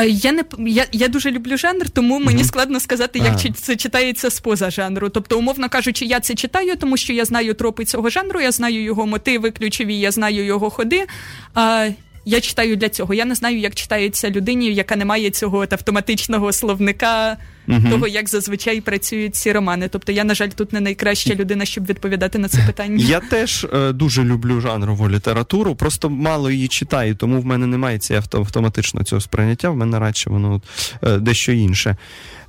Я 0.02 0.32
не 0.32 0.44
я, 0.60 0.86
я 0.92 1.08
дуже 1.08 1.32
люблю 1.32 1.58
жанр, 1.58 1.90
тому 1.90 2.20
мені 2.20 2.42
mm-hmm. 2.42 2.46
складно 2.46 2.80
сказати, 2.80 3.20
як 3.20 3.42
чи 3.42 3.52
це 3.52 3.76
читається 3.76 4.30
з 4.30 4.40
поза 4.40 4.72
жанру. 4.72 5.10
Тобто, 5.10 5.40
умовно 5.40 5.70
кажучи, 5.70 6.06
я 6.06 6.20
це 6.20 6.36
читаю, 6.36 6.76
тому 6.76 6.98
що 6.98 7.14
я 7.14 7.26
знаю 7.26 7.54
тропи 7.54 7.86
цього 7.86 8.10
жанру, 8.10 8.42
я 8.42 8.52
знаю 8.52 8.84
його 8.84 9.06
мотиви, 9.06 9.52
ключові, 9.52 10.00
я 10.00 10.12
знаю 10.12 10.46
його 10.46 10.70
ходи. 10.70 11.06
А, 11.54 11.90
Я 12.26 12.42
читаю 12.42 12.76
для 12.76 12.90
цього. 12.90 13.14
Я 13.14 13.26
не 13.26 13.36
знаю, 13.36 13.60
як 13.60 13.76
читається 13.76 14.30
людині, 14.30 14.74
яка 14.74 14.96
не 14.96 15.06
має 15.06 15.30
цього 15.30 15.58
от, 15.58 15.74
автоматичного 15.74 16.52
словника 16.52 17.38
угу. 17.68 17.90
того, 17.90 18.08
як 18.08 18.30
зазвичай 18.30 18.82
працюють 18.82 19.36
ці 19.36 19.52
романи. 19.52 19.88
Тобто, 19.88 20.12
я, 20.12 20.24
на 20.24 20.36
жаль, 20.36 20.50
тут 20.50 20.74
не 20.74 20.80
найкраща 20.80 21.36
людина, 21.36 21.66
щоб 21.66 21.86
відповідати 21.86 22.38
на 22.38 22.48
це 22.48 22.64
питання. 22.68 23.06
Я 23.06 23.20
теж 23.20 23.68
е, 23.74 23.92
дуже 23.92 24.24
люблю 24.24 24.62
жанрову 24.62 25.10
літературу, 25.10 25.76
просто 25.76 26.10
мало 26.10 26.52
її 26.52 26.68
читаю, 26.68 27.16
тому 27.16 27.42
в 27.42 27.46
мене 27.46 27.68
немає 27.68 28.00
цієї 28.00 28.24
автоматичного 28.32 29.04
цього 29.04 29.22
сприйняття. 29.22 29.70
В 29.70 29.78
мене 29.78 30.00
радше 30.00 30.30
воно 30.30 30.62
е, 31.04 31.18
дещо 31.18 31.52
інше. 31.52 31.98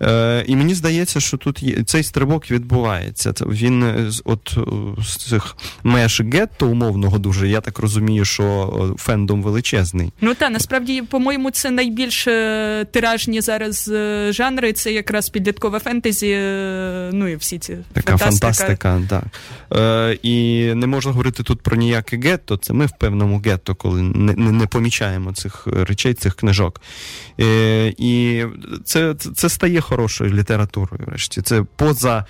Е, 0.03 0.45
І 0.47 0.57
мені 0.57 0.75
здається, 0.75 1.21
що 1.21 1.37
тут 1.37 1.63
є 1.63 1.83
цей 1.85 2.03
стрибок 2.03 2.51
відбувається. 2.51 3.33
Він 3.41 3.83
е, 3.83 4.11
от 4.25 4.59
з 5.03 5.17
цих 5.17 5.57
меж 5.83 6.23
гетто 6.33 6.69
умовного 6.69 7.19
дуже. 7.19 7.49
Я 7.49 7.61
так 7.61 7.79
розумію, 7.79 8.25
що 8.25 8.97
фендом 8.99 9.43
величезний. 9.43 10.13
Ну 10.21 10.35
так, 10.35 10.53
насправді, 10.53 11.03
по-моєму, 11.03 11.51
це 11.51 11.71
найбільш 11.71 12.27
е, 12.27 12.87
тиражні 12.91 13.41
зараз 13.41 13.89
е, 13.89 14.33
жанри. 14.33 14.73
Це 14.73 14.93
якраз 15.05 15.29
підліткова 15.29 15.79
фентезі, 15.79 16.37
ну 17.13 17.29
і 17.29 17.37
всі 17.37 17.59
ці 17.59 17.77
така 17.93 18.17
фантастика. 18.17 18.77
фантастика 18.77 19.03
так. 19.71 19.79
Е, 20.13 20.19
І 20.23 20.65
не 20.75 20.87
можна 20.87 21.13
говорити 21.13 21.43
тут 21.43 21.61
про 21.61 21.77
ніяке 21.77 22.17
гетто. 22.17 22.57
Це 22.57 22.73
ми 22.73 22.87
в 22.87 22.93
певному 22.99 23.43
гетто, 23.47 23.75
коли 23.75 24.03
не 24.03 24.35
не, 24.35 24.53
не 24.53 24.67
помічаємо 24.67 25.33
цих 25.33 25.67
речей, 25.67 26.15
цих 26.15 26.35
книжок. 26.35 26.81
Е, 27.41 27.95
І 27.99 28.45
це, 28.85 29.15
це 29.15 29.49
стає 29.49 29.81
хорошою 29.81 30.33
літературою. 30.35 31.05
Врешті 31.07 31.43
це 31.43 31.65
поза. 31.77 32.25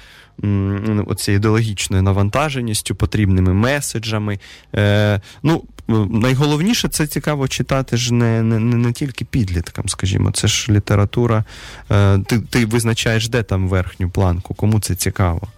Оцією 1.06 1.38
ідеологічною 1.38 2.02
навантаженістю, 2.02 2.94
потрібними 2.94 3.54
меседжами. 3.54 4.38
Е, 4.74 5.20
Ну, 5.42 5.64
найголовніше 5.88 6.88
це 6.88 7.06
цікаво 7.06 7.48
читати 7.48 7.96
ж 7.96 8.14
не 8.14 8.42
не, 8.42 8.58
не 8.58 8.92
тільки 8.92 9.24
підліткам, 9.24 9.88
скажімо, 9.88 10.30
це 10.30 10.48
ж 10.48 10.72
література. 10.72 11.44
Е, 11.90 12.18
Ти 12.18 12.40
ти 12.40 12.66
визначаєш, 12.66 13.28
де 13.28 13.42
там 13.42 13.68
верхню 13.68 14.10
планку, 14.10 14.54
кому 14.54 14.80
це 14.80 14.94
цікаво. 14.94 15.48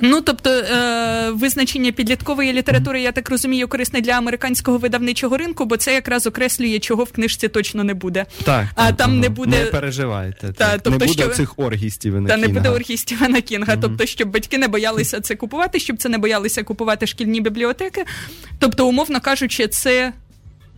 Ну 0.00 0.20
тобто 0.20 0.50
е, 0.50 1.30
визначення 1.30 1.92
підліткової 1.92 2.52
літератури, 2.52 3.00
я 3.02 3.12
так 3.12 3.30
розумію, 3.30 3.68
корисне 3.68 4.00
для 4.00 4.12
американського 4.12 4.78
видавничого 4.78 5.36
ринку, 5.36 5.64
бо 5.64 5.76
це 5.76 5.94
якраз 5.94 6.26
окреслює, 6.26 6.78
чого 6.78 7.04
в 7.04 7.12
книжці 7.12 7.48
точно 7.48 7.84
не 7.84 7.94
буде. 7.94 8.26
Так, 8.44 8.66
а 8.74 8.86
так, 8.86 8.96
там 8.96 9.10
угу. 9.10 9.20
не 9.20 9.28
буде 9.28 9.58
Не 9.58 9.64
переживайте. 9.64 10.52
Та, 10.52 10.72
тобто, 10.78 10.90
не 10.90 10.96
буде 11.06 11.22
що... 11.22 11.28
цих 11.28 11.58
оргій 11.58 11.90
Стівена 11.90 12.28
Та 12.28 12.34
Кінга. 12.34 12.48
не 12.48 12.54
буде 12.54 12.68
оргій 12.68 12.96
Стівена 12.96 13.40
Кінга. 13.40 13.72
Угу. 13.72 13.82
Тобто, 13.82 14.06
щоб 14.06 14.30
батьки 14.30 14.58
не 14.58 14.68
боялися 14.68 15.20
це 15.20 15.36
купувати, 15.36 15.78
щоб 15.78 15.96
це 15.96 16.08
не 16.08 16.18
боялися 16.18 16.62
купувати 16.62 17.06
шкільні 17.06 17.40
бібліотеки. 17.40 18.04
Тобто, 18.58 18.88
умовно 18.88 19.20
кажучи, 19.20 19.68
це 19.68 20.12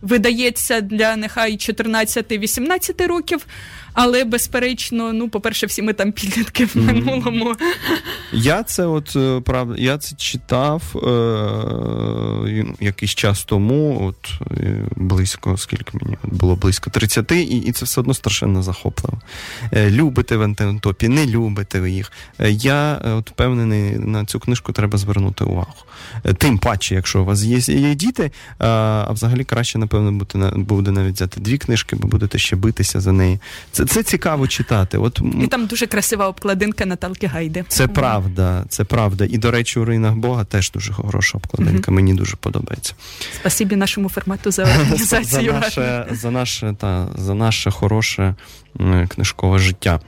видається 0.01 0.81
для 0.81 1.15
нехай 1.15 1.53
14-18 1.53 3.07
років. 3.07 3.45
Але 3.93 4.23
безперечно, 4.23 5.13
ну, 5.13 5.29
по-перше, 5.29 5.65
всі 5.65 5.81
ми 5.81 5.93
там 5.93 6.11
підлітки 6.11 6.65
в 6.65 6.77
минулому. 6.77 7.55
Я 8.33 8.63
це 8.63 8.85
от 8.85 9.15
е, 9.15 9.41
правда, 9.45 9.75
я 9.77 9.97
це 9.97 10.15
читав 10.15 10.83
е, 10.95 12.65
якийсь 12.79 13.11
час 13.11 13.43
тому, 13.43 14.07
от 14.07 14.49
е, 14.51 14.85
близько, 14.95 15.57
скільки 15.57 15.97
мені 16.01 16.17
було 16.23 16.55
близько 16.55 16.89
30, 16.89 17.31
і 17.31 17.41
і 17.41 17.71
це 17.71 17.85
все 17.85 18.01
одно 18.01 18.13
страшенно 18.13 18.63
захопливо. 18.63 19.21
Е, 19.71 19.89
любите 19.89 20.37
в 20.37 20.41
антитопі, 20.41 21.07
не 21.07 21.25
любите 21.25 21.79
ви 21.79 21.91
їх. 21.91 22.11
Е, 22.39 22.51
я 22.51 22.93
от 22.93 23.29
впевнений, 23.29 23.99
на 23.99 24.25
цю 24.25 24.39
книжку 24.39 24.71
треба 24.71 24.97
звернути 24.97 25.43
увагу. 25.43 25.73
Тим 26.37 26.57
паче, 26.57 26.95
якщо 26.95 27.21
у 27.21 27.25
вас 27.25 27.43
є, 27.43 27.57
є 27.57 27.95
діти, 27.95 28.31
а, 28.59 28.67
а 29.07 29.11
взагалі 29.11 29.43
краще, 29.43 29.77
напевно, 29.77 30.11
буде, 30.11 30.51
буде 30.55 30.91
навіть 30.91 31.15
взяти 31.15 31.39
дві 31.39 31.57
книжки, 31.57 31.95
бо 31.95 32.07
будете 32.07 32.37
ще 32.37 32.55
битися 32.55 32.99
за 32.99 33.11
неї. 33.11 33.39
Це 33.71 33.82
це 33.85 34.03
це 34.03 34.03
цікаво 34.03 34.47
читати. 34.47 34.97
От 34.97 35.21
І 35.43 35.47
там 35.47 35.65
дуже 35.65 35.87
красива 35.87 36.27
обкладинка 36.27 36.85
Наталки 36.85 37.27
Гайди. 37.27 37.65
Це 37.67 37.87
правда, 37.87 38.65
це 38.69 38.83
правда. 38.83 39.25
І, 39.29 39.37
до 39.37 39.51
речі, 39.51 39.79
у 39.79 39.85
руїнах 39.85 40.15
Бога 40.15 40.43
теж 40.43 40.71
дуже 40.71 40.93
хороша 40.93 41.37
обкладинка. 41.37 41.91
Mm-hmm. 41.91 41.95
Мені 41.95 42.13
дуже 42.13 42.35
подобається. 42.35 42.93
Спасибі 43.35 43.75
нашому 43.75 44.09
формату 44.09 44.51
за 44.51 44.63
організацію. 44.73 45.51
За 45.51 45.59
наше, 45.59 46.05
за 46.11 46.31
наше, 46.31 46.75
та, 46.79 47.07
за 47.15 47.33
наше 47.33 47.71
хороше 47.71 48.35
книжкове 49.07 49.59
життя. 49.59 49.99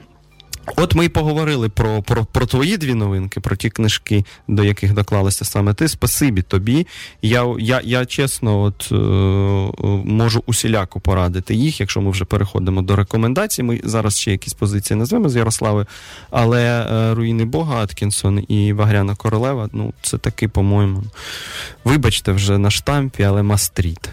От 0.76 0.94
ми 0.94 1.04
й 1.04 1.08
поговорили 1.08 1.68
про 1.68 2.02
про, 2.02 2.24
про 2.24 2.46
твої 2.46 2.76
дві 2.76 2.94
новинки, 2.94 3.40
про 3.40 3.56
ті 3.56 3.70
книжки, 3.70 4.24
до 4.48 4.64
яких 4.64 4.94
доклалася 4.94 5.44
саме 5.44 5.74
ти. 5.74 5.88
Спасибі 5.88 6.42
тобі. 6.42 6.86
Я 7.22 7.54
я, 7.58 7.80
я 7.84 8.06
чесно 8.06 8.62
от, 8.62 8.88
е, 8.92 8.94
можу 10.04 10.42
усіляко 10.46 11.00
порадити 11.00 11.54
їх, 11.54 11.80
якщо 11.80 12.00
ми 12.00 12.10
вже 12.10 12.24
переходимо 12.24 12.82
до 12.82 12.96
рекомендацій. 12.96 13.62
Ми 13.62 13.80
зараз 13.84 14.18
ще 14.18 14.30
якісь 14.30 14.54
позиції 14.54 14.98
назвемо 14.98 15.28
з 15.28 15.36
Ярослави, 15.36 15.86
але 16.30 16.62
е, 16.62 17.14
Руїни 17.14 17.44
Бога 17.44 17.82
Аткінсон 17.82 18.44
і 18.48 18.72
Багряна 18.72 19.14
Королева 19.14 19.68
ну, 19.72 19.92
це 20.02 20.18
таки, 20.18 20.48
по-моєму, 20.48 21.02
вибачте, 21.84 22.32
вже 22.32 22.58
на 22.58 22.70
штампі, 22.70 23.22
але 23.22 23.42
мастріт. 23.42 24.10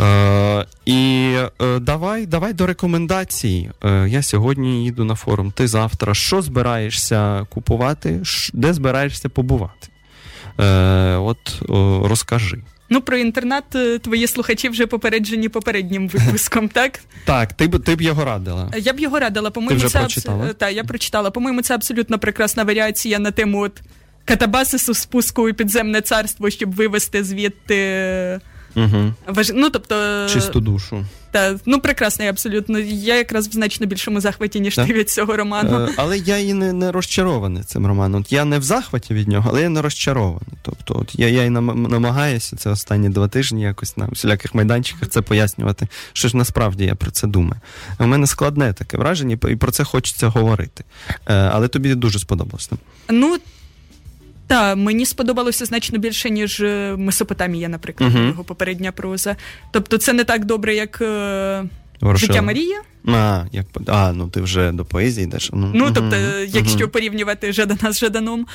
Е, 0.00 0.66
І 0.84 1.32
е, 1.62 1.78
давай 1.78 2.26
давай 2.26 2.52
до 2.52 2.66
рекомендацій. 2.66 3.70
Е, 3.84 4.08
Я 4.08 4.22
сьогодні 4.22 4.84
їду 4.84 5.04
на 5.04 5.14
форум. 5.14 5.52
Ти 5.52 5.68
завтра 5.68 6.14
що 6.14 6.42
збираєшся 6.42 7.46
купувати, 7.50 8.22
де 8.52 8.72
збираєшся 8.72 9.28
побувати? 9.28 9.88
Е, 10.60 11.16
От 11.16 11.62
розкажи. 12.08 12.58
Ну, 12.92 13.00
про 13.00 13.16
інтернет 13.16 13.64
е, 13.74 13.98
твої 13.98 14.26
слухачі 14.26 14.68
вже 14.68 14.86
попереджені 14.86 15.48
попереднім 15.48 16.08
випуском, 16.08 16.68
так? 16.72 17.00
Так, 17.24 17.52
ти 17.52 17.68
б 17.68 17.84
ти 17.84 17.96
б 17.96 18.00
його 18.02 18.24
радила. 18.24 18.70
Я 18.78 18.92
б 18.92 19.00
його 19.00 19.18
радила. 19.18 19.50
По-моєму, 19.50 19.80
ти 19.80 19.86
вже 19.86 19.92
це 19.92 19.98
прочитала? 19.98 20.44
Абс... 20.44 20.54
Так, 20.58 20.72
я 20.72 20.84
прочитала. 20.84 21.30
По-моєму, 21.30 21.62
це 21.62 21.74
абсолютно 21.74 22.18
прекрасна 22.18 22.64
варіація 22.64 23.18
на 23.18 23.30
тему 23.30 23.60
от 23.60 23.82
катабасису 24.24 24.94
спуску 24.94 25.50
у 25.50 25.52
підземне 25.54 26.00
царство, 26.00 26.50
щоб 26.50 26.74
вивести 26.74 27.24
звідти. 27.24 28.40
Угу. 28.76 29.12
Важ... 29.26 29.52
Ну, 29.54 29.70
тобто... 29.70 30.26
Чисту 30.28 30.60
душу. 30.60 31.04
Та, 31.30 31.58
ну, 31.66 31.80
прекрасний, 31.80 32.28
абсолютно. 32.28 32.78
Я 32.78 33.16
якраз 33.16 33.48
в 33.48 33.52
значно 33.52 33.86
більшому 33.86 34.20
захваті, 34.20 34.60
ніж 34.60 34.76
так? 34.76 34.86
ти 34.86 34.92
від 34.92 35.10
цього 35.10 35.36
роману. 35.36 35.78
Е, 35.78 35.88
але 35.96 36.18
я 36.18 36.38
і 36.38 36.52
не 36.52 36.72
не 36.72 36.92
розчарований 36.92 37.62
цим 37.62 37.86
романом. 37.86 38.20
От 38.20 38.32
Я 38.32 38.44
не 38.44 38.58
в 38.58 38.62
захваті 38.62 39.14
від 39.14 39.28
нього, 39.28 39.50
але 39.50 39.62
я 39.62 39.68
не 39.68 39.82
розчарований. 39.82 40.58
Тобто, 40.62 40.98
от 41.00 41.18
я 41.18 41.28
я 41.28 41.44
і 41.44 41.50
намагаюся 41.50 42.56
це 42.56 42.70
останні 42.70 43.08
два 43.08 43.28
тижні 43.28 43.62
якось 43.62 43.96
на 43.96 44.06
всіляких 44.06 44.54
майданчиках 44.54 45.08
це 45.08 45.22
пояснювати. 45.22 45.88
Що 46.12 46.28
ж 46.28 46.36
насправді 46.36 46.84
я 46.84 46.94
про 46.94 47.10
це 47.10 47.26
думаю. 47.26 47.60
У 47.98 48.06
мене 48.06 48.26
складне 48.26 48.72
таке 48.72 48.96
враження, 48.96 49.38
і 49.48 49.56
про 49.56 49.72
це 49.72 49.84
хочеться 49.84 50.28
говорити. 50.28 50.84
Е, 51.26 51.34
але 51.34 51.68
тобі 51.68 51.94
дуже 51.94 52.18
сподобалося. 52.18 52.70
Ну, 53.08 53.38
так, 54.50 54.76
мені 54.76 55.06
сподобалося 55.06 55.64
значно 55.64 55.98
більше, 55.98 56.30
ніж 56.30 56.60
е, 56.60 56.94
Месопотамія, 56.98 57.68
наприклад, 57.68 58.12
uh-huh. 58.12 58.26
його 58.26 58.44
попередня 58.44 58.92
проза. 58.92 59.36
Тобто, 59.70 59.98
це 59.98 60.12
не 60.12 60.24
так 60.24 60.44
добре, 60.44 60.74
як 60.74 60.98
е, 61.02 61.64
Життя 62.02 62.42
Марія. 62.42 62.82
А, 63.06 63.44
як 63.52 63.66
а, 63.86 64.12
ну 64.12 64.28
ти 64.28 64.40
вже 64.40 64.72
до 64.72 64.84
поезії 64.84 65.24
йдеш. 65.24 65.50
Ну, 65.52 65.70
ну 65.74 65.90
тобто, 65.94 66.16
якщо 66.48 66.88
порівнювати 66.88 67.52
Жадана 67.52 67.92
з 67.92 67.98
Жаданом. 67.98 68.46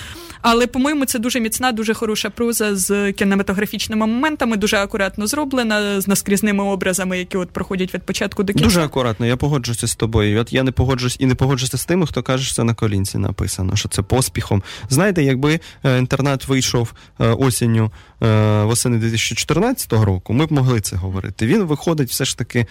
Але, 0.41 0.67
по-моєму, 0.67 1.05
це 1.05 1.19
дуже 1.19 1.39
міцна, 1.39 1.71
дуже 1.71 1.93
хороша 1.93 2.29
проза 2.29 2.75
з 2.75 3.13
кінематографічними 3.13 4.07
моментами, 4.07 4.57
дуже 4.57 4.77
акуратно 4.77 5.27
зроблена, 5.27 6.01
з 6.01 6.07
наскрізними 6.07 6.63
образами, 6.63 7.19
які 7.19 7.37
от 7.37 7.49
проходять 7.49 7.93
від 7.93 8.03
початку 8.03 8.43
до 8.43 8.53
кінця. 8.53 8.65
Дуже 8.65 8.81
акуратно, 8.81 9.25
я 9.25 9.37
погоджуюся 9.37 9.87
з 9.87 9.95
тобою. 9.95 10.41
От 10.41 10.53
я 10.53 10.63
не 10.63 10.71
погоджуюсь 10.71 11.17
і 11.19 11.25
не 11.25 11.35
погоджуюся 11.35 11.77
з 11.77 11.85
тими, 11.85 12.07
хто 12.07 12.23
каже, 12.23 12.45
що 12.45 12.55
це 12.55 12.63
на 12.63 12.73
колінці 12.73 13.17
написано, 13.17 13.75
що 13.75 13.89
це 13.89 14.01
поспіхом. 14.01 14.63
Знаєте, 14.89 15.23
якби 15.23 15.59
е, 15.83 15.97
інтернет 15.97 16.47
вийшов 16.47 16.93
е, 17.19 17.27
осінню 17.27 17.91
е, 18.23 18.63
восени 18.63 18.97
2014 18.97 19.93
року, 19.93 20.33
ми 20.33 20.45
б 20.45 20.51
могли 20.51 20.81
це 20.81 20.95
говорити. 20.95 21.47
Він 21.47 21.63
виходить 21.63 22.09
все 22.09 22.25
ж 22.25 22.37
таки 22.37 22.65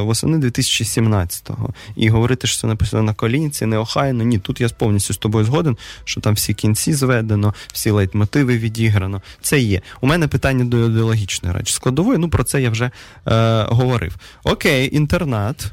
восени 0.00 0.38
2017 0.38 0.85
2017-го. 0.86 1.70
І 1.96 2.08
говорити, 2.08 2.46
що 2.46 2.60
це 2.60 2.66
написано 2.66 3.02
на 3.02 3.14
колінці, 3.14 3.66
неохайно. 3.66 4.24
Ні, 4.24 4.38
тут 4.38 4.60
я 4.60 4.68
повністю 4.68 5.14
з 5.14 5.16
тобою 5.16 5.44
згоден, 5.44 5.76
що 6.04 6.20
там 6.20 6.34
всі 6.34 6.54
кінці 6.54 6.92
зведено, 6.92 7.54
всі 7.72 7.90
лейтмотиви 7.90 8.58
відіграно. 8.58 9.22
Це 9.40 9.58
є. 9.58 9.80
У 10.00 10.06
мене 10.06 10.28
питання 10.28 10.64
до 10.64 10.86
ідеологічної 10.86 11.54
речі. 11.54 11.72
Складової, 11.72 12.18
ну 12.18 12.28
про 12.28 12.44
це 12.44 12.62
я 12.62 12.70
вже 12.70 12.90
е, 13.26 13.62
говорив. 13.68 14.16
Окей, 14.44 14.96
інтернат. 14.96 15.66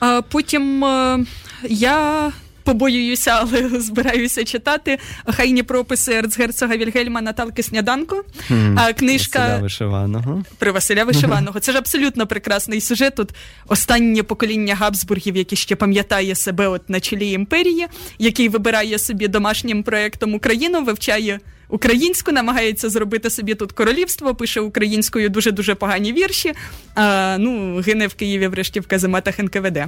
А 0.00 0.22
Потім 0.22 0.84
е, 0.84 1.24
я 1.68 2.32
побоююся, 2.64 3.30
але 3.30 3.68
збираюся 3.80 4.44
читати. 4.44 4.98
Хайні 5.26 5.62
прописи 5.62 6.12
ерцгерцога 6.14 6.76
Вільгельма 6.76 7.20
Наталки 7.22 7.62
Сняданко. 7.62 8.24
Хм, 8.48 8.78
А 8.78 8.92
книжка 8.92 9.38
Василя 9.38 9.58
Вишиваного. 9.62 10.42
про 10.58 10.72
Василя 10.72 11.04
Вишиваного. 11.04 11.60
Це 11.60 11.72
ж 11.72 11.78
абсолютно 11.78 12.26
прекрасний 12.26 12.80
сюжет. 12.80 13.14
Тут 13.14 13.30
останнє 13.66 14.22
покоління 14.22 14.74
Габсбургів, 14.74 15.36
яке 15.36 15.56
ще 15.56 15.76
пам'ятає 15.76 16.34
себе 16.34 16.68
от 16.68 16.90
на 16.90 17.00
чолі 17.00 17.30
імперії, 17.30 17.86
який 18.18 18.48
вибирає 18.48 18.98
собі 18.98 19.28
домашнім 19.28 19.82
проектом 19.82 20.34
Україну, 20.34 20.84
вивчає. 20.84 21.40
Українську 21.70 22.32
намагається 22.32 22.88
зробити 22.88 23.30
собі 23.30 23.54
тут 23.54 23.72
королівство, 23.72 24.34
пише 24.34 24.60
українською 24.60 25.28
дуже 25.28 25.50
дуже 25.50 25.74
погані 25.74 26.12
вірші. 26.12 26.52
А, 26.94 27.36
Ну, 27.38 27.76
гине 27.86 28.06
в 28.06 28.14
Києві 28.14 28.46
врешті 28.46 28.80
в 28.80 28.86
казематах 28.86 29.38
НКВД. 29.38 29.78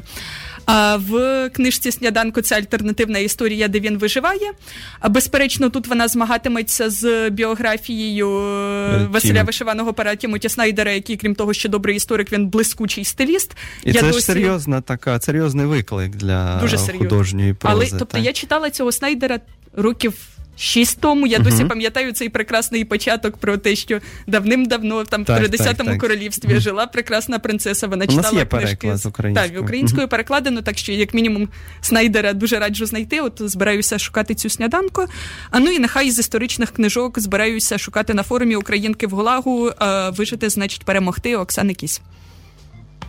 А 0.67 0.97
в 0.97 1.51
книжці 1.51 1.93
Сняданку 1.93 2.41
це 2.41 2.57
альтернативна 2.57 3.19
історія, 3.19 3.69
де 3.69 3.81
він 3.81 3.99
виживає. 3.99 4.53
А 5.01 5.09
безперечно, 5.09 5.71
тут 5.71 5.87
вона 5.87 6.09
змагатиметься 6.09 6.91
з 6.91 7.31
біографією 7.31 8.29
е, 8.29 9.07
Василя 9.11 9.43
Вишиваного 9.43 9.93
пара 9.93 10.17
Тімоті 10.17 10.49
Снайдера, 10.49 10.93
який, 10.93 11.17
крім 11.17 11.35
того, 11.35 11.53
що 11.53 11.69
добрий 11.69 11.97
історик, 11.97 12.33
він 12.33 12.49
блискучий 12.49 13.05
стиліст. 13.05 13.57
І 13.85 13.93
це 13.93 14.13
ж 14.13 14.21
серйозна 14.21 14.81
така, 14.81 15.21
серйозний 15.21 15.67
виклик 15.67 16.17
для 16.17 16.61
Дуже 16.61 16.77
художньої 16.77 17.55
прози. 17.55 17.75
Але 17.75 17.87
тобто 17.91 18.05
так? 18.17 18.25
я 18.25 18.33
читала 18.33 18.71
цього 18.71 18.93
Снайдера 18.93 19.41
років. 19.77 20.15
Шість 20.57 21.01
тому 21.01 21.27
я 21.27 21.39
досі 21.39 21.65
пам'ятаю 21.65 22.13
цей 22.13 22.29
прекрасний 22.29 22.85
початок 22.85 23.37
про 23.37 23.57
те, 23.59 23.77
що 23.77 24.01
давним-давно 24.27 25.05
там 25.05 25.25
Так, 25.25 25.41
в 25.43 25.45
30-му 25.45 25.75
так, 25.77 25.87
так. 25.87 25.99
королівстві 25.99 26.61
жила 26.61 26.87
прекрасна 26.87 27.39
принцеса. 27.39 27.87
Вона 27.87 28.05
У 28.05 28.13
нас 28.13 28.17
читала 28.17 28.39
є 28.41 28.47
книжки 28.47 28.97
з- 28.97 29.07
українською. 29.07 29.51
Так, 29.53 29.63
українською 29.63 30.09
перекладено, 30.09 30.63
так 30.63 30.79
що 30.79 30.93
як 30.93 31.15
мінімум 31.15 31.49
Снайдера 31.81 32.33
дуже 32.33 32.59
раджу 32.59 32.87
знайти. 32.87 33.21
От 33.21 33.33
збираюся 33.45 33.99
шукати 33.99 34.35
цю 34.35 34.49
сняданку. 34.49 35.07
А 35.51 35.59
ну 35.61 35.71
і 35.71 35.79
нехай 35.79 36.11
з 36.11 36.19
історичних 36.19 36.71
книжок 36.71 37.19
збираюся 37.19 37.79
шукати 37.79 38.15
на 38.15 38.23
форумі 38.23 38.57
Українки 38.57 39.07
в 39.07 39.11
Гулагу. 39.11 39.69
е, 39.83 40.11
Вижити, 40.11 40.51
значить, 40.51 40.85
перемогти 40.85 41.37
Оксани 41.37 41.75
Кісь. 41.75 42.01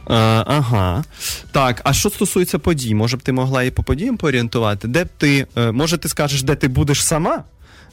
Е, 0.09 0.13
ага. 0.47 1.03
Так, 1.51 1.81
а 1.83 1.93
що 1.93 2.09
стосується 2.09 2.59
подій, 2.59 2.95
може 2.95 3.17
б 3.17 3.21
ти 3.21 3.31
могла 3.31 3.63
і 3.63 3.71
по 3.71 3.83
подіям 3.83 4.17
поорієнтувати? 4.17 4.87
Де 4.87 5.03
б 5.03 5.07
ти, 5.17 5.47
е, 5.57 5.71
може, 5.71 5.97
ти 5.97 6.09
скажеш, 6.09 6.43
де 6.43 6.55
ти 6.55 6.67
будеш 6.67 7.05
сама? 7.05 7.35
Е, 7.35 7.43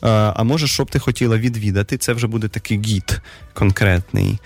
а 0.08 0.42
може, 0.42 0.66
що 0.66 0.84
б 0.84 0.90
ти 0.90 0.98
хотіла 0.98 1.38
відвідати? 1.38 1.96
Це 1.96 2.12
вже 2.12 2.26
буде 2.26 2.48
такий 2.48 2.80
гід 2.80 3.20
конкретний. 3.54 4.38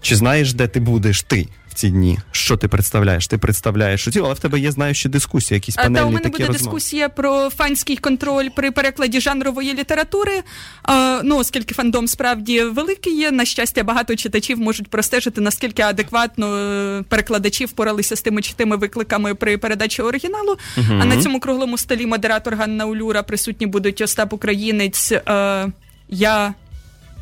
Чи 0.00 0.16
знаєш, 0.16 0.52
де 0.52 0.68
ти 0.68 0.80
будеш 0.80 1.22
ти 1.22 1.48
ці 1.76 1.88
дні? 1.90 2.18
Що 2.30 2.56
ти 2.56 2.68
представляєш? 2.68 3.26
Ти 3.26 3.38
представляєш 3.38 4.00
що 4.00 4.10
ці, 4.10 4.20
але 4.20 4.34
в 4.34 4.38
тебе 4.38 4.60
є, 4.60 4.70
знаю, 4.70 4.94
ще 4.94 5.08
дискусії, 5.08 5.56
якісь 5.56 5.74
А, 5.78 5.82
панельні 5.82 5.98
Та 5.98 6.08
у 6.08 6.10
мене 6.10 6.28
буде 6.28 6.46
розмови. 6.46 6.58
дискусія 6.58 7.08
про 7.08 7.50
фанський 7.50 7.96
контроль 7.96 8.48
при 8.56 8.70
перекладі 8.70 9.20
жанрової 9.20 9.74
літератури. 9.74 10.42
А, 10.82 11.20
ну, 11.24 11.38
оскільки 11.38 11.74
фандом 11.74 12.08
справді 12.08 12.62
великий 12.62 13.16
є, 13.16 13.30
на 13.30 13.44
щастя, 13.44 13.84
багато 13.84 14.16
читачів 14.16 14.58
можуть 14.58 14.88
простежити, 14.88 15.40
наскільки 15.40 15.82
адекватно 15.82 16.56
е, 16.56 17.02
перекладачі 17.08 17.64
впоралися 17.64 18.16
з 18.16 18.22
тими 18.22 18.42
чи 18.42 18.52
тими 18.54 18.76
викликами 18.76 19.34
при 19.34 19.58
передачі 19.58 20.02
оригіналу. 20.02 20.56
А 20.76 21.04
на 21.04 21.22
цьому 21.22 21.40
круглому 21.40 21.78
столі 21.78 22.06
модератор 22.06 22.54
Ганна 22.54 22.86
Улюра 22.86 23.22
присутні 23.22 23.66
будуть 23.66 24.00
Остап 24.00 24.32
Українець. 24.32 25.12
Е, 25.12 25.66
я. 26.08 26.54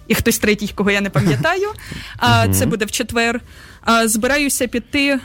І 0.09 0.15
хтось 0.15 0.39
третій, 0.39 0.73
кого 0.75 0.91
я 0.91 1.01
не 1.01 1.11
пам'ятаю. 1.11 1.69
А 2.17 2.49
це 2.49 2.67
буде 2.67 2.85
в 2.85 2.91
четвер. 2.91 3.41
А, 3.85 4.09
збираюся 4.09 4.67
піти. 4.67 5.19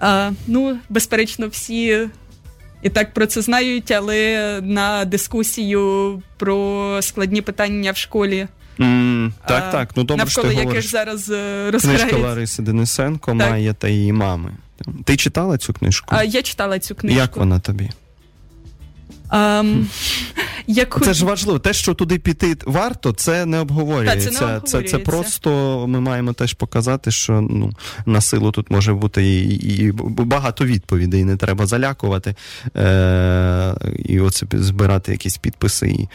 А, 0.00 0.30
ну, 0.46 0.78
безперечно, 0.88 1.48
всі 1.48 2.08
і 2.82 2.88
так 2.88 3.14
про 3.14 3.26
це 3.26 3.42
знають, 3.42 3.90
але 3.90 4.60
на 4.62 5.04
дискусію 5.04 6.22
про 6.36 6.98
складні 7.02 7.42
питання 7.42 7.92
в 7.92 7.96
школі. 7.96 8.46
М, 8.80 9.34
так, 9.48 9.64
а, 9.68 9.72
так. 9.72 9.90
Ну 9.96 10.04
добре, 10.04 10.26
що 10.26 10.42
навколо 10.42 10.62
ти 10.62 10.68
яких 10.68 10.90
зараз 10.90 11.30
е, 11.30 11.72
Книжка. 11.80 12.16
Лариси 12.16 12.62
Денисенко, 12.62 13.36
Так. 13.38 13.50
Майя 13.50 13.72
та 13.74 13.88
її 13.88 14.12
мами. 14.12 14.50
Ти 15.04 15.16
читала 15.16 15.58
цю 15.58 15.72
книжку? 15.72 16.14
А, 16.18 16.24
я 16.24 16.42
читала 16.42 16.78
цю 16.78 16.94
книжку. 16.94 17.18
Як 17.18 17.36
вона 17.36 17.60
тобі? 17.60 17.90
Ам, 19.34 19.86
яку... 20.66 21.00
Це 21.00 21.14
ж 21.14 21.24
важливо. 21.24 21.58
Те, 21.58 21.72
що 21.72 21.94
туди 21.94 22.18
піти 22.18 22.56
варто, 22.64 23.12
це 23.12 23.46
не 23.46 23.58
обговорюється. 23.58 24.30
Та, 24.30 24.36
це 24.36 24.46
не 24.46 24.60
це, 24.60 24.66
це, 24.66 24.78
обговорюється. 24.78 24.98
просто 24.98 25.84
ми 25.88 26.00
маємо 26.00 26.32
теж 26.32 26.52
показати, 26.52 27.10
що 27.10 27.40
ну 27.40 27.72
на 28.06 28.20
силу 28.20 28.52
тут 28.52 28.70
може 28.70 28.94
бути 28.94 29.24
і, 29.24 29.54
і 29.54 29.92
багато 29.92 30.64
відповідей. 30.64 31.24
Не 31.24 31.36
треба 31.36 31.66
залякувати 31.66 32.34
е, 32.76 33.74
і 34.04 34.20
оце 34.20 34.46
збирати 34.52 35.12
якісь 35.12 35.36
підписи. 35.36 35.88
І, 35.88 36.08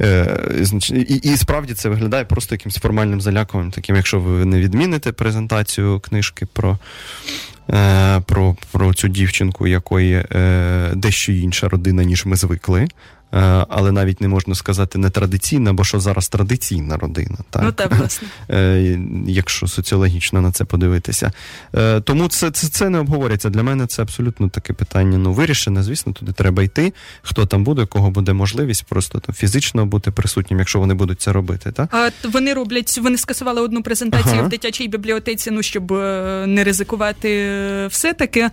е, 0.00 0.64
і, 0.90 1.14
і 1.14 1.36
справді 1.36 1.74
це 1.74 1.88
виглядає 1.88 2.24
просто 2.24 2.54
якимось 2.54 2.76
формальним 2.76 3.20
залякуванням, 3.20 3.72
таким, 3.72 3.96
якщо 3.96 4.20
ви 4.20 4.44
не 4.44 4.60
відміните 4.60 5.12
презентацію 5.12 6.00
книжки 6.00 6.46
про. 6.46 6.78
Е, 7.70 8.20
Про, 8.20 8.56
про 8.72 8.94
цю 8.94 9.08
дівчинку, 9.08 9.66
якої 9.66 10.14
е, 10.14 10.90
дещо 10.94 11.32
інша 11.32 11.68
родина, 11.68 12.04
ніж 12.04 12.26
ми 12.26 12.36
звикли. 12.36 12.88
Е, 13.34 13.66
але 13.68 13.92
навіть 13.92 14.20
не 14.20 14.28
можна 14.28 14.54
сказати 14.54 14.98
не 14.98 15.10
традиційна, 15.10 15.72
бо 15.72 15.84
що 15.84 16.00
зараз 16.00 16.28
традиційна 16.28 16.96
родина, 16.96 17.36
так? 17.50 17.62
Ну 17.62 17.72
так, 17.72 17.92
власне. 17.98 18.28
Е, 18.50 18.98
якщо 19.26 19.68
соціологічно 19.68 20.40
на 20.40 20.52
це 20.52 20.64
подивитися. 20.64 21.32
Е, 21.74 22.00
тому 22.00 22.28
це, 22.28 22.50
це, 22.50 22.68
це 22.68 22.88
не 22.88 22.98
обговорюється. 22.98 23.50
Для 23.50 23.62
мене 23.62 23.86
це 23.86 24.02
абсолютно 24.02 24.48
таке 24.48 24.72
питання. 24.72 25.18
Ну, 25.18 25.32
вирішене, 25.32 25.82
звісно, 25.82 26.12
туди 26.12 26.32
треба 26.32 26.62
йти. 26.62 26.92
Хто 27.22 27.46
там 27.46 27.64
буде, 27.64 27.86
кого 27.86 28.10
буде 28.10 28.32
можливість 28.32 28.84
просто 28.84 29.18
там 29.18 29.34
фізично 29.34 29.86
бути 29.86 30.10
присутнім, 30.10 30.58
якщо 30.58 30.78
вони 30.78 30.94
будуть 30.94 31.20
це 31.20 31.32
робити. 31.32 31.72
Так? 31.72 31.88
А 31.92 32.10
вони 32.28 32.54
роблять, 32.54 32.98
вони 33.02 33.18
скасували 33.18 33.60
одну 33.60 33.82
презентацію 33.82 34.34
Ага. 34.34 34.42
в 34.42 34.48
дитячій 34.48 34.88
бібліотеці, 34.88 35.50
ну 35.50 35.62
щоб 35.62 35.90
не 36.46 36.64
ризикувати 36.64 37.30
е, 37.30 37.86
все-таки. 37.86 38.50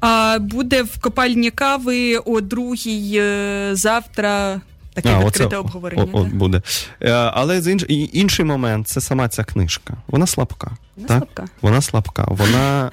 А 0.00 0.38
буде 0.40 0.82
в 0.82 0.98
копальні 1.00 1.50
кави 1.50 2.16
о 2.16 2.40
другій 2.40 3.12
е, 3.16 3.70
завтра. 3.72 4.60
Таке 4.94 5.08
А, 5.08 5.18
відкрите 5.18 5.44
оце, 5.46 5.56
обговорення. 5.56 6.06
О, 6.12 6.18
о, 6.18 6.24
буде. 6.24 6.62
Е, 7.02 7.10
але 7.10 7.60
з 7.60 7.68
інш... 7.68 7.84
інший 8.12 8.44
момент 8.44 8.88
це 8.88 9.00
сама 9.00 9.28
ця 9.28 9.44
книжка. 9.44 9.94
Вона 10.08 10.26
слабка. 10.26 10.70
Вона 10.96 11.08
так? 11.08 11.18
слабка. 11.18 11.44
Вона 11.62 11.82
слабка. 11.82 12.24
Вона 12.28 12.90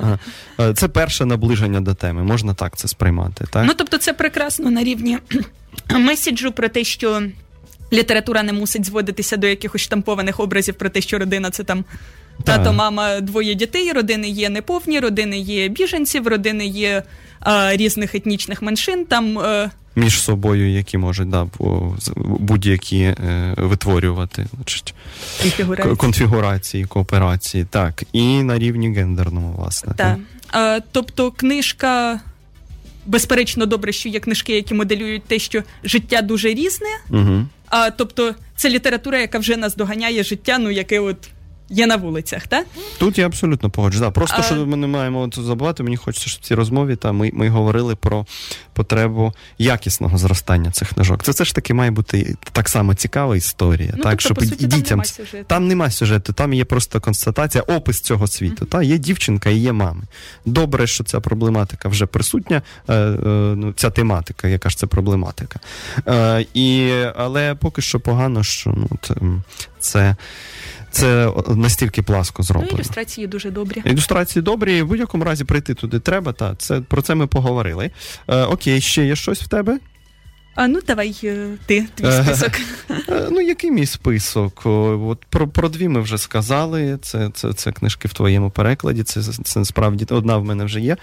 е, 0.60 0.74
це 0.74 0.88
перше 0.88 1.26
наближення 1.26 1.82
до 1.82 1.94
теми. 1.94 2.24
Можна 2.24 2.54
так 2.54 2.78
це 2.78 2.88
сприймати. 2.88 3.46
Так? 3.52 3.66
Ну 3.68 3.74
тобто, 3.78 3.98
це 3.98 4.14
прекрасно 4.14 4.72
на 4.72 4.84
рівні 4.84 5.18
меседжу 5.90 6.52
про 6.56 6.70
те, 6.70 6.84
що 6.84 7.24
література 7.94 8.44
не 8.44 8.54
мусить 8.54 8.86
зводитися 8.86 9.38
до 9.38 9.48
якихось 9.48 9.82
штампованих 9.82 10.40
образів 10.40 10.76
про 10.76 10.90
те, 10.90 11.02
що 11.02 11.20
родина 11.20 11.52
це 11.52 11.64
там. 11.64 11.86
Так. 12.44 12.58
Тато, 12.58 12.74
мама, 12.74 13.22
двоє 13.22 13.56
дітей, 13.56 13.92
родини 13.92 14.30
є 14.30 14.50
неповні, 14.50 15.00
родини 15.00 15.38
є 15.38 15.68
біженців, 15.68 16.28
родини 16.28 16.66
є 16.66 17.04
а, 17.40 17.76
різних 17.76 18.16
етнічних 18.16 18.62
меншин. 18.62 19.06
Там 19.06 19.40
е, 19.40 19.70
між 19.96 20.22
собою, 20.22 20.72
які 20.72 20.98
можуть 20.98 21.30
да, 21.30 21.48
будь-які 22.16 23.00
е, 23.00 23.54
витворювати 23.58 24.48
значить, 24.56 24.94
конфігурації. 25.42 25.96
конфігурації, 25.96 26.86
кооперації. 26.86 27.66
Так, 27.70 28.04
і 28.14 28.44
на 28.44 28.60
рівні 28.60 28.94
гендерному, 28.94 29.56
власне. 29.58 29.94
Так. 29.98 30.18
А, 30.52 30.80
тобто, 30.92 31.32
книжка. 31.32 32.20
Безперечно, 33.08 33.66
добре, 33.66 33.92
що 33.92 34.10
є 34.10 34.20
книжки, 34.20 34.56
які 34.56 34.74
моделюють 34.74 35.24
те, 35.24 35.40
що 35.40 35.64
життя 35.84 36.22
дуже 36.22 36.50
різне. 36.50 36.88
Угу. 37.10 37.46
А 37.70 37.90
тобто, 37.90 38.36
це 38.56 38.70
література, 38.70 39.20
яка 39.20 39.40
вже 39.40 39.58
нас 39.58 39.76
доганяє 39.76 40.24
життя, 40.24 40.58
ну 40.60 40.72
яке 40.72 41.00
от 41.00 41.18
є 41.70 41.88
на 41.88 41.96
вулицях, 41.96 42.48
так? 42.48 42.68
Тут 42.98 43.18
я 43.18 43.26
абсолютно 43.26 43.70
погоджуюсь. 43.70 44.02
Да, 44.02 44.12
просто 44.12 44.38
А- 44.40 44.44
що 44.44 44.56
ми 44.56 44.78
не 44.78 44.88
маємо 44.88 45.22
от 45.22 45.40
забувати, 45.40 45.84
мені 45.84 45.98
хочеться, 45.98 46.30
щоб 46.30 46.42
в 46.42 46.46
цій 46.46 46.56
розмові 46.56 46.96
та 46.96 47.12
ми, 47.12 47.32
ми 47.34 47.50
говорили 47.50 47.96
про 47.96 48.26
потребу 48.74 49.34
якісного 49.58 50.18
зростання 50.18 50.72
цих 50.72 50.90
книжок. 50.90 51.24
Це 51.24 51.32
все 51.32 51.46
ж 51.46 51.56
таки 51.56 51.74
має 51.74 51.92
бути 51.92 52.36
так 52.52 52.70
само 52.70 52.94
цікава 52.94 53.36
історія, 53.36 53.94
Ну, 53.98 54.04
так, 54.04 54.12
тобто, 54.12 54.22
щоб 54.22 54.38
по 54.38 54.46
суті, 54.46 54.66
і 54.66 54.68
там 54.68 54.80
дітям 54.80 55.00
нема. 55.00 55.44
Там 55.48 55.68
нема 55.68 55.92
сюжету, 55.92 56.34
там 56.34 56.54
є 56.54 56.66
просто 56.66 57.02
констатація, 57.02 57.64
опис 57.64 58.02
цього 58.02 58.28
світу. 58.28 58.66
Та 58.66 58.84
є 58.84 58.98
дівчинка 58.98 59.50
і 59.50 59.58
є 59.58 59.74
мами. 59.74 60.04
Добре, 60.46 60.88
що 60.88 61.04
ця 61.04 61.20
проблематика 61.20 61.90
вже 61.90 62.06
присутня. 62.06 62.62
Е, 62.88 62.94
е, 62.94 63.18
ну, 63.56 63.74
ця 63.76 63.90
тематика, 63.90 64.48
яка 64.48 64.70
ж 64.70 64.78
це 64.78 64.88
проблематика. 64.88 65.60
Е, 66.08 66.46
і, 66.54 66.92
але 67.16 67.56
поки 67.56 67.82
що 67.82 68.00
погано, 68.00 68.44
що 68.44 68.74
ну, 68.78 68.90
це, 69.80 70.16
це 70.96 71.32
настільки 71.48 72.02
пласко 72.02 72.44
Ну, 72.56 72.64
ілюстрації 72.78 73.28
дуже 73.28 73.52
добрі. 73.52 73.82
Ілюстрації 73.86 74.44
добрі, 74.44 74.82
в 74.82 74.88
будь-якому 74.88 75.24
разі 75.24 75.44
прийти 75.44 75.74
туди 75.74 76.00
треба. 76.00 76.34
Та 76.34 76.56
це 76.56 76.82
про 76.82 77.02
це 77.02 77.16
ми 77.16 77.28
поговорили. 77.28 77.92
Е, 78.28 78.44
окей, 78.44 78.82
ще 78.82 79.06
є 79.06 79.16
щось 79.16 79.42
в 79.42 79.48
тебе? 79.48 79.80
А 80.56 80.68
ну 80.68 80.80
давай 80.88 81.16
е, 81.24 81.48
ти 81.66 81.88
твій 81.96 82.12
список. 82.12 82.52
Ну, 83.32 83.42
який 83.42 83.72
мій 83.72 83.86
список? 83.86 84.62
От 84.66 85.26
Про 85.30 85.48
про 85.48 85.70
дві 85.70 85.88
ми 85.88 86.02
вже 86.02 86.18
сказали. 86.18 86.98
Це 87.02 87.30
це, 87.34 87.54
це 87.54 87.72
книжки 87.72 88.08
в 88.08 88.14
твоєму 88.14 88.50
перекладі. 88.50 89.04
Це 89.04 89.22
це 89.22 89.66
справді 89.66 90.06
одна 90.10 90.38
в 90.38 90.46
мене 90.46 90.66
вже 90.66 90.80
є. 90.80 90.98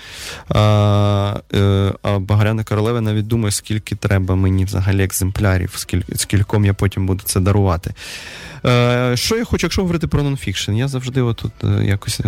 А 0.48 1.40
е, 1.54 1.92
а 2.02 2.18
Багряна 2.18 2.64
королева 2.64 3.00
навіть 3.00 3.26
думає, 3.26 3.52
скільки 3.52 3.96
треба 3.96 4.34
мені 4.34 4.64
взагалі 4.64 5.04
екземплярів, 5.04 5.72
скільки, 5.76 6.16
скільком 6.16 6.64
я 6.64 6.74
потім 6.74 7.06
буду 7.06 7.22
це 7.24 7.40
дарувати. 7.40 7.94
Е, 8.66 9.16
що 9.16 9.36
я 9.36 9.44
хочу, 9.44 9.66
якщо 9.66 9.82
говорити 9.82 10.06
про 10.06 10.22
нонфікшн? 10.22 10.72
Я 10.72 10.88
завжди 10.88 11.22
отут 11.22 11.52
якось 11.82 12.20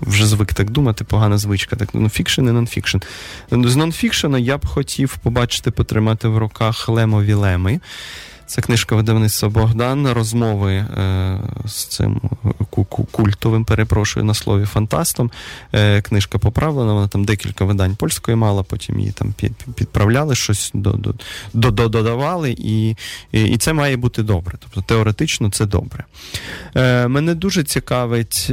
вже 0.00 0.26
звик 0.26 0.54
так 0.54 0.70
думати, 0.70 1.04
погана 1.04 1.38
звичка. 1.38 1.76
Так, 1.76 1.94
нонфікшн 1.94 2.40
і 2.40 2.52
нонфікшн. 2.52 2.98
З 3.50 3.76
нонфікшена 3.76 4.38
я 4.38 4.58
б 4.58 4.66
хотів 4.66 5.16
побачити, 5.16 5.70
потримати 5.70 6.28
в 6.28 6.38
руках 6.38 6.88
Лемові 6.88 7.34
Леми. 7.34 7.80
Це 8.48 8.62
книжка 8.62 8.96
видавництва 8.96 9.48
Богдан, 9.48 10.08
розмови 10.08 10.72
е, 10.74 11.40
з 11.64 11.84
цим 11.84 12.20
культовим, 13.10 13.64
перепрошую 13.64 14.24
на 14.24 14.34
слові 14.34 14.64
фантастом. 14.64 15.30
Е, 15.72 16.02
Книжка 16.02 16.38
поправлена, 16.38 16.92
вона 16.92 17.08
там 17.08 17.24
декілька 17.24 17.64
видань 17.64 17.96
польської 17.96 18.36
мала, 18.36 18.62
потім 18.62 18.98
її 19.00 19.12
там 19.12 19.34
підправляли, 19.74 20.34
щось 20.34 20.70
до, 20.74 20.92
до, 20.92 21.14
до, 21.54 21.88
додавали, 21.88 22.56
і, 22.58 22.88
і 23.32 23.42
і, 23.44 23.56
це 23.56 23.72
має 23.72 23.96
бути 23.96 24.22
добре. 24.22 24.58
Тобто 24.60 24.80
теоретично 24.80 25.50
це 25.50 25.66
добре. 25.66 26.04
Е, 26.76 27.08
Мене 27.08 27.34
дуже 27.34 27.64
цікавить. 27.64 28.52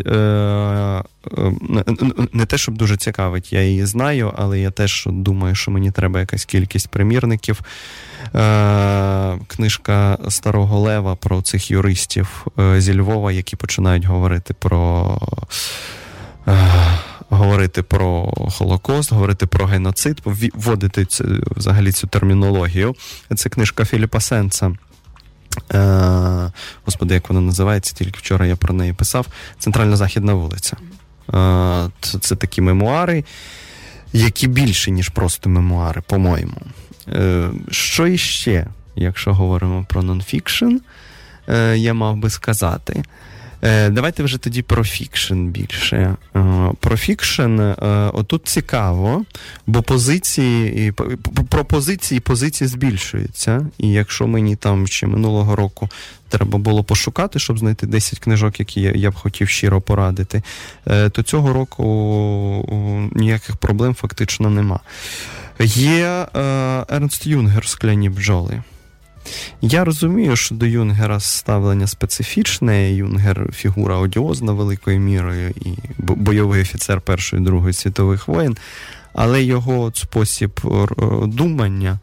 Е, 1.38 1.54
е 1.78 1.96
не 2.34 2.46
те, 2.46 2.58
щоб 2.58 2.78
дуже 2.78 2.98
цікавить, 2.98 3.54
я 3.54 3.64
її 3.64 3.86
знаю, 3.86 4.34
але 4.38 4.60
я 4.60 4.72
теж 4.72 5.08
думаю, 5.12 5.56
що 5.56 5.72
мені 5.72 5.92
треба 5.92 6.20
якась 6.20 6.46
кількість 6.46 6.88
примірників. 6.88 7.62
Е, 8.36 9.38
книжка 9.48 10.18
Старого 10.30 10.80
Лева 10.80 11.16
про 11.16 11.42
цих 11.42 11.72
юристів 11.72 12.48
е, 12.60 12.82
зі 12.82 13.00
Львова, 13.00 13.32
які 13.32 13.56
починають 13.56 14.06
говорити 14.06 14.54
про. 14.54 15.18
Е, 16.48 17.00
говорити 17.30 17.84
про 17.84 18.34
Холокост, 18.52 19.12
говорити 19.12 19.46
про 19.46 19.66
геноцид, 19.66 20.22
вводити 20.54 21.06
цю, 21.06 21.26
взагалі 21.56 21.92
цю 21.92 22.08
термінологію. 22.08 22.96
Це 23.36 23.50
книжка 23.50 23.86
Філіпа 23.86 24.20
Сендса. 24.20 24.76
Е, 25.74 26.52
Господи, 26.86 27.14
як 27.14 27.30
вона 27.30 27.42
називається, 27.42 27.96
тільки 27.96 28.20
вчора 28.20 28.46
я 28.46 28.56
про 28.56 28.74
неї 28.74 28.94
писав. 28.94 29.28
Центральна 29.60 29.96
західна 29.96 30.34
вулиця. 30.34 30.78
Це, 32.02 32.20
це 32.20 32.36
такі 32.36 32.62
мемуари, 32.62 33.24
які 34.14 34.48
більше, 34.48 34.92
ніж 34.92 35.10
просто 35.10 35.50
мемуари, 35.50 36.02
по-моєму. 36.08 36.62
Е, 37.08 37.50
що 37.72 38.08
іще, 38.08 38.68
якщо 38.96 39.34
говоримо 39.34 39.86
про 39.90 40.04
нонфікшн, 40.04 40.78
е, 41.50 41.78
я 41.78 41.94
мав 41.94 42.18
би 42.18 42.30
сказати. 42.30 43.04
Е, 43.62 43.90
давайте 43.90 44.24
вже 44.24 44.38
тоді 44.38 44.62
про 44.62 44.84
фікшн 44.84 45.46
більше. 45.46 46.16
Про 46.86 46.98
фікшн 46.98 47.60
отут 48.14 48.48
цікаво, 48.48 49.26
бо 49.68 49.82
позиції 49.82 50.92
про 51.50 51.66
позиції 52.22 52.68
збільшуються. 52.68 53.68
І 53.78 53.90
якщо 53.90 54.28
мені 54.28 54.56
там 54.56 54.88
ще 54.88 55.08
минулого 55.08 55.56
року 55.56 55.90
треба 56.30 56.60
було 56.60 56.84
пошукати, 56.84 57.40
щоб 57.40 57.60
знайти 57.60 57.88
10 57.88 58.20
книжок, 58.20 58.60
які 58.60 58.82
я 58.82 59.12
б 59.12 59.16
хотів 59.16 59.50
щиро 59.50 59.82
порадити, 59.82 60.42
то 61.12 61.24
цього 61.24 61.54
року 61.54 63.10
ніяких 63.16 63.56
проблем 63.58 63.96
фактично 63.96 64.50
нема. 64.50 64.80
Є 65.60 66.28
е, 66.36 66.40
Ернст 66.90 67.28
Юнгер 67.28 67.68
скляні 67.68 68.10
бджоли. 68.10 68.64
Я 69.62 69.86
розумію, 69.86 70.36
що 70.36 70.56
до 70.56 70.66
Юнгера 70.66 71.20
ставлення 71.20 71.88
специфічне. 71.88 72.94
Юнгер 72.94 73.50
фігура 73.54 73.98
одіозна 73.98 74.52
великою 74.52 75.00
мірою 75.00 75.50
і 75.50 75.74
бойовий 75.98 76.62
офіцер 76.62 77.02
Першої 77.02 77.42
і 77.42 77.46
Другої 77.46 77.74
світових 77.74 78.28
воєн, 78.28 78.58
але 79.16 79.44
його 79.44 79.92
спосіб 79.96 80.62
думання 81.24 82.00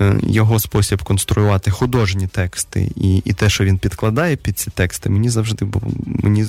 Е, 0.00 0.20
його 0.22 0.58
спосіб 0.58 1.02
конструювати 1.02 1.70
художні 1.70 2.26
тексти 2.26 2.92
і 2.96 3.16
і 3.16 3.32
те, 3.32 3.48
що 3.48 3.64
він 3.64 3.78
підкладає 3.78 4.36
під 4.36 4.58
ці 4.58 4.70
тексти, 4.70 5.10
мені 5.10 5.28
завжди 5.28 5.66
мені 6.04 6.46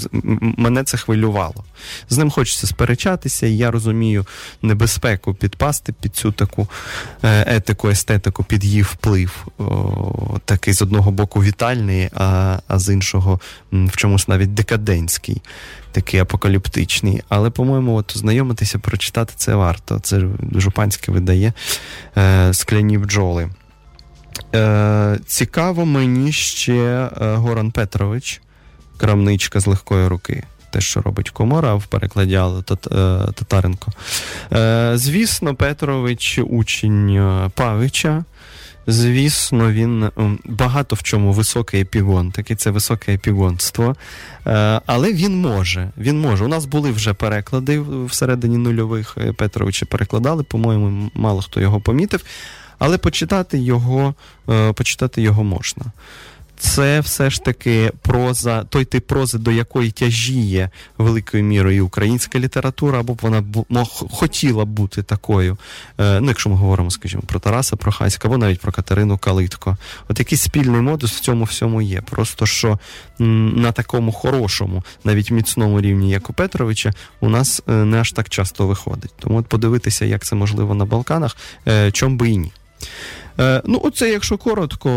мене 0.57 0.83
це 0.83 0.97
хвилювало. 0.97 1.63
З 2.09 2.17
ним 2.17 2.31
хочеться 2.31 2.67
сперечатися, 2.67 3.47
і 3.47 3.57
я 3.57 3.71
розумію 3.71 4.25
небезпеку 4.61 5.33
підпасти 5.33 5.93
під 6.01 6.15
цю 6.15 6.31
таку 6.31 6.67
е, 7.23 7.55
етику, 7.55 7.89
естетику, 7.89 8.43
під 8.43 8.63
її 8.63 8.81
вплив, 8.81 9.47
такий 10.45 10.73
з 10.73 10.81
одного 10.81 11.11
боку 11.11 11.43
вітальний, 11.43 12.09
а, 12.13 12.59
а 12.67 12.79
з 12.79 12.93
іншого 12.93 13.39
в 13.71 13.97
чомусь 13.97 14.27
навіть 14.27 14.53
декадентський. 14.53 15.41
Такий 15.93 16.19
апокаліптичний, 16.19 17.21
але, 17.29 17.49
по-моєму, 17.49 17.95
от 17.95 18.13
знайомитися, 18.17 18.79
прочитати 18.79 19.33
це 19.35 19.55
варто. 19.55 19.99
Це 19.99 20.21
Жупанське 20.55 21.11
видає 21.11 21.53
е, 22.17 22.53
скляні 22.53 22.97
бджоли. 22.97 23.49
Е, 24.55 25.19
Цікаво 25.25 25.85
мені 25.85 26.31
ще 26.31 26.73
е, 26.73 27.09
Горан 27.35 27.71
Петрович, 27.71 28.41
крамничка 28.97 29.59
з 29.59 29.67
легкої 29.67 30.07
руки. 30.07 30.43
Те, 30.71 30.81
що 30.81 31.01
робить 31.01 31.29
комора 31.29 31.75
в 31.75 31.85
перекладі 31.85 32.35
Алли 32.35 32.59
е, 32.59 32.73
Татаренко. 33.33 33.91
Е, 34.53 34.91
Звісно, 34.95 35.55
Петрович 35.55 36.39
учень 36.47 37.09
е, 37.09 37.49
Павича. 37.55 38.23
Звісно, 38.87 39.71
він 39.71 40.09
багато 40.45 40.95
в 40.95 41.03
чому 41.03 41.31
високий 41.31 41.81
епігон, 41.81 42.31
таке 42.31 42.55
це 42.55 42.69
високе 42.69 43.13
епігонство. 43.13 43.95
Е, 44.47 44.81
але 44.85 45.13
він 45.13 45.41
може. 45.41 45.89
Він 45.97 46.21
може. 46.21 46.45
У 46.45 46.47
нас 46.47 46.65
були 46.65 46.91
вже 46.91 47.13
переклади 47.13 47.79
всередині 48.05 48.57
нульових. 48.57 49.17
Петровича 49.37 49.85
перекладали, 49.85 50.43
по-моєму, 50.43 51.11
мало 51.13 51.41
хто 51.41 51.61
його 51.61 51.81
помітив 51.81 52.21
але 52.83 52.97
почитати 52.97 53.57
його, 53.57 54.13
е, 54.49 54.73
почитати 54.73 55.21
його 55.21 55.43
можна. 55.43 55.83
Це 56.57 56.99
все 56.99 57.29
ж 57.29 57.43
таки 57.43 57.91
проза, 58.01 58.63
той 58.63 58.85
тип 58.85 59.07
прози, 59.07 59.37
до 59.37 59.51
якої 59.51 59.91
тяжіє 59.91 60.69
великою 60.97 61.43
мірою 61.43 61.85
українська 61.85 62.39
література, 62.39 62.99
або 62.99 63.13
б 63.13 63.19
вона 63.21 63.41
б 63.41 63.65
хотіла 64.11 64.65
б 64.65 64.67
бути 64.67 65.03
такою. 65.03 65.57
Е, 65.99 66.19
ну, 66.19 66.27
якщо 66.27 66.49
ми 66.49 66.55
говоримо, 66.55 66.91
скажімо, 66.91 67.23
про 67.25 67.39
Тараса 67.39 67.75
Прохаська, 67.75 68.27
або 68.27 68.37
навіть 68.37 68.59
про 68.59 68.71
Катерину 68.71 69.17
Калитко. 69.17 69.77
От 70.07 70.19
якийсь 70.19 70.41
спільний 70.41 70.81
модус 70.81 71.11
в 71.11 71.19
цьому 71.19 71.43
всьому 71.43 71.81
є. 71.81 72.01
Просто 72.01 72.45
що 72.45 72.79
на 73.19 73.71
такому 73.71 74.11
хорошому, 74.11 74.83
навіть 75.03 75.31
міцному 75.31 75.81
рівні, 75.81 76.09
як 76.09 76.29
у 76.29 76.33
Петровича, 76.33 76.93
у 77.19 77.29
нас 77.29 77.61
е, 77.67 77.71
не 77.71 77.99
аж 77.99 78.11
так 78.11 78.29
часто 78.29 78.67
виходить. 78.67 79.13
Тому 79.19 79.37
от 79.37 79.47
подивитися, 79.47 80.05
як 80.05 80.25
це 80.25 80.35
можливо 80.35 80.75
на 80.75 80.85
Балканах, 80.85 81.37
чом 81.91 82.17
би 82.17 82.29
і 82.29 82.37
ні. 82.37 82.51
Е, 83.39 83.61
ну, 83.65 83.81
оце, 83.83 84.09
якщо 84.09 84.37
коротко, 84.37 84.89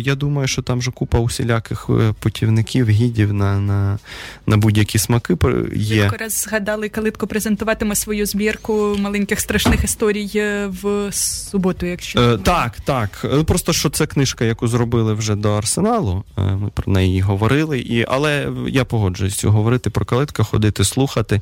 я 0.00 0.14
думаю, 0.14 0.48
що 0.48 0.62
там 0.62 0.78
вже 0.78 0.90
купа 0.90 1.18
усіляких 1.18 1.86
е, 1.90 2.14
путівників, 2.20 2.88
гідів 2.88 3.32
на 3.32 3.60
на, 3.60 3.98
на 4.46 4.56
будь-які 4.56 4.98
смаки 4.98 5.36
є. 5.74 6.08
Ви 6.08 6.16
раз 6.16 6.32
згадали, 6.32 6.88
Калитко 6.88 7.26
презентуватиме 7.26 7.94
свою 7.94 8.26
збірку 8.26 8.96
маленьких 8.98 9.40
страшних 9.40 9.84
історій 9.84 10.30
е, 10.34 10.66
в 10.82 11.12
суботу, 11.12 11.86
якщо 11.86 12.20
е, 12.20 12.38
так, 12.38 12.80
так. 12.80 13.26
Просто 13.46 13.72
що 13.72 13.90
це 13.90 14.06
книжка, 14.06 14.44
яку 14.44 14.68
зробили 14.68 15.14
вже 15.14 15.34
до 15.34 15.52
арсеналу. 15.52 16.24
Ми 16.36 16.70
про 16.74 16.92
неї 16.92 17.20
говорили, 17.20 17.78
і 17.78 18.04
але 18.08 18.52
я 18.68 18.84
погоджуюсь 18.84 19.44
говорити 19.44 19.90
про 19.90 20.04
калитка, 20.04 20.42
ходити, 20.42 20.84
слухати, 20.84 21.40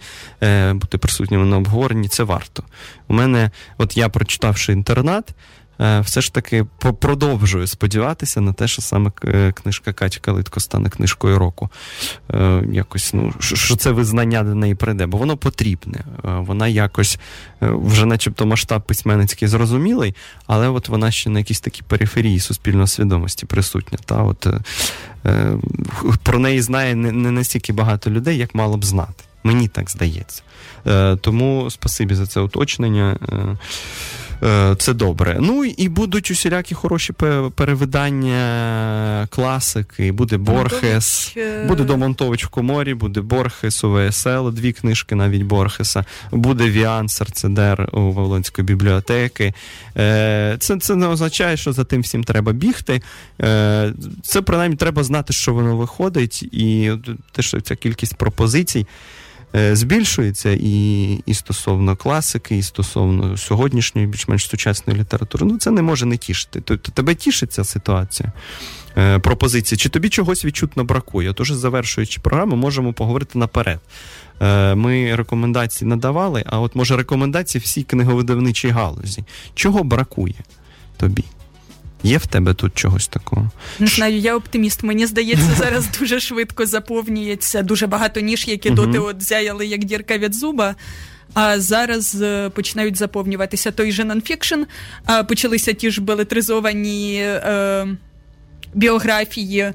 бути 0.72 0.98
присутнім 0.98 1.50
на 1.50 1.56
обговоренні. 1.56 2.08
Це 2.08 2.22
варто. 2.22 2.62
У 3.08 3.14
мене, 3.14 3.50
от 3.78 3.96
я 3.96 4.08
прочитавши 4.08 4.72
інтернат. 4.72 5.34
Е, 5.80 6.00
все 6.00 6.20
ж 6.20 6.34
таки 6.34 6.64
продовжую 7.00 7.66
сподіватися 7.66 8.40
на 8.40 8.52
те, 8.52 8.68
що 8.68 8.82
саме 8.82 9.10
е, 9.24 9.52
книжка 9.52 9.92
Каті 9.92 10.20
Калитко 10.20 10.60
стане 10.60 10.90
книжкою 10.90 11.38
року. 11.38 11.70
Е, 12.34 12.62
якось, 12.72 13.14
ну, 13.14 13.34
Що 13.38 13.76
це 13.76 13.90
визнання 13.90 14.42
до 14.42 14.54
неї 14.54 14.74
прийде, 14.74 15.06
бо 15.06 15.18
воно 15.18 15.36
потрібне. 15.36 16.04
Вона 16.22 16.68
якось 16.68 17.18
вже, 17.60 18.06
начебто, 18.06 18.46
масштаб 18.46 18.86
письменницький 18.86 19.48
зрозумілий, 19.48 20.14
але 20.46 20.68
от 20.68 20.88
вона 20.88 21.10
ще 21.10 21.30
на 21.30 21.38
якійсь 21.38 21.60
такій 21.60 21.82
периферії 21.82 22.40
суспільної 22.40 22.86
свідомості 22.86 23.46
присутня. 23.46 23.98
Та 24.04 24.22
от 24.22 24.46
Про 26.22 26.38
неї 26.38 26.62
знає 26.62 26.94
не 26.94 27.30
настільки 27.30 27.72
багато 27.72 28.10
людей, 28.10 28.38
як 28.38 28.54
мало 28.54 28.76
б 28.76 28.84
знати. 28.84 29.24
Мені 29.44 29.68
так 29.68 29.90
здається. 29.90 30.42
Тому 31.20 31.70
спасибі 31.70 32.14
за 32.14 32.26
це 32.26 32.40
уточнення. 32.40 33.18
Е, 34.42 34.74
це 34.78 34.94
добре. 34.94 35.36
Ну 35.40 35.64
і 35.64 35.88
будуть 35.88 36.30
усілякі 36.30 36.74
хороші 36.74 37.12
перевидання 37.54 39.26
класики. 39.30 40.12
Буде 40.12 40.36
Борхес, 40.36 41.32
е, 41.36 41.64
буде 41.68 41.84
Домонтович 41.84 42.44
в 42.44 42.48
коморі, 42.48 42.94
буде 42.94 43.20
Борхес 43.20 43.84
у 43.84 43.94
ВСЛ, 43.94 44.48
дві 44.48 44.72
книжки 44.72 45.14
навіть 45.14 45.42
Борхеса, 45.42 46.04
буде 46.30 46.70
Віан 46.70 47.08
Серцедер 47.08 47.88
у 47.92 48.00
Вавилонської 48.00 48.66
бібліотеки. 48.66 49.54
Е, 49.96 50.56
це 50.60 50.78
це 50.78 50.94
не 50.94 51.06
означає, 51.06 51.56
що 51.56 51.72
за 51.72 51.84
тим 51.84 52.02
всім 52.02 52.24
треба 52.24 52.52
бігти. 52.52 53.02
Це 54.22 54.42
принаймні 54.44 54.76
треба 54.76 55.04
знати, 55.04 55.32
що 55.32 55.54
воно 55.54 55.76
виходить, 55.76 56.42
і 56.42 56.92
те, 57.32 57.42
що 57.42 57.60
ця 57.60 57.76
кількість 57.76 58.16
пропозицій. 58.16 58.86
Е, 59.56 59.76
збільшується 59.76 60.50
і 60.60 61.12
і 61.26 61.34
стосовно 61.34 61.96
класики, 61.96 62.56
і 62.56 62.62
стосовно 62.62 63.36
сьогоднішньої, 63.36 64.06
більш-менш 64.06 64.48
сучасної 64.48 65.00
літератури. 65.00 65.46
Ну 65.46 65.58
це 65.58 65.70
не 65.70 65.82
може 65.82 66.06
не 66.06 66.16
тішити. 66.16 66.60
Тобто 66.60 66.92
тебе 66.92 67.14
тішить 67.14 67.52
ця 67.52 67.64
ситуація. 67.64 68.32
Е, 68.96 69.18
пропозиції, 69.18 69.78
чи 69.78 69.88
тобі 69.88 70.08
чогось 70.08 70.44
відчутно 70.44 70.84
бракує? 70.84 71.32
Тож, 71.32 71.52
завершуючи 71.52 72.20
програму, 72.20 72.56
можемо 72.56 72.92
поговорити 72.92 73.38
наперед. 73.38 73.80
Е, 74.40 74.74
ми 74.74 75.16
рекомендації 75.16 75.88
надавали, 75.88 76.44
а 76.46 76.60
от 76.60 76.74
може 76.74 76.96
рекомендації 76.96 77.62
всій 77.64 77.82
книговидавничій 77.82 78.68
галузі. 78.68 79.24
Чого 79.54 79.84
бракує 79.84 80.34
тобі? 80.96 81.24
Є 82.02 82.18
в 82.18 82.26
тебе 82.26 82.54
тут 82.54 82.74
чогось 82.74 83.08
такого? 83.08 83.50
Не 83.78 83.86
знаю, 83.86 84.18
я 84.18 84.36
оптиміст. 84.36 84.82
Мені 84.82 85.06
здається, 85.06 85.48
зараз 85.58 85.88
дуже 85.98 86.20
швидко 86.20 86.66
заповнюється 86.66 87.62
дуже 87.62 87.86
багато 87.86 88.20
ніж, 88.20 88.48
які 88.48 88.70
доти 88.70 88.98
от 88.98 89.22
зяяли 89.22 89.66
як 89.66 89.84
дірка 89.84 90.18
від 90.18 90.34
зуба. 90.34 90.74
А 91.34 91.60
зараз 91.60 92.22
е, 92.22 92.50
починають 92.50 92.96
заповнюватися 92.96 93.70
той 93.70 93.92
же 93.92 94.04
нонфікшн, 94.04 94.62
а 95.04 95.24
почалися 95.24 95.72
ті 95.72 95.90
ж 95.90 96.00
белетризовані 96.00 97.16
е, 97.22 97.86
біографії, 98.74 99.72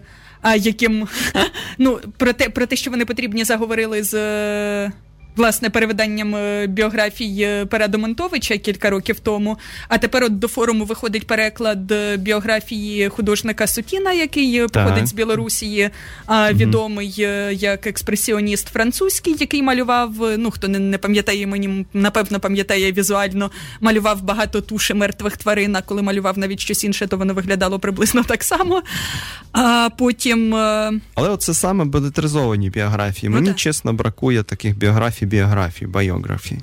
яким 0.57 1.07
ну 1.77 1.99
про 2.17 2.33
те, 2.33 2.49
про 2.49 2.65
те, 2.65 2.75
що 2.75 2.91
вони 2.91 3.05
потрібні, 3.05 3.43
заговорили 3.43 4.03
з 4.03 4.13
власне 5.35 5.69
перевиданням 5.69 6.35
е, 6.35 6.67
біографії 6.67 7.43
е, 7.43 7.65
Параду 7.65 8.15
кілька 8.61 8.89
років 8.89 9.19
тому. 9.19 9.57
А 9.87 9.97
тепер 9.97 10.23
от 10.23 10.39
до 10.39 10.47
форуму 10.47 10.85
виходить 10.85 11.27
переклад 11.27 11.91
е, 11.91 12.17
біографії 12.17 13.09
художника 13.09 13.67
Сутіна, 13.67 14.11
який 14.11 14.59
так. 14.59 14.71
походить 14.71 15.07
з 15.07 15.13
Білорусії, 15.13 15.89
а 16.25 16.53
відомий 16.53 17.13
як 17.51 17.87
експресіоніст 17.87 18.67
французький, 18.67 19.35
який 19.39 19.61
малював. 19.61 20.13
Ну 20.37 20.51
хто 20.51 20.67
не, 20.67 20.79
не 20.79 20.97
пам'ятає 20.97 21.47
мені, 21.47 21.85
напевно, 21.93 22.39
пам'ятає 22.39 22.91
візуально, 22.91 23.51
малював 23.81 24.23
багато 24.23 24.61
туші 24.61 24.93
мертвих 24.93 25.37
тварин. 25.37 25.75
а 25.75 25.81
Коли 25.81 26.01
малював 26.01 26.37
навіть 26.37 26.59
щось 26.59 26.83
інше, 26.83 27.07
то 27.07 27.17
воно 27.17 27.33
виглядало 27.33 27.79
приблизно 27.79 28.23
так 28.23 28.43
само. 28.43 28.81
А 29.51 29.89
потім. 29.97 30.55
Але 30.55 31.29
оце 31.29 31.53
саме 31.53 31.85
белетризовані 31.85 32.69
біографії. 32.69 33.29
Мені 33.29 33.49
ну, 33.49 33.53
чесно 33.53 33.93
бракує 33.93 34.43
таких 34.43 34.77
біографій 34.77 35.22
біографії, 35.25 35.87
біографії 35.87 36.61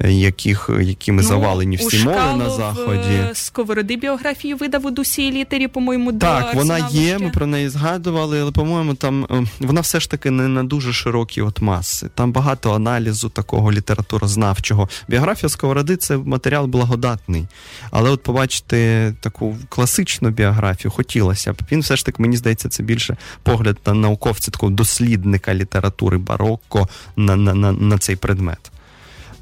яких, 0.00 0.70
якими 0.82 1.22
ну, 1.22 1.28
завалені 1.28 1.76
всі 1.76 2.04
мови 2.04 2.36
на 2.36 2.50
заході. 2.50 3.08
Е, 3.10 3.30
Сковороди 3.34 3.96
біографії 3.96 4.54
видав 4.54 4.86
у 4.86 4.90
дусі 4.90 5.30
літері, 5.30 5.68
по-моєму, 5.68 6.12
так. 6.12 6.54
Вона 6.54 6.88
є. 6.90 7.18
Ми 7.18 7.30
про 7.30 7.46
неї 7.46 7.68
згадували, 7.68 8.40
але 8.40 8.50
по-моєму, 8.50 8.94
там 8.94 9.26
е, 9.30 9.44
вона 9.60 9.80
все 9.80 10.00
ж 10.00 10.10
таки 10.10 10.30
не 10.30 10.48
на 10.48 10.64
дуже 10.64 10.92
широкі 10.92 11.42
от 11.42 11.60
маси. 11.60 12.10
Там 12.14 12.32
багато 12.32 12.74
аналізу 12.74 13.28
такого 13.28 13.72
літературознавчого. 13.72 14.88
Біографія 15.08 15.48
Сковороди 15.50 15.96
це 15.96 16.16
матеріал 16.16 16.66
благодатний. 16.66 17.46
Але 17.90 18.10
от 18.10 18.22
побачити 18.22 19.14
таку 19.20 19.56
класичну 19.68 20.30
біографію 20.30 20.90
хотілося 20.90 21.52
б. 21.52 21.56
Він 21.72 21.80
все 21.80 21.96
ж 21.96 22.06
таки, 22.06 22.22
мені 22.22 22.36
здається, 22.36 22.68
це 22.68 22.82
більше 22.82 23.16
погляд 23.42 23.78
на 23.86 23.94
науковця, 23.94 24.50
такого 24.50 24.72
дослідника 24.72 25.54
літератури 25.54 26.18
барокко 26.18 26.88
на, 27.16 27.36
на, 27.36 27.54
на, 27.54 27.72
на 27.72 27.98
цей 27.98 28.16
предмет. 28.16 28.70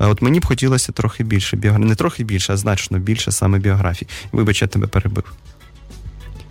От 0.08 0.22
мені 0.22 0.40
б 0.40 0.46
хотілося 0.46 0.92
трохи 0.92 1.24
більше 1.24 1.56
біографії, 1.56 1.88
не 1.88 1.94
трохи 1.94 2.24
більше, 2.24 2.52
а 2.52 2.56
значно 2.56 2.98
більше 2.98 3.32
саме 3.32 3.58
біографій. 3.58 4.06
Вибач, 4.32 4.62
я 4.62 4.68
тебе 4.68 4.86
перебив. 4.86 5.24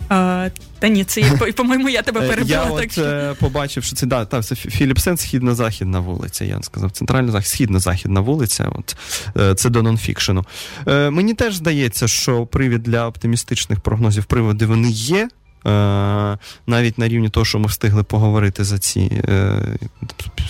А, 0.08 0.48
Та 0.78 0.88
ні, 0.88 1.04
це 1.04 1.22
по-моєму, 1.56 1.88
я 1.88 2.02
тебе 2.02 2.20
перебила. 2.20 2.64
Я 2.64 2.64
так 2.64 2.84
от 2.84 2.92
що... 2.92 3.02
Е, 3.02 3.34
побачив, 3.40 3.84
що 3.84 3.96
це 3.96 4.06
да, 4.06 4.24
та, 4.24 4.42
це 4.42 4.54
Філіпсен, 4.54 5.16
східно-західна 5.16 6.00
вулиця. 6.00 6.44
Я 6.44 6.62
сказав, 6.62 6.90
центральна 6.90 7.42
східно-західна 7.42 8.20
вулиця. 8.20 8.68
От 8.74 8.96
е, 9.36 9.54
це 9.54 9.70
до 9.70 9.82
нонфікшену. 9.82 10.44
Е, 10.86 11.10
мені 11.10 11.34
теж 11.34 11.54
здається, 11.54 12.08
що 12.08 12.46
привід 12.46 12.82
для 12.82 13.06
оптимістичних 13.06 13.80
прогнозів, 13.80 14.24
приводи 14.24 14.66
вони 14.66 14.90
є. 14.90 15.28
Е, 15.66 16.38
навіть 16.66 16.98
на 16.98 17.08
рівні 17.08 17.28
того, 17.28 17.46
що 17.46 17.58
ми 17.58 17.66
встигли 17.66 18.02
поговорити 18.02 18.64
за 18.64 18.78
ці 18.78 19.22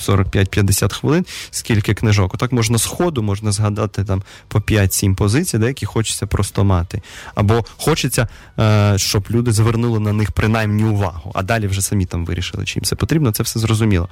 45-50 0.08 0.84
е, 0.84 0.88
хвилин, 0.88 1.26
скільки 1.50 1.94
книжок. 1.94 2.34
Отак 2.34 2.52
можна 2.52 2.78
з 2.78 2.86
ходу, 2.86 3.22
можна 3.22 3.52
згадати 3.52 4.04
там 4.04 4.22
по 4.48 4.58
5-7 4.58 5.14
позицій, 5.14 5.58
деякі 5.58 5.86
хочеться 5.86 6.26
просто 6.26 6.64
мати. 6.64 7.02
Або 7.34 7.64
хочеться, 7.76 8.28
е, 8.58 8.94
щоб 8.96 9.26
люди 9.30 9.52
звернули 9.52 10.00
на 10.00 10.12
них 10.12 10.32
принаймні 10.32 10.84
увагу, 10.84 11.32
а 11.34 11.42
далі 11.42 11.66
вже 11.66 11.82
самі 11.82 12.06
там 12.06 12.24
вирішили, 12.24 12.64
чим 12.64 12.82
це 12.82 12.96
потрібно, 12.96 13.32
це 13.32 13.42
все 13.42 13.60
зрозуміло. 13.60 14.08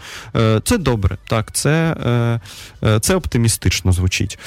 Це 0.65 0.79
добре, 0.79 1.19
так, 1.29 1.53
це, 1.53 1.97
це 3.01 3.15
оптимістично 3.15 3.93
звучить. 3.93 4.39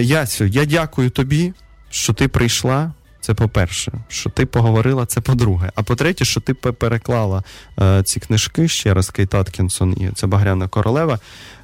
Ясю, 0.00 0.44
я 0.44 0.64
дякую 0.64 1.10
тобі, 1.10 1.52
що 1.90 2.12
ти 2.12 2.28
прийшла. 2.28 2.92
Це 3.26 3.34
по-перше, 3.34 3.92
що 4.08 4.30
ти 4.30 4.46
поговорила, 4.46 5.06
це 5.06 5.20
по-друге. 5.20 5.72
А 5.74 5.82
по-третє, 5.82 6.24
що 6.24 6.40
ти 6.40 6.54
переклала 6.54 7.42
е, 7.80 8.02
ці 8.02 8.20
книжки 8.20 8.68
ще 8.68 8.94
раз 8.94 9.10
Кейт 9.10 9.34
Аткінсон 9.34 9.92
і 9.92 10.10
це 10.14 10.26
Багряна 10.26 10.68
Королева. 10.68 11.18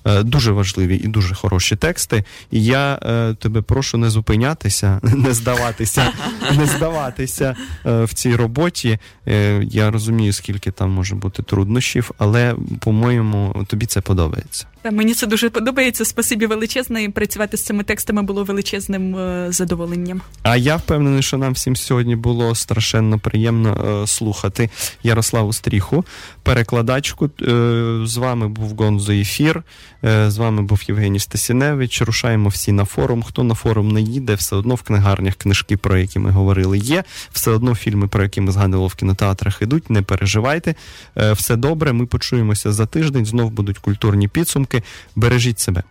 Е, 0.04 0.22
дуже 0.22 0.52
важливі 0.52 0.96
і 0.96 1.08
дуже 1.08 1.34
хороші 1.34 1.76
тексти. 1.76 2.24
І 2.50 2.64
я 2.64 2.98
е, 3.02 3.34
тебе 3.34 3.62
прошу 3.62 3.98
не 3.98 4.10
зупинятися, 4.10 5.00
не 5.02 5.34
здаватися, 5.34 6.12
не 6.56 6.66
здаватися 6.66 7.56
е, 7.86 8.04
в 8.04 8.12
цій 8.12 8.36
роботі. 8.36 8.98
Е, 9.28 9.62
я 9.70 9.90
розумію, 9.90 10.32
скільки 10.32 10.70
там 10.70 10.90
може 10.90 11.14
бути 11.14 11.42
труднощів, 11.42 12.10
але 12.18 12.54
по-моєму 12.80 13.66
тобі 13.68 13.86
це 13.86 14.00
подобається. 14.00 14.66
Та 14.82 14.90
мені 14.90 15.14
це 15.14 15.26
дуже 15.26 15.50
подобається. 15.50 16.04
Спасибі 16.04 16.46
величезне. 16.46 17.04
І 17.04 17.08
працювати 17.08 17.56
з 17.56 17.62
цими 17.64 17.82
текстами 17.84 18.22
було 18.22 18.44
величезним 18.44 19.16
е, 19.16 19.46
задоволенням. 19.52 20.20
А 20.42 20.56
я 20.56 20.76
впевнений, 20.76 21.22
що 21.22 21.38
нам 21.38 21.52
всім 21.52 21.76
сьогодні 21.76 22.16
було 22.16 22.54
страшенно 22.54 23.18
приємно 23.18 24.02
е, 24.02 24.06
слухати 24.06 24.70
Ярославу 25.02 25.52
Стріху, 25.52 26.04
перекладачку. 26.42 27.30
Е, 27.42 28.00
з 28.04 28.16
вами 28.16 28.48
був 28.48 28.70
Гонзо 28.70 29.12
Ефір. 29.12 29.62
Е, 30.04 30.30
з 30.30 30.38
вами 30.38 30.62
був 30.62 30.82
Євгеній 30.88 31.18
Стасіневич. 31.18 32.02
Рушаємо 32.02 32.48
всі 32.48 32.72
на 32.72 32.84
форум. 32.84 33.22
Хто 33.22 33.44
на 33.44 33.54
форум 33.54 33.88
не 33.88 34.00
їде, 34.00 34.34
все 34.34 34.56
одно 34.56 34.74
в 34.74 34.82
книгарнях 34.82 35.34
книжки, 35.34 35.76
про 35.76 35.98
які 35.98 36.18
ми 36.18 36.30
говорили, 36.30 36.78
є. 36.78 37.04
Все 37.32 37.50
одно 37.50 37.74
фільми, 37.74 38.08
про 38.08 38.22
які 38.22 38.40
ми 38.40 38.52
згадували 38.52 38.88
в 38.88 38.94
кінотеатрах, 38.94 39.62
ідуть. 39.62 39.90
Не 39.90 40.02
переживайте. 40.02 40.74
Все 41.16 41.56
добре. 41.56 41.92
Ми 41.92 42.06
почуємося 42.06 42.72
за 42.72 42.86
тиждень. 42.86 43.26
Знов 43.26 43.50
будуть 43.50 43.78
культурні 43.78 44.28
підсумки. 44.28 44.82
Бережіть 45.16 45.60
себе. 45.60 45.82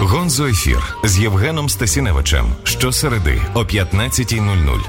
Гонзо 0.00 0.46
ефір 0.46 0.96
з 1.04 1.18
Євгеном 1.18 1.68
Стасіневичем 1.68 2.46
щосереди 2.64 3.40
о 3.54 3.60
15.00 3.60 4.80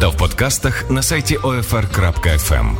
та 0.00 0.08
в 0.08 0.16
подкастах 0.16 0.90
на 0.90 1.02
сайті 1.02 1.36
OFR.FM. 1.36 2.76